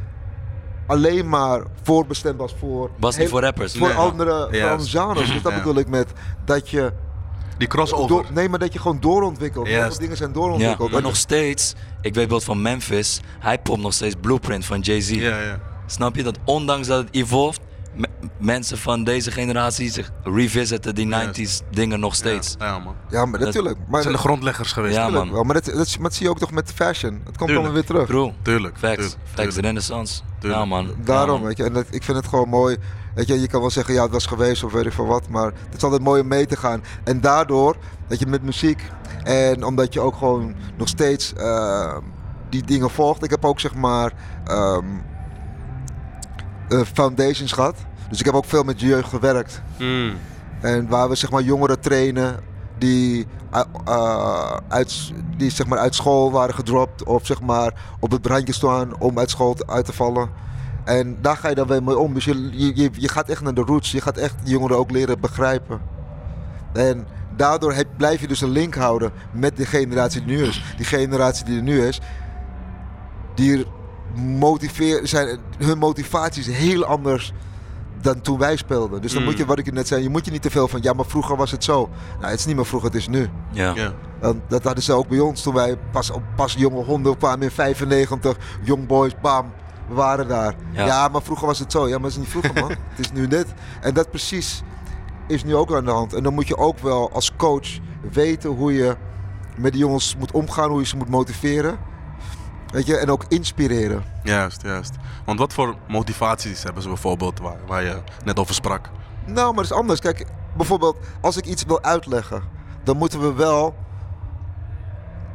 alleen 0.87 1.29
maar 1.29 1.62
voorbestemd 1.83 2.37
was 2.38 2.55
voor... 2.59 2.90
Was 2.99 3.16
niet 3.16 3.29
voor 3.29 3.40
rappers. 3.40 3.77
Voor 3.77 3.88
Nee. 3.88 3.97
andere, 3.97 4.31
voor 4.44 4.55
Juist. 4.55 4.97
andere 4.97 5.14
genres. 5.14 5.33
Dus 5.33 5.42
dat 5.42 5.53
Ja. 5.53 5.59
bedoel 5.59 5.77
ik 5.79 5.88
met 5.88 6.12
dat 6.44 6.68
je... 6.71 6.92
Die 7.59 7.68
crossover. 7.68 8.09
door- 8.09 8.25
nee, 8.33 8.49
maar 8.49 8.59
dat 8.59 8.73
je 8.73 8.79
gewoon 8.79 9.01
doorontwikkelt. 9.01 9.68
Veel 9.68 9.99
dingen 9.99 10.16
zijn 10.16 10.29
Ja, 10.29 10.35
doorontwikkeld. 10.35 10.88
maar 10.90 10.99
En- 10.99 11.05
nog 11.07 11.16
steeds, 11.16 11.75
ik 12.01 12.14
weet 12.14 12.29
wel 12.31 12.40
van 12.40 12.62
Memphis, 12.62 13.21
hij 13.38 13.59
pompt 13.59 13.83
nog 13.83 13.92
steeds 13.92 14.14
Blueprint 14.21 14.64
van 14.64 14.81
Jay-Z. 14.81 15.11
Ja, 15.11 15.40
ja. 15.40 15.61
Snap 15.90 16.16
je 16.16 16.22
dat 16.22 16.38
ondanks 16.44 16.87
dat 16.87 16.98
het 17.05 17.09
evolved, 17.14 17.61
me- 17.94 18.07
mensen 18.38 18.79
van 18.79 19.05
deze 19.05 19.31
generatie 19.31 19.90
zich 19.90 20.11
revisiten 20.22 20.94
die 20.94 21.09
Juist. 21.09 21.40
90s 21.40 21.70
dingen 21.70 22.01
nog 22.01 22.14
steeds. 22.14 22.55
Ja, 22.59 22.66
ja, 22.66 22.79
man. 22.79 22.94
ja, 23.11 23.24
maar 23.24 23.40
natuurlijk. 23.40 23.77
Maar, 23.79 23.87
Dat 23.90 24.03
zijn 24.03 24.14
de 24.14 24.20
grondleggers 24.20 24.72
geweest. 24.72 24.94
Ja, 24.96 25.09
man. 25.09 25.33
wel. 25.33 25.42
Maar 25.44 25.55
dat, 25.55 25.64
dat, 25.64 25.74
maar 25.74 26.03
dat 26.03 26.14
zie 26.14 26.24
je 26.24 26.31
ook 26.31 26.38
toch 26.38 26.51
met 26.51 26.72
fashion. 26.74 27.20
Het 27.24 27.37
komt 27.37 27.51
allemaal 27.51 27.72
weer 27.72 27.85
terug. 27.85 28.07
Bro, 28.07 28.33
Tuurlijk. 28.42 28.79
facts, 28.79 28.94
tuurlijk, 28.96 29.18
facts, 29.24 29.35
tuurlijk. 29.35 29.57
renaissance. 29.66 30.20
Tuurlijk. 30.38 30.61
Ja 30.62 30.66
man. 30.66 30.94
Daarom, 31.05 31.27
Ja, 31.35 31.38
man. 31.38 31.42
weet 31.48 31.57
je. 31.57 31.64
En 31.64 31.72
dat, 31.72 31.85
ik 31.90 32.03
vind 32.03 32.16
het 32.16 32.27
gewoon 32.27 32.48
mooi. 32.48 32.77
Weet 33.14 33.27
je, 33.27 33.40
je 33.40 33.46
kan 33.48 33.61
wel 33.61 33.70
zeggen, 33.70 33.94
ja, 33.94 34.03
het 34.03 34.12
was 34.12 34.27
geweest 34.27 34.64
of 34.64 34.72
weet 34.72 34.87
ik 34.87 34.92
veel 34.92 35.07
wat. 35.07 35.29
Maar 35.29 35.44
het 35.46 35.77
is 35.77 35.83
altijd 35.83 36.03
mooi 36.03 36.20
om 36.20 36.29
mee 36.29 36.46
te 36.46 36.57
gaan. 36.57 36.83
En 37.05 37.20
daardoor, 37.20 37.77
dat 38.09 38.18
je 38.18 38.27
met 38.27 38.42
muziek. 38.42 38.83
En 39.24 39.64
omdat 39.64 39.92
je 39.92 40.01
ook 40.01 40.16
gewoon 40.16 40.55
nog 40.77 40.88
steeds 40.88 41.33
eh, 41.33 41.96
die 42.48 42.62
dingen 42.64 42.90
volgt. 42.90 43.24
Ik 43.24 43.31
heb 43.31 43.44
ook, 43.44 43.61
zeg 43.61 43.74
maar, 43.74 44.12
ehm, 44.44 44.77
eh, 44.79 44.83
foundations 46.93 47.53
gehad. 47.53 47.77
Dus 48.09 48.19
ik 48.19 48.25
heb 48.25 48.35
ook 48.35 48.45
veel 48.45 48.63
met 48.63 48.81
jeugd 48.81 49.09
gewerkt. 49.09 49.63
Mm. 49.79 50.13
En 50.61 50.89
waar 50.89 51.09
we 51.09 51.15
zeg 51.15 51.31
maar 51.31 51.43
jongeren 51.43 51.81
trainen 51.81 52.41
die, 52.79 53.27
eh, 53.51 53.61
eh, 53.85 54.57
uit, 54.69 55.13
die 55.37 55.51
zeg 55.51 55.67
maar 55.67 55.79
uit 55.79 55.95
school 55.95 56.31
waren 56.31 56.55
gedropt 56.55 57.05
of 57.05 57.27
zeg 57.27 57.41
maar 57.41 57.73
op 58.01 58.11
het 58.11 58.27
randje 58.27 58.53
staan 58.53 59.01
om 59.01 59.19
uit 59.19 59.31
school 59.31 59.57
uit 59.67 59.85
te 59.85 59.93
vallen. 59.93 60.31
En 60.85 61.17
daar 61.21 61.37
ga 61.37 61.49
je 61.49 61.55
dan 61.55 61.67
weer 61.67 61.83
mee 61.83 61.99
om. 61.99 62.15
Dus 62.15 62.25
je, 62.25 62.51
je, 62.75 62.91
je, 62.93 63.09
gaat 63.09 63.29
echt 63.29 63.43
naar 63.43 63.55
de 63.55 63.61
roots. 63.61 63.93
Je 63.93 64.01
gaat 64.01 64.17
echt 64.17 64.35
jongeren 64.45 64.77
ook 64.77 64.91
leren 64.91 65.21
begrijpen. 65.21 65.81
En 66.73 67.07
daardoor 67.37 67.73
heb, 67.73 67.87
blijf 67.97 68.21
je 68.21 68.29
dus 68.29 68.41
een 68.41 68.51
link 68.51 68.75
houden 68.75 69.13
met 69.33 69.57
de 69.57 69.67
generatie 69.67 70.25
die 70.25 70.37
nu 70.37 70.45
is. 70.45 70.75
Die 70.77 70.87
generatie 70.87 71.45
die 71.45 71.57
er 71.57 71.63
nu 71.63 71.87
is, 71.87 72.01
die 73.35 73.67
motiveer, 74.14 75.01
zijn, 75.07 75.38
hun 75.59 75.79
motivatie 75.79 76.40
is 76.40 76.57
heel 76.57 76.85
anders 76.85 77.33
dan 78.01 78.21
toen 78.21 78.38
wij 78.38 78.57
speelden. 78.57 79.03
Dus 79.03 79.12
dan 79.12 79.23
Mm. 79.23 79.29
moet 79.29 79.38
je, 79.38 79.47
wat 79.47 79.59
ik 79.59 79.64
je 79.64 79.73
net 79.73 79.88
zei, 79.88 80.03
je 80.03 80.09
moet 80.09 80.25
je 80.25 80.31
niet 80.31 80.42
te 80.42 80.51
veel 80.51 80.68
van, 80.68 80.83
ja, 80.83 80.92
maar 80.92 81.05
vroeger 81.07 81.37
was 81.37 81.51
het 81.51 81.64
zo. 81.64 81.88
Nou, 82.18 82.31
het 82.31 82.38
is 82.38 82.47
niet 82.47 82.57
meer 82.57 82.66
vroeger, 82.66 82.88
het 82.88 82.99
is 82.99 83.09
nu. 83.09 83.29
Ja. 83.51 83.75
Ja. 83.75 83.92
Dat 84.49 84.64
hadden 84.64 84.85
ze 84.85 84.92
ook 84.92 85.09
bij 85.09 85.18
ons 85.21 85.42
toen 85.42 85.55
wij 85.55 85.77
pas, 85.90 86.11
pas 86.37 86.55
jonge 86.59 86.85
honden 86.85 87.16
kwamen 87.16 87.42
in 87.42 87.51
95. 87.51 88.37
Young 88.62 88.87
boys, 88.87 89.12
bam, 89.23 89.53
we 89.88 89.94
waren 89.94 90.29
daar. 90.29 90.55
Ja. 90.73 90.87
Ja, 90.87 91.09
maar 91.09 91.23
vroeger 91.23 91.47
was 91.47 91.59
het 91.59 91.73
zo. 91.73 91.88
Ja, 91.88 91.94
maar 91.99 92.11
het 92.11 92.12
is 92.12 92.18
niet 92.18 92.29
vroeger, 92.29 92.53
man. 92.55 92.71
het 92.90 92.99
is 92.99 93.12
nu 93.12 93.27
dit. 93.27 93.47
En 93.81 93.94
dat 93.94 94.11
precies 94.11 94.62
is 95.27 95.44
nu 95.44 95.55
ook 95.55 95.73
aan 95.75 95.85
de 95.85 95.90
hand. 95.90 96.12
En 96.14 96.23
dan 96.23 96.35
moet 96.35 96.49
je 96.49 96.57
ook 96.57 96.79
wel 96.79 97.11
als 97.12 97.33
coach 97.37 97.68
weten 98.12 98.51
hoe 98.51 98.73
je 98.73 98.97
met 99.57 99.73
die 99.73 99.81
jongens 99.81 100.16
moet 100.18 100.33
omgaan, 100.33 100.71
hoe 100.71 100.81
je 100.81 100.87
ze 100.87 100.97
moet 100.97 101.09
motiveren. 101.11 101.79
Weet 102.73 102.87
je, 102.87 102.97
en 102.97 103.11
ook 103.11 103.25
inspireren. 103.29 104.05
Juist, 104.23 104.63
juist. 104.63 104.95
Want 105.25 105.39
wat 105.39 105.53
voor 105.53 105.75
motivaties 105.89 106.63
hebben 106.63 106.83
ze 106.83 106.89
bijvoorbeeld 106.89 107.39
waar, 107.39 107.57
waar 107.67 107.83
je 107.83 107.99
net 108.25 108.39
over 108.39 108.55
sprak? 108.55 108.91
Nou, 109.27 109.47
maar 109.47 109.63
dat 109.63 109.73
is 109.73 109.79
anders. 109.79 110.01
Kijk, 110.01 110.27
bijvoorbeeld 110.57 110.97
als 111.21 111.37
ik 111.37 111.45
iets 111.47 111.65
wil 111.65 111.83
uitleggen, 111.83 112.43
dan 112.85 112.97
moeten 112.97 113.21
we 113.21 113.33
wel 113.33 113.75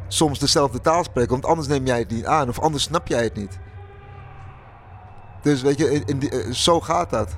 soms 0.07 0.39
dezelfde 0.39 0.81
taal 0.81 1.03
spreken, 1.03 1.31
want 1.31 1.45
anders 1.45 1.67
neem 1.67 1.85
jij 1.85 1.99
het 1.99 2.09
niet 2.11 2.25
aan 2.25 2.49
of 2.49 2.59
anders 2.59 2.83
snap 2.83 3.07
jij 3.07 3.23
het 3.23 3.35
niet. 3.35 3.59
Dus 5.41 5.61
weet 5.61 5.77
je, 5.77 5.91
in, 5.93 6.03
in 6.05 6.19
die- 6.19 6.29
eh, 6.29 6.51
zo 6.51 6.79
gaat 6.81 7.09
dat. 7.09 7.35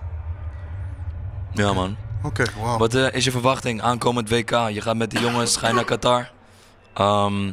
Ja 1.51 1.73
man. 1.73 1.95
Oké, 2.23 2.43
wauw. 2.61 2.77
Wat 2.77 2.93
eh, 2.93 3.13
is 3.13 3.23
je 3.25 3.31
verwachting 3.31 3.81
aankomend 3.81 4.29
WK? 4.29 4.49
Je 4.49 4.81
gaat 4.81 4.95
met 4.95 5.09
die 5.11 5.19
jongens, 5.19 5.57
ga 5.57 5.67
je 5.67 5.73
naar 5.73 5.83
Qatar. 5.85 6.31
Ehm, 6.93 7.51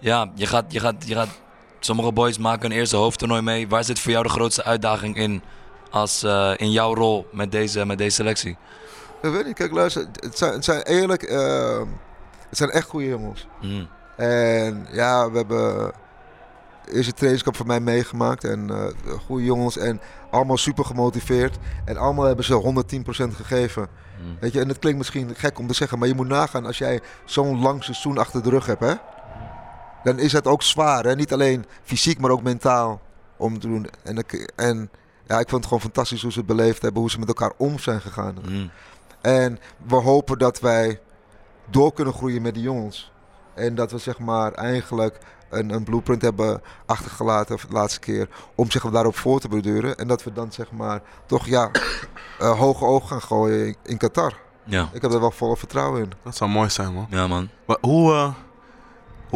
ja, 0.00 0.30
je 0.34 0.46
gaat, 0.46 0.64
je, 0.72 0.80
gaat, 0.80 1.08
je 1.08 1.14
gaat. 1.14 1.28
Sommige 1.80 2.12
boys 2.12 2.38
maken 2.38 2.70
een 2.70 2.76
eerste 2.76 2.96
hoofdtoernooi 2.96 3.42
mee. 3.42 3.68
Waar 3.68 3.84
zit 3.84 3.98
voor 3.98 4.10
jou 4.12 4.24
de 4.24 4.30
grootste 4.30 4.64
uitdaging 4.64 5.16
in? 5.16 5.42
Als, 5.90 6.22
eh, 6.22 6.52
in 6.56 6.70
jouw 6.70 6.94
rol 6.94 7.26
met 7.32 7.52
deze, 7.52 7.86
met 7.86 7.98
deze 7.98 8.14
selectie? 8.14 8.56
Ik 9.22 9.30
weet 9.30 9.46
niet, 9.46 9.54
kijk 9.54 9.72
luister, 9.72 10.06
het 10.12 10.38
zijn, 10.38 10.52
het 10.52 10.64
zijn 10.64 10.82
eerlijk, 10.82 11.22
eh, 11.22 11.82
het 12.48 12.58
zijn 12.58 12.70
echt 12.70 12.88
goede 12.88 13.06
jongens. 13.06 13.46
Mm. 13.60 13.88
En 14.16 14.86
ja, 14.92 15.30
we 15.30 15.36
hebben 15.36 15.92
eerste 16.92 17.12
trainingskamp 17.12 17.56
van 17.56 17.66
mij 17.66 17.80
meegemaakt. 17.80 18.44
En 18.44 18.70
eh 18.70 19.18
goede 19.26 19.44
jongens 19.44 19.76
en 19.76 20.00
allemaal 20.30 20.56
super 20.56 20.84
gemotiveerd. 20.84 21.58
En 21.84 21.96
allemaal 21.96 22.24
hebben 22.24 22.44
ze 22.44 22.54
110% 22.54 23.34
gegeven. 23.34 23.88
Mm. 24.22 24.36
Weet 24.40 24.52
je, 24.52 24.60
en 24.60 24.68
het 24.68 24.78
klinkt 24.78 24.98
misschien 24.98 25.34
gek 25.36 25.58
om 25.58 25.66
te 25.66 25.74
zeggen, 25.74 25.98
maar 25.98 26.08
je 26.08 26.14
moet 26.14 26.28
nagaan 26.28 26.66
als 26.66 26.78
jij 26.78 27.00
zo'n 27.24 27.60
lang 27.60 27.84
seizoen 27.84 28.18
achter 28.18 28.42
de 28.42 28.50
rug 28.50 28.66
hebt, 28.66 28.80
hè? 28.80 28.94
Dan 30.02 30.18
is 30.18 30.32
het 30.32 30.46
ook 30.46 30.62
zwaar, 30.62 31.04
hè? 31.04 31.14
Niet 31.14 31.32
alleen 31.32 31.64
fysiek, 31.82 32.18
maar 32.18 32.30
ook 32.30 32.42
mentaal 32.42 33.00
om 33.36 33.58
te 33.58 33.66
doen. 33.66 33.86
En, 34.02 34.18
ik, 34.18 34.52
en 34.56 34.90
ja, 35.26 35.38
ik 35.38 35.48
vond 35.48 35.50
het 35.50 35.64
gewoon 35.64 35.80
fantastisch 35.80 36.22
hoe 36.22 36.32
ze 36.32 36.38
het 36.38 36.46
beleefd 36.46 36.82
hebben, 36.82 37.00
hoe 37.00 37.10
ze 37.10 37.18
met 37.18 37.28
elkaar 37.28 37.52
om 37.56 37.78
zijn 37.78 38.00
gegaan. 38.00 38.36
Mm. 38.48 38.70
En 39.20 39.58
we 39.86 39.96
hopen 39.96 40.38
dat 40.38 40.60
wij 40.60 41.00
door 41.70 41.92
kunnen 41.92 42.14
groeien 42.14 42.42
met 42.42 42.54
die 42.54 42.62
jongens. 42.62 43.12
En 43.54 43.74
dat 43.74 43.90
we 43.90 43.98
zeg 43.98 44.18
maar 44.18 44.52
eigenlijk 44.52 45.18
een, 45.48 45.70
een 45.70 45.84
blueprint 45.84 46.22
hebben 46.22 46.62
achtergelaten 46.86 47.56
de 47.56 47.72
laatste 47.72 48.00
keer. 48.00 48.28
Om 48.54 48.70
zich 48.70 48.82
daarop 48.82 49.16
voor 49.16 49.40
te 49.40 49.48
borduren. 49.48 49.96
En 49.96 50.08
dat 50.08 50.22
we 50.22 50.32
dan 50.32 50.52
zeg 50.52 50.72
maar 50.72 51.02
toch 51.26 51.46
ja, 51.46 51.70
eh, 52.38 52.58
hoge 52.58 52.84
ogen 52.84 53.08
gaan 53.08 53.22
gooien 53.22 53.66
in, 53.66 53.76
in 53.82 53.96
Qatar. 53.96 54.34
Ja. 54.64 54.88
Ik 54.92 55.02
heb 55.02 55.12
er 55.12 55.20
wel 55.20 55.30
volle 55.30 55.56
vertrouwen 55.56 56.02
in. 56.02 56.12
Dat 56.22 56.36
zou 56.36 56.50
mooi 56.50 56.70
zijn, 56.70 56.94
man. 56.94 57.06
ja, 57.10 57.26
man. 57.26 57.48
Maar 57.66 57.78
hoe, 57.80 58.12
eh, 58.12 58.34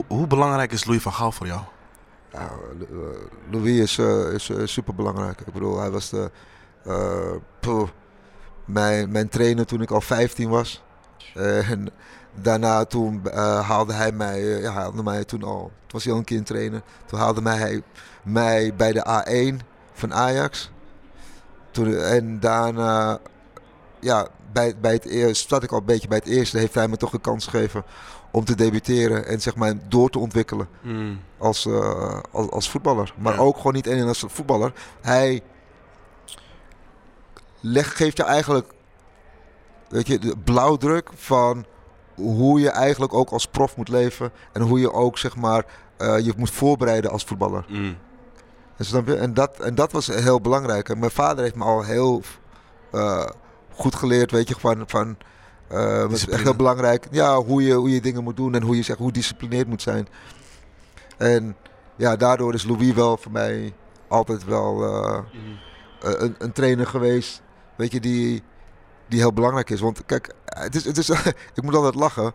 hoe, 0.07 0.26
belangrijk 0.26 0.72
is 0.72 0.85
Louis 0.85 1.02
van 1.02 1.12
Gaal 1.12 1.33
voor 1.33 1.46
jou? 1.46 1.61
Lu- 2.78 2.87
eh, 2.90 3.50
Louis 3.50 3.80
is, 3.80 3.98
eh, 3.98 4.33
is 4.33 4.72
super 4.72 4.94
belangrijk. 4.94 5.40
Ik 5.40 5.52
bedoel, 5.52 5.78
hij 5.80 5.90
was 5.90 6.11
de, 6.11 6.30
eh, 6.85 7.83
mijn, 8.64 9.11
mijn 9.12 9.28
trainer 9.28 9.66
toen 9.66 9.83
ik 9.83 9.90
al 9.90 10.00
15 10.00 10.48
was. 10.48 10.83
Eh, 11.35 11.70
en 11.70 11.88
daarna 12.35 12.85
toen 12.85 13.26
eh, 13.30 13.68
haalde 13.68 13.92
hij 13.92 14.12
mij, 14.12 14.54
eh, 14.54 14.62
ja, 14.62 14.72
haalde 14.72 15.02
mij 15.02 15.24
toen 15.24 15.42
al, 15.42 15.61
toen 15.61 15.90
was 15.90 16.04
hij 16.04 16.12
al 16.12 16.18
een 16.18 16.24
kind 16.24 16.46
trainer. 16.46 16.83
Toen 17.07 17.18
haalde 17.18 17.42
mij, 17.42 17.57
hij 17.57 17.83
mij 18.22 18.74
bij 18.74 18.92
de 18.92 19.07
A1 19.07 19.61
van 19.92 20.14
Ajax. 20.14 20.70
Toen, 21.70 21.96
en 21.96 22.40
daarna, 22.40 23.18
ja, 24.00 24.26
bij, 24.52 24.74
bij 24.80 24.92
het 24.92 25.04
eerste, 25.04 25.48
zat 25.48 25.62
ik 25.62 25.72
al 25.72 25.78
een 25.78 25.85
beetje 25.85 26.09
bij 26.09 26.18
het 26.18 26.26
eerste, 26.26 26.59
heeft 26.59 26.74
hij 26.74 26.88
me 26.88 26.96
toch 26.96 27.12
een 27.12 27.20
kans 27.20 27.46
gegeven 27.46 27.85
om 28.34 28.44
te 28.44 28.54
debuteren 28.54 29.26
en 29.26 29.40
zeg 29.40 29.54
maar 29.56 29.74
door 29.88 30.10
te 30.10 30.18
ontwikkelen 30.18 30.68
als, 31.38 31.66
eh, 31.66 32.20
als, 32.32 32.50
als 32.50 32.70
voetballer. 32.70 33.14
Maar 33.18 33.32
Ja. 33.34 33.38
ook 33.38 33.56
gewoon 33.56 33.72
niet 33.72 33.88
alleen 33.88 34.08
als 34.08 34.24
voetballer. 34.26 34.72
Hij 35.00 35.42
leg, 37.60 37.96
geeft 37.96 38.16
je 38.16 38.22
eigenlijk 38.22 38.72
weet 39.88 40.06
je, 40.06 40.18
de 40.18 40.34
blauwdruk 40.44 41.10
van 41.14 41.64
hoe 42.14 42.60
je 42.60 42.70
eigenlijk 42.70 43.14
ook 43.14 43.30
als 43.30 43.46
prof 43.46 43.76
moet 43.76 43.88
leven. 43.88 44.32
En 44.52 44.62
hoe 44.62 44.80
je 44.80 44.92
ook 44.92 45.18
zeg 45.18 45.36
maar 45.36 45.64
eh, 45.96 46.18
je 46.18 46.32
moet 46.36 46.50
voorbereiden 46.50 47.10
als 47.10 47.24
voetballer. 47.24 47.64
Mm. 47.68 47.96
En, 49.06 49.34
dat, 49.34 49.60
en 49.60 49.74
dat 49.74 49.92
was 49.92 50.06
heel 50.06 50.40
belangrijk. 50.40 50.88
En 50.88 50.98
mijn 50.98 51.10
vader 51.10 51.44
heeft 51.44 51.54
me 51.56 51.64
al 51.64 51.82
heel 51.82 52.22
eh, 52.92 53.26
goed 53.72 53.94
geleerd, 53.94 54.30
weet 54.30 54.48
je, 54.48 54.54
van... 54.58 54.82
van 54.86 55.16
eh, 55.68 56.03
het 56.03 56.12
is 56.12 56.29
echt 56.29 56.42
heel 56.42 56.57
belangrijk. 56.57 57.07
Ja, 57.11 57.37
hoe 57.37 57.62
je, 57.62 57.74
hoe 57.74 57.90
je 57.90 58.00
dingen 58.00 58.22
moet 58.22 58.37
doen 58.37 58.55
en 58.55 58.62
hoe 58.62 58.77
je 58.77 58.83
zeg, 58.83 58.96
hoe 58.96 59.12
disciplineerd 59.12 59.68
moet 59.68 59.83
zijn. 59.83 60.09
En 61.16 61.57
ja, 61.96 62.16
daardoor 62.16 62.55
is 62.55 62.64
Louis 62.64 62.92
wel 62.92 63.16
voor 63.16 63.33
mij 63.33 63.74
altijd 64.09 64.44
wel 64.44 64.85
eh, 64.85 65.18
een, 66.00 66.35
een 66.38 66.53
trainer 66.53 66.87
geweest, 66.87 67.42
weet 67.77 67.92
je, 67.92 68.00
die, 68.00 68.42
die 69.09 69.18
heel 69.18 69.33
belangrijk 69.33 69.70
is. 69.70 69.81
Want 69.81 70.05
kijk, 70.07 70.35
het 70.44 70.74
is, 70.74 70.85
het 70.85 70.98
is, 70.98 71.09
ik 71.55 71.62
moet 71.62 71.74
altijd 71.74 71.94
lachen. 71.94 72.33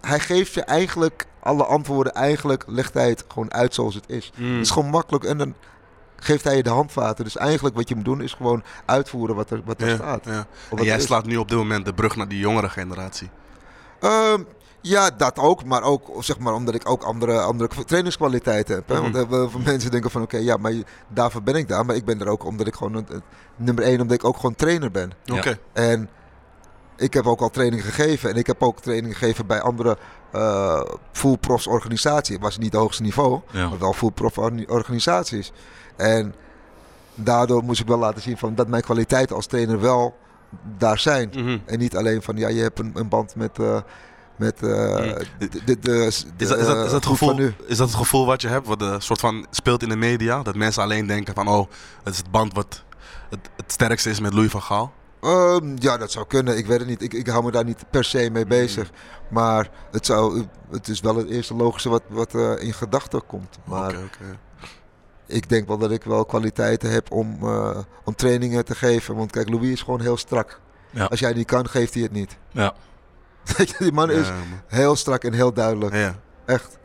Hij 0.00 0.20
geeft 0.20 0.52
je 0.52 0.62
eigenlijk 0.62 1.26
alle 1.40 1.64
antwoorden, 1.64 2.12
eigenlijk 2.12 2.64
legt 2.66 2.94
hij 2.94 3.08
het 3.08 3.24
gewoon 3.28 3.52
uit 3.52 3.74
zoals 3.74 3.94
het 3.94 4.08
is. 4.08 4.32
Mm. 4.36 4.52
Het 4.52 4.64
is 4.64 4.70
gewoon 4.70 4.90
makkelijk 4.90 5.24
en 5.24 5.38
dan 5.38 5.54
geeft 6.20 6.44
hij 6.44 6.56
je 6.56 6.62
de 6.62 6.70
handvaten. 6.70 7.24
Dus 7.24 7.36
eigenlijk 7.36 7.76
wat 7.76 7.88
je 7.88 7.94
moet 7.94 8.04
doen 8.04 8.20
is 8.22 8.32
gewoon 8.32 8.62
uitvoeren 8.84 9.36
wat 9.36 9.50
er, 9.50 9.60
wat 9.64 9.80
er 9.80 9.88
Ja, 9.88 9.94
staat. 9.94 10.24
ja. 10.24 10.46
En 10.76 10.84
jij 10.84 11.00
slaat 11.00 11.24
nu 11.26 11.36
op 11.36 11.48
dit 11.48 11.58
moment 11.58 11.84
de 11.84 11.94
brug 11.94 12.16
naar 12.16 12.28
die 12.28 12.38
jongere 12.38 12.68
generatie. 12.68 13.30
Ehm, 14.00 14.42
ja, 14.80 15.10
dat 15.16 15.38
ook. 15.38 15.64
Maar 15.64 15.82
ook 15.82 16.10
zeg 16.18 16.38
maar, 16.38 16.54
omdat 16.54 16.74
ik 16.74 16.88
ook 16.88 17.02
andere, 17.02 17.40
andere 17.40 17.84
trainingskwaliteiten 17.86 18.74
heb. 18.74 18.88
Hè? 18.88 19.00
Want 19.00 19.14
heel 19.14 19.50
veel 19.50 19.60
mensen 19.64 19.90
denken 19.90 20.10
van 20.10 20.22
oké, 20.22 20.36
ja, 20.36 20.56
maar 20.56 20.72
daarvoor 21.08 21.42
ben 21.42 21.54
ik 21.54 21.68
daar. 21.68 21.86
Maar 21.86 21.96
ik 21.96 22.04
ben 22.04 22.20
er 22.20 22.28
ook 22.28 22.44
omdat 22.44 22.66
ik 22.66 22.74
gewoon, 22.74 23.06
nummer 23.56 23.84
één, 23.84 24.00
omdat 24.00 24.16
ik 24.16 24.24
ook 24.24 24.36
gewoon 24.36 24.54
trainer 24.54 24.90
ben. 24.90 25.12
Ja. 25.24 25.36
Oké. 25.36 25.58
En 25.72 26.08
ik 26.96 27.14
heb 27.14 27.26
ook 27.26 27.40
al 27.40 27.50
training 27.50 27.84
gegeven. 27.84 28.30
En 28.30 28.36
ik 28.36 28.46
heb 28.46 28.62
ook 28.62 28.80
training 28.80 29.18
gegeven 29.18 29.46
bij 29.46 29.60
andere 29.60 29.96
eh 30.32 30.80
full 31.12 31.36
profs 31.36 31.66
organisaties. 31.66 32.34
Het 32.34 32.42
was 32.44 32.58
niet 32.58 32.72
het 32.72 32.80
hoogste 32.80 33.02
niveau, 33.02 33.40
Ja. 33.50 33.68
maar 33.68 33.78
wel 33.78 33.92
full 33.92 34.10
prof 34.10 34.38
organisaties. 34.68 35.52
En 36.00 36.34
daardoor 37.14 37.64
moest 37.64 37.80
ik 37.80 37.86
wel 37.86 37.98
laten 37.98 38.22
zien 38.22 38.38
van 38.38 38.54
dat 38.54 38.68
mijn 38.68 38.82
kwaliteiten 38.82 39.36
als 39.36 39.46
trainer 39.46 39.80
wel 39.80 40.16
daar 40.78 40.98
zijn. 40.98 41.30
Mhm. 41.36 41.58
En 41.64 41.78
niet 41.78 41.96
alleen 41.96 42.22
van 42.22 42.36
ja, 42.36 42.48
je 42.48 42.60
hebt 42.62 42.78
een, 42.78 42.92
een 42.94 43.08
band 43.08 43.34
met. 43.34 43.58
eh 43.58 43.80
met 44.40 44.62
eh, 44.62 44.68
Mm. 44.70 45.14
de, 45.38 45.48
de, 45.48 45.64
de, 45.64 45.78
de, 45.78 46.04
Is 46.06 46.24
dat, 46.24 46.34
is, 46.38 46.48
dat, 46.48 46.58
is, 46.58 46.66
dat 46.66 46.86
eh, 46.86 46.92
het 46.92 47.06
gevoel, 47.06 47.38
is 47.66 47.76
dat 47.76 47.86
het 47.88 47.96
gevoel 47.96 48.26
wat 48.26 48.42
je 48.42 48.48
hebt, 48.48 48.66
wat 48.66 48.82
een 48.82 49.02
soort 49.02 49.20
van 49.20 49.46
speelt 49.50 49.82
in 49.82 49.88
de 49.88 49.96
media? 49.96 50.42
Dat 50.42 50.54
mensen 50.54 50.82
alleen 50.82 51.06
denken 51.06 51.34
van, 51.34 51.48
oh, 51.48 51.66
het 52.02 52.12
is 52.12 52.18
het 52.18 52.30
band 52.30 52.54
wat 52.54 52.84
het, 53.30 53.50
het 53.56 53.72
sterkste 53.72 54.10
is 54.10 54.20
met 54.20 54.34
Louis 54.34 54.50
van 54.50 54.62
Gaal? 54.62 54.92
Ehm, 55.20 55.76
ja, 55.78 55.96
dat 55.96 56.10
zou 56.10 56.26
kunnen. 56.26 56.56
Ik 56.58 56.66
weet 56.66 56.78
het 56.78 56.88
niet. 56.88 57.02
Ik, 57.02 57.12
ik 57.12 57.26
hou 57.26 57.44
me 57.44 57.50
daar 57.50 57.64
niet 57.64 57.84
per 57.90 58.04
se 58.04 58.30
mee 58.32 58.46
bezig. 58.46 58.90
Maar 59.30 59.70
het, 59.90 60.06
zou, 60.06 60.44
het 60.70 60.88
is 60.88 61.00
wel 61.00 61.16
het 61.16 61.28
eerste 61.28 61.54
logische 61.54 61.88
wat, 61.88 62.02
wat 62.08 62.34
in 62.58 62.72
gedachten 62.72 63.26
komt. 63.26 63.58
Maar 63.64 63.88
oké. 63.90 64.38
Ik 65.30 65.48
denk 65.48 65.68
wel 65.68 65.78
dat 65.78 65.90
ik 65.90 66.04
wel 66.04 66.24
kwaliteiten 66.24 66.90
heb 66.90 67.10
om, 67.12 67.38
eh, 67.42 67.78
om 68.04 68.14
trainingen 68.14 68.64
te 68.64 68.74
geven. 68.74 69.16
Want 69.16 69.30
kijk, 69.30 69.48
Louis 69.48 69.70
is 69.70 69.82
gewoon 69.82 70.00
heel 70.00 70.16
strak. 70.16 70.60
Ja. 70.90 71.04
Als 71.04 71.20
jij 71.20 71.32
niet 71.32 71.46
kan, 71.46 71.68
geeft 71.68 71.94
hij 71.94 72.02
het 72.02 72.12
niet. 72.12 72.36
Ja. 72.50 72.74
Die 73.78 73.92
man 73.92 74.10
is 74.10 74.30
heel 74.66 74.96
strak 74.96 75.24
en 75.24 75.32
heel 75.32 75.52
duidelijk. 75.52 75.94
Ja. 75.94 76.14
Echt. 76.46 76.78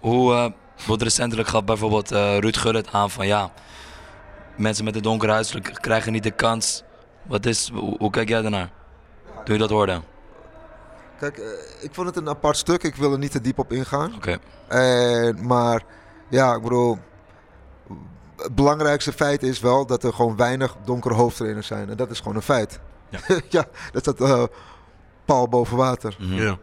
Hoe 0.00 0.34
eh, 0.34 0.50
wordt 0.86 1.02
recentelijk 1.02 1.48
gaf 1.48 1.64
bijvoorbeeld 1.64 2.12
eh 2.12 2.38
Ruud 2.38 2.56
Gullit 2.56 2.92
aan 2.92 3.10
van 3.10 3.26
ja, 3.26 3.52
mensen 4.56 4.84
met 4.84 4.96
een 4.96 5.02
donker 5.02 5.30
huiselijk 5.30 5.78
krijgen 5.80 6.12
niet 6.12 6.22
de 6.22 6.30
kans. 6.30 6.82
Wat 7.22 7.46
is, 7.46 7.70
hoe, 7.72 7.96
hoe 7.98 8.10
kijk 8.10 8.28
jij 8.28 8.42
daarnaar? 8.42 8.70
Toen 9.44 9.54
je 9.54 9.60
dat 9.60 9.70
hoorde? 9.70 10.00
Kijk, 11.18 11.36
ik 11.80 11.90
vond 11.92 12.06
het 12.06 12.16
een 12.16 12.28
apart 12.28 12.56
stuk. 12.56 12.82
Ik 12.82 12.94
wil 12.94 13.12
er 13.12 13.18
niet 13.18 13.30
te 13.30 13.40
diep 13.40 13.58
op 13.58 13.72
ingaan. 13.72 14.14
Oké. 14.14 14.38
En, 14.68 15.46
maar 15.46 15.82
ja, 16.28 16.54
ik 16.54 16.62
bedoel, 16.62 16.98
het 18.36 18.54
belangrijkste 18.54 19.12
feit 19.12 19.42
is 19.42 19.60
wel 19.60 19.86
dat 19.86 20.04
er 20.04 20.12
gewoon 20.12 20.36
weinig 20.36 20.76
donkere 20.84 21.14
hoofdtrainers 21.14 21.66
zijn. 21.66 21.90
En 21.90 21.96
dat 21.96 22.10
is 22.10 22.18
gewoon 22.18 22.36
een 22.36 22.42
feit. 22.42 22.80
Ja. 23.08 23.18
Ja, 23.48 23.64
dat 23.92 24.02
staat 24.02 24.20
eh 24.20 24.44
paal 25.24 25.48
boven 25.48 25.76
water. 25.76 26.16
Mhm. 26.18 26.34
ja, 26.34 26.58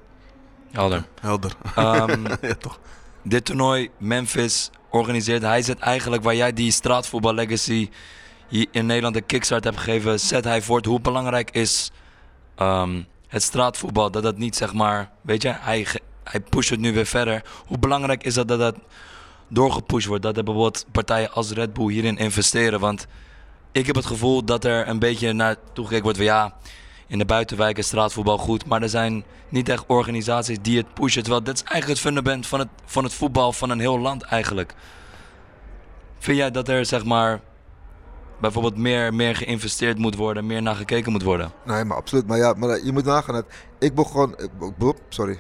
Helder. 0.71 1.05
helder. 1.21 1.55
Ehm, 1.75 2.25
ja, 2.47 2.55
toch? 2.59 2.79
dit 3.21 3.45
toernooi, 3.45 3.89
Memphis, 3.97 4.69
organiseert. 4.89 5.41
Hij 5.41 5.61
zet 5.61 5.79
eigenlijk 5.79 6.23
waar 6.23 6.35
jij 6.35 6.53
die 6.53 6.71
straatvoetbal 6.71 7.33
legacy 7.33 7.89
hier 8.47 8.67
in 8.71 8.85
Nederland 8.85 9.13
de 9.15 9.21
kickstart 9.21 9.63
hebt 9.63 9.77
gegeven, 9.77 10.19
zet 10.19 10.43
hij 10.43 10.61
voort. 10.61 10.85
Hoe 10.85 11.01
belangrijk 11.01 11.51
is 11.51 11.91
ehm, 12.55 13.01
het 13.27 13.43
straatvoetbal? 13.43 14.11
Dat 14.11 14.23
dat 14.23 14.37
niet 14.37 14.55
zeg 14.55 14.73
maar, 14.73 15.11
weet 15.21 15.41
je, 15.41 15.55
hij, 15.59 15.87
hij 16.23 16.39
pusht 16.39 16.69
het 16.69 16.79
nu 16.79 16.93
weer 16.93 17.05
verder. 17.05 17.43
Hoe 17.67 17.77
belangrijk 17.79 18.23
is 18.23 18.33
dat 18.33 18.47
dat 18.47 18.59
dat 18.59 18.75
doorgepusht 19.53 20.07
wordt? 20.07 20.23
Dat 20.23 20.37
er 20.37 20.43
bijvoorbeeld 20.43 20.85
partijen 20.91 21.31
als 21.31 21.51
Red 21.51 21.73
Bull 21.73 21.91
hierin 21.91 22.17
investeren? 22.17 22.79
Want 22.79 23.07
ik 23.71 23.85
heb 23.85 23.95
het 23.95 24.05
gevoel 24.05 24.45
dat 24.45 24.65
er 24.65 24.87
een 24.87 24.99
beetje 24.99 25.33
naar 25.33 25.55
toegekeken 25.73 26.03
wordt 26.03 26.17
van 26.17 26.27
ja, 26.27 26.53
in 27.07 27.17
de 27.17 27.25
buitenwijken 27.25 27.79
is 27.79 27.87
straatvoetbal 27.87 28.37
goed, 28.37 28.65
maar 28.65 28.81
er 28.81 28.89
zijn 28.89 29.23
niet 29.49 29.69
echt 29.69 29.83
organisaties 29.87 30.57
die 30.61 30.77
het 30.77 30.93
pushen. 30.93 31.21
Terwijl 31.21 31.43
dat 31.43 31.55
is 31.55 31.61
eigenlijk 31.61 31.91
het 31.91 31.99
fundament 31.99 32.47
van 32.47 32.59
het, 32.59 32.69
van 32.85 33.03
het 33.03 33.13
voetbal 33.13 33.53
van 33.53 33.69
een 33.69 33.79
heel 33.79 33.99
land 33.99 34.23
eigenlijk. 34.23 34.75
Vind 36.19 36.37
jij 36.37 36.51
dat 36.51 36.67
er 36.67 36.85
zeg 36.85 37.05
maar 37.05 37.41
bijvoorbeeld 38.39 38.77
meer, 38.77 39.13
meer 39.13 39.35
geïnvesteerd 39.35 39.97
moet 39.97 40.15
worden, 40.15 40.45
meer 40.45 40.61
naar 40.61 40.75
gekeken 40.75 41.11
moet 41.11 41.23
worden? 41.23 41.51
Nee, 41.65 41.83
maar 41.83 41.97
absoluut. 41.97 42.27
Maar 42.27 42.37
ja, 42.37 42.53
maar 42.53 42.85
je 42.85 42.91
moet 42.91 43.05
nagaan. 43.05 43.43
Ik 43.79 43.95
begon. 43.95 44.35
Sorry. 45.09 45.39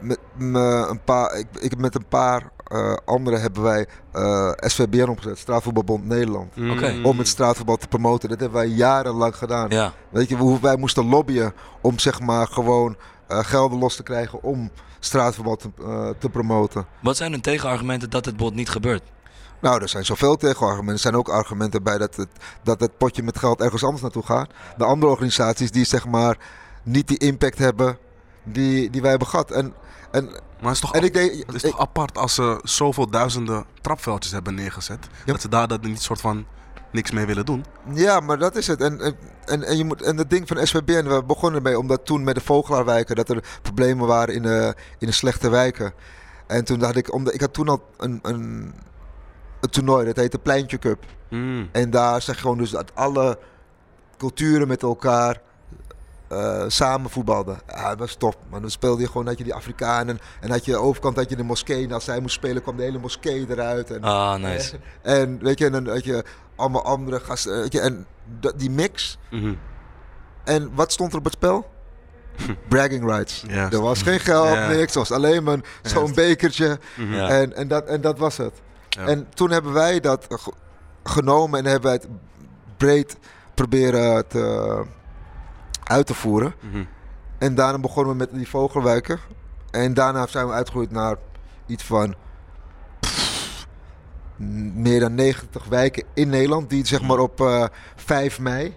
Met, 0.00 0.18
me 0.36 0.86
een 0.90 1.04
paar, 1.04 1.38
ik, 1.38 1.46
ik 1.60 1.70
heb 1.70 1.78
met 1.78 1.94
een 1.94 2.06
paar 2.08 2.50
eh, 2.64 2.96
andere 3.04 3.36
hebben 3.36 3.62
wij 3.62 3.86
eh, 4.12 4.50
SVBN 4.56 5.08
opgezet, 5.08 5.38
Straatvoetbalbond 5.38 6.04
Nederland. 6.04 6.52
Oké. 6.70 6.92
Mm. 6.92 7.04
Om 7.04 7.18
het 7.18 7.28
straatvoetbal 7.28 7.76
te 7.76 7.88
promoten. 7.88 8.28
Dat 8.28 8.40
hebben 8.40 8.58
wij 8.58 8.68
jarenlang 8.68 9.36
gedaan. 9.36 9.70
Ja, 9.70 9.92
Weet 10.08 10.28
je, 10.28 10.36
hoe 10.36 10.60
wij 10.60 10.76
moesten 10.76 11.08
lobbyen 11.08 11.54
om 11.80 11.98
zeg 11.98 12.20
maar 12.20 12.46
gewoon 12.46 12.96
eh, 13.26 13.38
gelden 13.38 13.78
los 13.78 13.96
te 13.96 14.02
krijgen 14.02 14.42
om 14.42 14.70
straatvoetbal 14.98 15.56
te, 15.56 15.68
eh, 15.80 16.08
te 16.18 16.28
promoten. 16.28 16.86
wat 17.00 17.16
zijn 17.16 17.32
hun 17.32 17.40
tegenargumenten 17.40 18.10
dat 18.10 18.24
het 18.24 18.36
bijvoorbeeld 18.36 18.66
niet 18.66 18.74
gebeurt? 18.74 19.02
Nou, 19.60 19.82
er 19.82 19.88
zijn 19.88 20.04
zoveel 20.04 20.36
tegenargumenten. 20.36 20.94
Er 20.94 21.00
zijn 21.00 21.16
ook 21.16 21.28
argumenten 21.28 21.82
bij 21.82 21.98
dat 21.98 22.16
het, 22.16 22.28
dat 22.62 22.80
het 22.80 22.98
potje 22.98 23.22
met 23.22 23.38
geld 23.38 23.60
ergens 23.60 23.84
anders 23.84 24.02
naartoe 24.02 24.22
gaat. 24.22 24.50
De 24.76 24.84
andere 24.84 25.12
organisaties 25.12 25.70
die 25.70 25.84
zeg 25.84 26.06
maar 26.06 26.38
niet 26.82 27.08
die 27.08 27.18
impact 27.18 27.58
hebben 27.58 27.98
die, 28.42 28.90
die 28.90 29.00
wij 29.00 29.10
hebben 29.10 29.28
gehad. 29.28 29.50
En, 29.50 29.74
en, 30.10 30.24
Maar 30.24 30.40
het 30.60 30.70
is 30.72 30.80
toch, 30.80 30.94
en 30.94 31.02
ik 31.02 31.12
denk... 31.12 31.32
het 31.46 31.54
is 31.54 31.62
ik- 31.62 31.70
toch 31.70 31.80
apart 31.80 32.18
als 32.18 32.34
ze 32.34 32.60
zoveel 32.62 33.10
duizenden 33.10 33.64
trapveldjes 33.80 34.32
hebben 34.32 34.54
neergezet. 34.54 35.06
Dat 35.24 35.40
ze 35.40 35.48
daar 35.48 35.68
dat 35.68 35.82
niet 35.82 36.02
soort 36.02 36.20
van 36.20 36.46
niks 36.92 37.10
mee 37.10 37.26
willen 37.26 37.44
doen. 37.44 37.64
Ja, 37.94 38.20
maar 38.20 38.38
dat 38.38 38.56
is 38.56 38.66
het. 38.66 38.80
En, 38.80 39.00
en, 39.44 39.62
en, 39.64 39.76
je 39.76 39.84
moet, 39.84 40.02
en 40.02 40.16
het 40.16 40.30
ding 40.30 40.48
van 40.48 40.66
SWBN, 40.66 41.06
we 41.06 41.22
begonnen 41.26 41.56
ermee 41.64 41.78
omdat 41.78 42.04
toen 42.06 42.24
met 42.24 42.34
de 42.34 42.40
Vogelaarwijken 42.40 43.16
dat 43.16 43.28
er 43.28 43.58
problemen 43.62 44.06
waren 44.06 44.34
in 44.34 44.42
de, 44.42 44.74
in 44.98 45.06
de 45.06 45.12
slechte 45.12 45.48
wijken. 45.48 45.92
En 46.46 46.64
toen 46.64 46.82
had 46.82 46.96
ik, 46.96 47.12
omdat, 47.12 47.34
ik 47.34 47.40
had 47.40 47.52
toen 47.52 47.68
al 47.68 47.82
een, 47.96 48.18
een, 48.22 48.74
een 49.60 49.70
toernooi, 49.70 50.04
dat 50.06 50.16
heette 50.16 50.38
Pleintje 50.38 50.78
Cup. 50.78 51.04
Mm. 51.30 51.68
En 51.72 51.90
daar 51.90 52.22
zeg 52.22 52.34
je 52.34 52.40
gewoon 52.40 52.58
dus 52.58 52.70
dat 52.70 52.94
alle 52.94 53.38
culturen 54.16 54.68
met 54.68 54.82
elkaar 54.82 55.40
eh, 56.28 56.64
samen 56.66 57.10
voetbalden. 57.10 57.58
Ja, 57.66 57.88
dat 57.88 57.98
was 57.98 58.14
top. 58.14 58.36
Maar 58.50 58.60
dan 58.60 58.70
speelde 58.70 59.00
je 59.02 59.06
gewoon, 59.08 59.26
had 59.26 59.38
je 59.38 59.44
die 59.44 59.54
Afrikanen 59.54 60.18
en 60.40 60.50
had 60.50 60.64
je 60.64 60.70
de 60.72 60.78
overkant 60.78 61.16
had 61.16 61.30
je 61.30 61.36
de 61.36 61.42
moskee. 61.42 61.84
En 61.84 61.92
als 61.92 62.04
zij 62.04 62.20
moest 62.20 62.34
spelen 62.34 62.62
kwam 62.62 62.76
de 62.76 62.82
hele 62.82 62.98
moskee 62.98 63.46
eruit. 63.50 63.90
En, 63.90 64.02
Ah, 64.02 64.34
nice. 64.40 64.76
en 65.02 65.38
weet 65.42 65.58
je, 65.58 65.66
en 65.66 65.72
dan 65.72 65.88
had 65.88 66.04
je 66.04 66.24
allemaal 66.56 66.84
andere 66.84 67.20
gasten. 67.20 67.60
Weet 67.60 67.72
je, 67.72 67.80
en 67.80 68.06
dat- 68.40 68.58
die 68.58 68.70
mix. 68.70 69.18
Mhm. 69.30 69.54
En 70.44 70.70
wat 70.74 70.92
stond 70.92 71.12
er 71.12 71.18
op 71.18 71.24
het 71.24 71.32
spel? 71.32 71.70
Bragging 72.68 73.04
rights. 73.04 73.44
Er 73.48 73.80
was 73.80 74.02
geen 74.02 74.20
geld, 74.20 74.48
Ja. 74.48 74.68
niks. 74.68 74.80
Het 74.80 74.94
was 74.94 75.12
alleen 75.12 75.42
maar 75.44 75.58
zo'n 75.82 76.14
bekertje. 76.14 76.78
Mhm. 76.96 77.12
En, 77.14 77.56
en, 77.56 77.68
dat, 77.68 77.86
en 77.86 78.00
dat 78.00 78.18
was 78.18 78.36
het. 78.36 78.52
Ja. 78.88 79.06
En 79.06 79.28
toen 79.34 79.50
hebben 79.50 79.72
wij 79.72 80.00
dat 80.00 80.26
ge- 80.28 80.52
genomen 81.04 81.58
en 81.58 81.64
hebben 81.64 81.90
wij 81.90 81.92
het 82.02 82.08
breed 82.76 83.16
proberen 83.54 84.26
te, 84.28 84.82
uit 85.88 86.06
te 86.06 86.14
voeren. 86.14 86.54
Mhm. 86.60 86.84
En 87.38 87.54
daarna 87.54 87.78
begonnen 87.78 88.12
we 88.12 88.18
met 88.18 88.32
die 88.32 88.48
vogelwijken. 88.48 89.18
En 89.70 89.94
daarna 89.94 90.26
zijn 90.26 90.46
we 90.46 90.52
uitgegroeid 90.52 90.90
naar 90.90 91.16
iets 91.66 91.84
van 91.84 92.14
pff, 93.00 93.66
meer 94.74 95.00
dan 95.00 95.14
90 95.14 95.64
wijken 95.64 96.04
in 96.14 96.28
Nederland. 96.28 96.70
Die 96.70 96.86
zeg 96.86 97.02
maar 97.02 97.18
op 97.18 97.40
eh 97.40 97.64
5 97.96 98.40
mei 98.40 98.74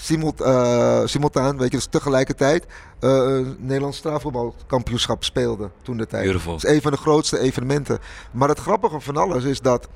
simult, 0.00 0.40
eh, 0.40 1.00
simultaan, 1.04 1.58
weet 1.58 1.70
je, 1.70 1.76
dus 1.76 1.86
tegelijkertijd 1.86 2.66
eh, 3.00 3.10
een 3.10 3.56
Nederlands 3.58 3.96
strafvoetbalkampioenschap 3.96 5.24
speelden 5.24 5.72
toen 5.82 5.96
de 5.96 6.06
tijd. 6.06 6.22
Beautiful. 6.22 6.52
Dat 6.52 6.64
is 6.64 6.70
een 6.70 6.82
van 6.82 6.92
de 6.92 6.98
grootste 6.98 7.38
evenementen. 7.38 7.98
Maar 8.30 8.48
het 8.48 8.58
grappige 8.58 9.00
van 9.00 9.16
alles 9.16 9.44
is 9.44 9.60
dat 9.60 9.88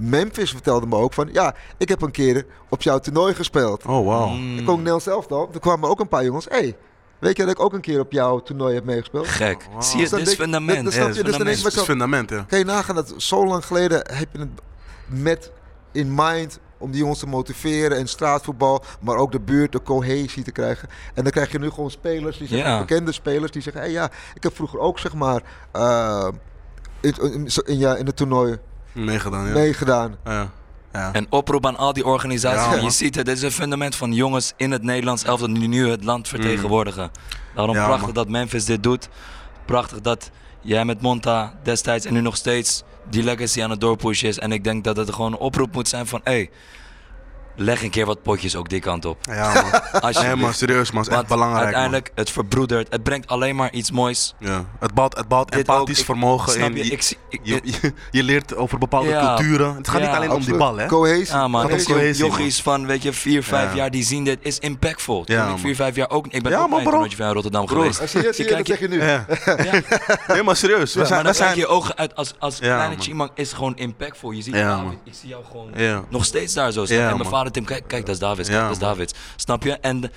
Memphis 0.00 0.50
vertelde 0.50 0.86
me 0.86 0.96
ook 0.96 1.12
van... 1.12 1.28
Ja, 1.32 1.54
ik 1.78 1.88
heb 1.88 2.02
een 2.02 2.10
keer 2.10 2.46
op 2.68 2.82
jouw 2.82 2.98
toernooi 2.98 3.34
gespeeld. 3.34 3.84
Oh, 3.86 4.06
wauw. 4.06 4.28
Mm, 4.28 4.58
Ik 4.58 4.64
kon 4.64 4.74
Nederlands 4.76 5.04
zelf 5.04 5.26
dan. 5.26 5.48
Er 5.52 5.60
kwamen 5.60 5.88
ook 5.88 6.00
een 6.00 6.08
paar 6.08 6.24
jongens. 6.24 6.46
hey, 6.48 6.76
weet 7.18 7.36
je 7.36 7.42
dat 7.42 7.52
ik 7.52 7.60
ook 7.60 7.72
een 7.72 7.80
keer 7.80 8.00
op 8.00 8.12
jouw 8.12 8.38
toernooi 8.40 8.74
heb 8.74 8.84
meegespeeld? 8.84 9.26
Gek. 9.28 9.66
Wow. 9.72 9.82
Zie 9.82 9.96
je, 10.00 10.08
Dus 10.08 10.18
dit 10.18 10.28
is 10.28 10.34
fundament. 10.34 10.84
dat- 10.84 10.92
snap 10.92 11.04
je? 11.04 11.10
is 11.18 11.22
Dus 11.22 11.36
dan 11.36 11.46
denk 11.46 11.58
fundament. 11.84 12.30
ik 12.30 12.36
ja. 12.38 12.44
Kan 12.48 12.58
je 12.58 12.64
nagaan 12.64 12.94
dat 12.94 13.14
zo 13.16 13.46
lang 13.46 13.64
geleden 13.66 13.98
heb 14.12 14.28
je 14.32 14.38
het 14.38 14.48
met 15.06 15.52
in 15.92 16.12
mind 16.14 16.58
om 16.78 16.90
die 16.90 17.00
jongens 17.00 17.18
te 17.18 17.26
motiveren 17.26 17.96
en 17.96 18.08
straatvoetbal, 18.08 18.82
maar 19.00 19.16
ook 19.16 19.32
de 19.32 19.40
buurt, 19.40 19.72
de 19.72 19.82
cohesie 19.82 20.42
te 20.42 20.52
krijgen. 20.52 20.88
En 21.14 21.22
dan 21.22 21.32
krijg 21.32 21.52
je 21.52 21.58
nu 21.58 21.70
gewoon 21.70 21.90
spelers, 21.90 22.38
die 22.38 22.48
zeggen, 22.48 22.68
Ja. 22.70 22.78
bekende 22.78 23.12
spelers, 23.12 23.50
die 23.52 23.62
zeggen, 23.62 23.82
hey, 23.82 23.90
ja, 23.90 24.10
ik 24.34 24.42
heb 24.42 24.54
vroeger 24.54 24.78
ook 24.78 24.98
zeg 24.98 25.14
maar 25.14 25.42
eh, 25.72 26.28
in, 27.00 27.14
in, 27.32 27.48
in, 27.64 27.78
ja, 27.78 27.96
in 27.96 28.06
het 28.06 28.16
toernooi 28.16 28.58
Meegedaan, 28.92 29.46
ja. 29.46 29.52
meegedaan. 29.52 30.16
Ja. 30.24 30.50
ja. 30.92 31.12
En 31.12 31.26
oproep 31.30 31.66
aan 31.66 31.76
al 31.76 31.92
die 31.92 32.04
organisaties. 32.04 32.74
Ja, 32.74 32.82
je 32.82 32.90
ziet 32.90 33.14
het, 33.14 33.26
dit 33.26 33.36
is 33.36 33.42
een 33.42 33.52
fundament 33.52 33.96
van 33.96 34.12
jongens 34.12 34.52
in 34.56 34.70
het 34.70 34.82
Nederlands 34.82 35.24
elftal 35.24 35.54
die 35.54 35.68
nu 35.68 35.88
het 35.88 36.04
land 36.04 36.28
vertegenwoordigen. 36.28 37.10
Daarom 37.54 37.74
Ja, 37.76 37.84
prachtig 37.84 38.06
man. 38.06 38.14
dat 38.14 38.28
Memphis 38.28 38.64
dit 38.64 38.82
doet. 38.82 39.08
Prachtig 39.64 40.00
dat 40.00 40.30
jij 40.60 40.84
met 40.84 41.00
Monta 41.00 41.54
destijds 41.62 42.06
en 42.06 42.12
nu 42.12 42.20
nog 42.20 42.36
steeds 42.36 42.82
die 43.10 43.22
legacy 43.22 43.62
aan 43.62 43.70
het 43.70 43.80
doorpushen 43.80 44.28
is. 44.28 44.38
En 44.38 44.52
ik 44.52 44.64
denk 44.64 44.84
dat 44.84 44.96
het 44.96 45.12
gewoon 45.14 45.32
een 45.32 45.38
oproep 45.38 45.72
moet 45.72 45.88
zijn 45.88 46.06
van... 46.06 46.20
Hey, 46.24 46.50
leg 47.56 47.82
een 47.82 47.90
keer 47.90 48.06
wat 48.06 48.22
potjes 48.22 48.56
ook 48.56 48.68
die 48.68 48.80
kant 48.80 49.04
op. 49.04 49.18
Ja, 49.22 49.52
man. 49.52 50.12
Nee, 50.22 50.36
man, 50.36 50.54
serieus, 50.54 50.90
man. 50.90 51.02
Het 51.02 51.12
is 51.12 51.18
echt 51.18 51.26
belangrijk, 51.26 51.64
uiteindelijk, 51.64 52.10
het 52.14 52.30
verbroedert. 52.30 52.86
Het 52.90 53.02
brengt 53.02 53.26
alleen 53.28 53.56
maar 53.56 53.72
iets 53.72 53.90
moois. 53.90 54.34
Ja. 54.38 54.64
Het 54.78 54.94
bouwt, 54.94 55.16
het 55.16 55.28
bouwt 55.28 55.50
Dit 55.50 55.58
empathisch 55.58 55.90
ook, 55.94 55.98
ik- 55.98 56.04
vermogen 56.04 56.52
snap 56.52 56.68
in. 56.70 56.76
je? 56.76 56.84
Je, 56.84 56.90
Ik 56.90 57.16
je, 57.42 57.60
je, 57.64 57.92
je 58.10 58.22
leert 58.22 58.56
over 58.56 58.78
bepaalde 58.78 59.08
Ja. 59.08 59.34
culturen. 59.34 59.74
Het 59.76 59.88
gaat 59.88 60.00
Ja, 60.00 60.06
niet 60.06 60.16
alleen 60.16 60.30
om 60.32 60.44
die 60.44 60.56
bal, 60.56 60.76
hè? 60.76 60.86
Cohesie. 60.86 61.34
Ja 61.34 61.48
man, 61.48 61.60
Gaat 61.70 61.82
cohesie, 61.84 62.14
zie 62.14 62.24
jochies 62.24 62.62
van 62.62 62.86
weet 62.86 63.02
je, 63.02 63.12
4, 63.12 63.42
5 63.42 63.70
Ja. 63.70 63.76
jaar 63.76 63.90
die 63.90 64.04
zien 64.04 64.24
dit, 64.24 64.38
is 64.42 64.58
impactful. 64.58 65.24
Toen 65.24 65.36
Ja, 65.36 65.42
ik 65.42 65.48
man. 65.48 65.58
4, 65.58 65.74
5 65.74 65.96
jaar 65.96 66.10
ook, 66.10 66.26
ik 66.28 66.42
ben 66.42 66.52
Ja, 66.52 66.58
ook 66.58 66.68
man, 66.68 66.78
een 66.78 66.84
toernooitje 66.84 67.16
van 67.16 67.32
Rotterdam 67.32 67.64
Bro, 67.66 67.76
geweest. 67.80 68.08
Zie 68.10 68.22
je, 68.22 68.32
je, 68.36 68.44
dat 68.44 68.46
kijk 68.54 68.66
zeg 68.66 68.78
je 68.78 68.88
nu. 68.88 69.02
Ja. 69.02 69.26
Ja, 69.44 69.80
Nee, 70.34 70.42
maar 70.42 70.56
serieus. 70.56 70.92
We 70.92 70.98
maar 70.98 71.08
zijn, 71.08 71.24
dan 71.24 71.56
je 71.56 71.66
ogen 71.66 71.96
uit 71.96 72.14
als, 72.16 72.34
als 72.38 72.58
kleine 72.58 72.88
man. 72.94 73.00
Chimang 73.02 73.30
is 73.34 73.52
gewoon 73.52 73.76
impactful. 73.76 74.30
Je 74.30 74.42
ziet 74.42 74.54
ik 75.04 75.12
zie 75.14 75.28
jou 75.28 75.44
gewoon 75.50 75.70
Ja. 75.74 76.02
nog 76.08 76.24
steeds 76.24 76.54
daar 76.54 76.72
zo 76.72 76.84
staan. 76.84 76.96
Ja, 76.96 77.02
en 77.02 77.08
mijn 77.08 77.18
man. 77.22 77.30
Vader 77.50 77.66
Tim, 77.66 77.76
kijk, 77.76 77.88
kijk 77.88 78.06
dat 78.06 78.14
is 78.14 78.20
David, 78.20 78.46
kijk, 78.48 78.58
Ja, 78.74 78.78
dat 78.78 78.98
is. 78.98 79.14
Snap 79.36 79.62
je? 79.62 79.72
En 79.72 80.10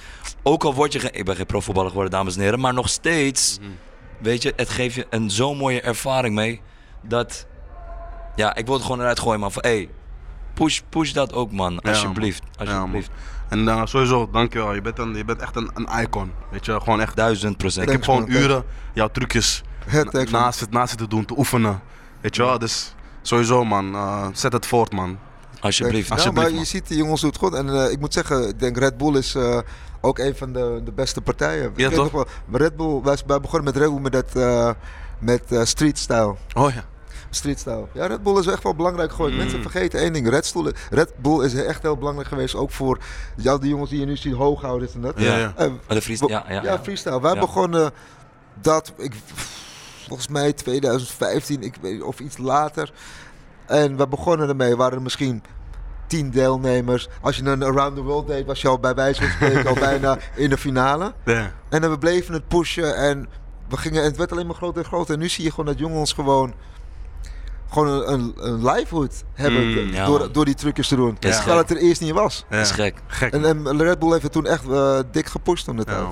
ook 0.43 0.63
al 0.63 0.73
word 0.73 0.93
je, 0.93 1.11
ik 1.11 1.25
ben 1.25 1.35
geen 1.35 1.45
profvoetballer 1.45 1.89
geworden 1.89 2.11
dames 2.11 2.35
en 2.35 2.41
heren, 2.41 2.59
maar 2.59 2.73
nog 2.73 2.89
steeds, 2.89 3.57
Mhm. 3.59 3.69
weet 4.19 4.41
je, 4.41 4.53
het 4.55 4.69
geeft 4.69 4.95
je 4.95 5.07
een 5.09 5.29
zo'n 5.29 5.57
mooie 5.57 5.81
ervaring 5.81 6.35
mee, 6.35 6.61
dat, 7.01 7.45
ja, 8.35 8.55
ik 8.55 8.65
wil 8.65 8.73
het 8.75 8.83
gewoon 8.83 8.99
eruit 8.99 9.19
gooien 9.19 9.39
man, 9.39 9.51
van 9.51 9.61
hey, 9.65 9.89
push, 10.53 10.79
push 10.89 11.11
dat 11.11 11.33
ook 11.33 11.51
man, 11.51 11.81
alsjeblieft, 11.81 12.41
man. 12.57 12.67
Ja, 12.67 12.73
man. 12.73 12.81
alsjeblieft. 12.81 13.11
En 13.49 13.87
sowieso, 13.87 14.29
dankjewel. 14.31 14.73
Je 14.73 14.81
bent, 14.81 14.99
een, 14.99 15.15
je 15.15 15.25
bent 15.25 15.41
echt 15.41 15.55
een, 15.55 15.69
een 15.73 16.01
icon. 16.01 16.31
Weet 16.51 16.65
je, 16.65 16.79
gewoon 16.79 17.01
echt. 17.01 17.15
Duizend 17.15 17.57
procent. 17.57 17.85
Ik 17.85 17.91
heb 17.91 18.03
gewoon 18.03 18.25
uren 18.29 18.63
jouw 18.93 19.07
trucjes 19.07 19.63
Het 19.87 20.31
naast, 20.31 20.59
het, 20.59 20.71
naast 20.71 20.89
zitten 20.89 21.09
doen, 21.09 21.25
te 21.25 21.37
oefenen. 21.37 21.81
Weet 22.21 22.35
je 22.35 22.41
wel, 22.43 22.59
dus 22.59 22.93
sowieso 23.21 23.63
man, 23.65 23.93
eh, 23.95 24.27
zet 24.33 24.53
het 24.53 24.65
voort 24.65 24.91
man. 24.91 25.17
Alsjeblieft. 25.63 26.11
Alsjeblieft, 26.11 26.49
maar 26.51 26.59
je 26.59 26.65
ziet, 26.65 26.87
die 26.87 26.97
jongens 26.97 27.21
doen 27.21 27.29
het 27.29 27.39
goed. 27.39 27.53
En 27.53 27.69
eh, 27.69 27.91
ik 27.91 27.99
moet 27.99 28.13
zeggen, 28.13 28.47
ik 28.47 28.59
denk 28.59 28.77
Red 28.77 28.97
Bull 28.97 29.15
is 29.17 29.35
eh, 29.35 29.59
ook 30.01 30.19
een 30.19 30.35
van 30.35 30.53
de, 30.53 30.81
de 30.85 30.91
beste 30.91 31.21
partijen. 31.21 31.63
Ik 31.63 31.71
Ja, 31.79 31.87
weet 31.89 31.97
toch? 31.97 32.11
wel, 32.11 32.25
Red 32.51 32.75
Bull, 32.75 33.01
wij, 33.03 33.17
wij 33.25 33.39
begonnen 33.39 33.73
met 33.73 33.77
Red 33.83 33.89
Bull 33.91 33.99
met, 34.01 34.11
dat, 34.11 34.35
eh, 34.35 34.69
met 35.19 35.43
street 35.67 35.97
style. 35.97 36.35
Oh 36.53 36.73
ja. 36.73 36.85
Street 37.29 37.59
style. 37.59 37.85
Ja, 37.93 38.05
Red 38.05 38.23
Bull 38.23 38.39
is 38.39 38.47
echt 38.47 38.63
wel 38.63 38.75
belangrijk 38.75 39.11
geworden. 39.11 39.35
Mm. 39.35 39.41
Mensen 39.43 39.61
vergeten 39.61 39.99
één 39.99 40.13
ding. 40.13 40.29
Red, 40.29 40.45
Stoel- 40.45 40.71
Red 40.89 41.13
Bull 41.17 41.45
is 41.45 41.53
echt 41.53 41.81
heel 41.81 41.97
belangrijk 41.97 42.27
geweest. 42.27 42.55
Ook 42.55 42.71
voor 42.71 42.97
ja, 43.35 43.57
die 43.57 43.69
jongens 43.69 43.89
die 43.89 43.99
je 43.99 44.05
nu 44.05 44.17
ziet 44.17 44.33
hoog 44.33 44.61
houden. 44.61 44.87
Dit 44.87 44.95
en 44.95 45.01
dat. 45.01 45.13
Ja, 45.17 45.37
ja. 45.37 45.53
Maar 45.57 45.69
de 45.87 46.01
freestyle, 46.01 46.29
ja, 46.29 46.45
ja, 46.49 46.63
ja, 46.63 46.79
freestyle. 46.79 47.21
Wij 47.21 47.39
begonnen 47.39 47.91
dat, 48.61 48.93
ik, 48.97 49.13
volgens 50.07 50.27
mij 50.27 50.53
2015, 50.53 51.61
ik 51.63 51.75
weet, 51.81 52.01
of 52.01 52.19
iets 52.19 52.37
later. 52.37 52.91
En 53.73 53.97
we 53.97 54.07
begonnen 54.07 54.49
ermee, 54.49 54.75
waren 54.75 54.97
er 54.97 55.01
misschien 55.01 55.43
tien 56.07 56.29
deelnemers. 56.29 57.09
Als 57.21 57.35
je 57.35 57.43
een 57.43 57.63
Around 57.63 57.95
the 57.95 58.01
World 58.01 58.27
deed, 58.27 58.45
was 58.45 58.61
je 58.61 58.67
al 58.67 58.79
bij 58.79 58.93
wijze 58.93 59.21
van 59.21 59.29
spreken 59.31 59.69
al 59.69 59.79
bijna 59.89 60.17
in 60.35 60.49
de 60.49 60.57
finale. 60.57 61.13
Ja. 61.25 61.51
En 61.69 61.81
dan 61.81 61.91
we 61.91 61.97
bleven 61.97 62.33
het 62.33 62.47
pushen 62.47 62.95
en 62.95 63.27
we 63.69 63.77
gingen, 63.77 64.01
en 64.01 64.07
het 64.07 64.17
werd 64.17 64.31
alleen 64.31 64.45
maar 64.47 64.55
groter 64.55 64.81
en 64.81 64.87
groter. 64.87 65.13
En 65.13 65.19
nu 65.19 65.29
zie 65.29 65.43
je 65.43 65.49
gewoon 65.49 65.65
dat 65.65 65.79
jongens 65.79 66.13
gewoon, 66.13 66.53
gewoon 67.69 67.87
een, 67.87 68.13
een, 68.13 68.33
een 68.37 68.65
livelihood 68.65 69.23
hebben 69.33 69.67
Mm, 69.67 69.93
ja, 69.93 70.05
door, 70.05 70.19
man. 70.19 70.29
door 70.31 70.45
die 70.45 70.55
trucjes 70.55 70.87
te 70.87 70.95
doen. 70.95 71.17
Is 71.19 71.35
Terwijl 71.35 71.57
het 71.57 71.69
er 71.69 71.77
eerst 71.77 72.01
niet 72.01 72.11
was. 72.11 72.45
Ja. 72.49 72.57
Dat 72.57 72.65
is 72.65 72.71
gek. 72.71 72.97
Gek. 73.07 73.33
En, 73.33 73.81
Red 73.81 73.99
Bull 73.99 74.11
heeft 74.11 74.23
het 74.23 74.31
toen 74.31 74.45
echt 74.45 74.69
eh, 74.69 74.99
dik 75.11 75.27
gepusht 75.27 75.67
om 75.67 75.77
de 75.77 75.83
Ja, 75.87 75.93
tijd. 75.93 76.07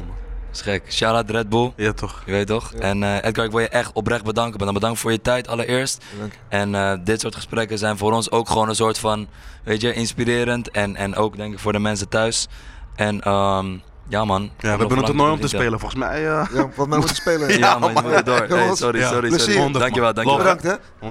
Is 0.53 0.61
gek. 0.61 0.83
Shout 0.91 1.15
out 1.15 1.29
Red 1.29 1.49
Bull. 1.49 1.73
Ja, 1.75 1.93
toch. 1.93 2.21
Je 2.25 2.31
weet 2.31 2.47
toch? 2.47 2.71
Ja. 2.73 2.79
En 2.79 3.03
eh, 3.03 3.15
Edgar, 3.29 3.45
ik 3.45 3.51
wil 3.51 3.59
je 3.59 3.69
echt 3.69 3.91
oprecht 3.93 4.23
bedanken. 4.23 4.57
Bedankt 4.57 4.79
bedankt 4.79 4.99
voor 4.99 5.11
je 5.11 5.21
tijd 5.21 5.47
allereerst. 5.47 6.03
Dank 6.19 6.31
je. 6.31 6.37
En 6.49 6.75
eh, 6.75 6.93
dit 7.03 7.21
soort 7.21 7.35
gesprekken 7.35 7.77
zijn 7.77 7.97
voor 7.97 8.11
ons 8.13 8.31
ook 8.31 8.49
gewoon 8.49 8.69
een 8.69 8.75
soort 8.75 8.97
van, 8.97 9.27
weet 9.63 9.81
je, 9.81 9.93
inspirerend. 9.93 10.71
En, 10.71 10.95
en 10.95 11.15
ook 11.15 11.37
denk 11.37 11.53
ik 11.53 11.59
voor 11.59 11.71
de 11.71 11.79
mensen 11.79 12.09
thuis. 12.09 12.47
En 12.95 13.21
ehm, 13.21 13.77
ja 14.07 14.25
man. 14.25 14.41
Ja, 14.41 14.49
we 14.59 14.67
hebben 14.67 14.97
een 14.97 15.03
toernooi 15.05 15.31
om 15.31 15.39
te 15.39 15.47
spelen. 15.47 15.79
Volgens 15.79 15.99
mij. 15.99 16.15
eh, 16.29 16.47
Ja, 16.53 16.69
wat 16.75 16.87
mij 16.87 16.97
moeten 16.97 17.15
spelen. 17.15 17.57
Ja 17.59 17.77
man, 17.79 17.93
je 17.93 18.01
moet 18.01 18.25
door. 18.25 18.45
Hey, 18.57 18.75
sorry, 18.75 18.99
ja, 18.99 19.07
sorry, 19.09 19.27
plezier. 19.27 19.39
sorry. 19.39 19.61
Honderd, 19.61 19.83
Dankjewel, 19.83 20.13
dankjewel. 20.13 20.43
Bedankt 20.43 20.63
hè. 20.63 21.05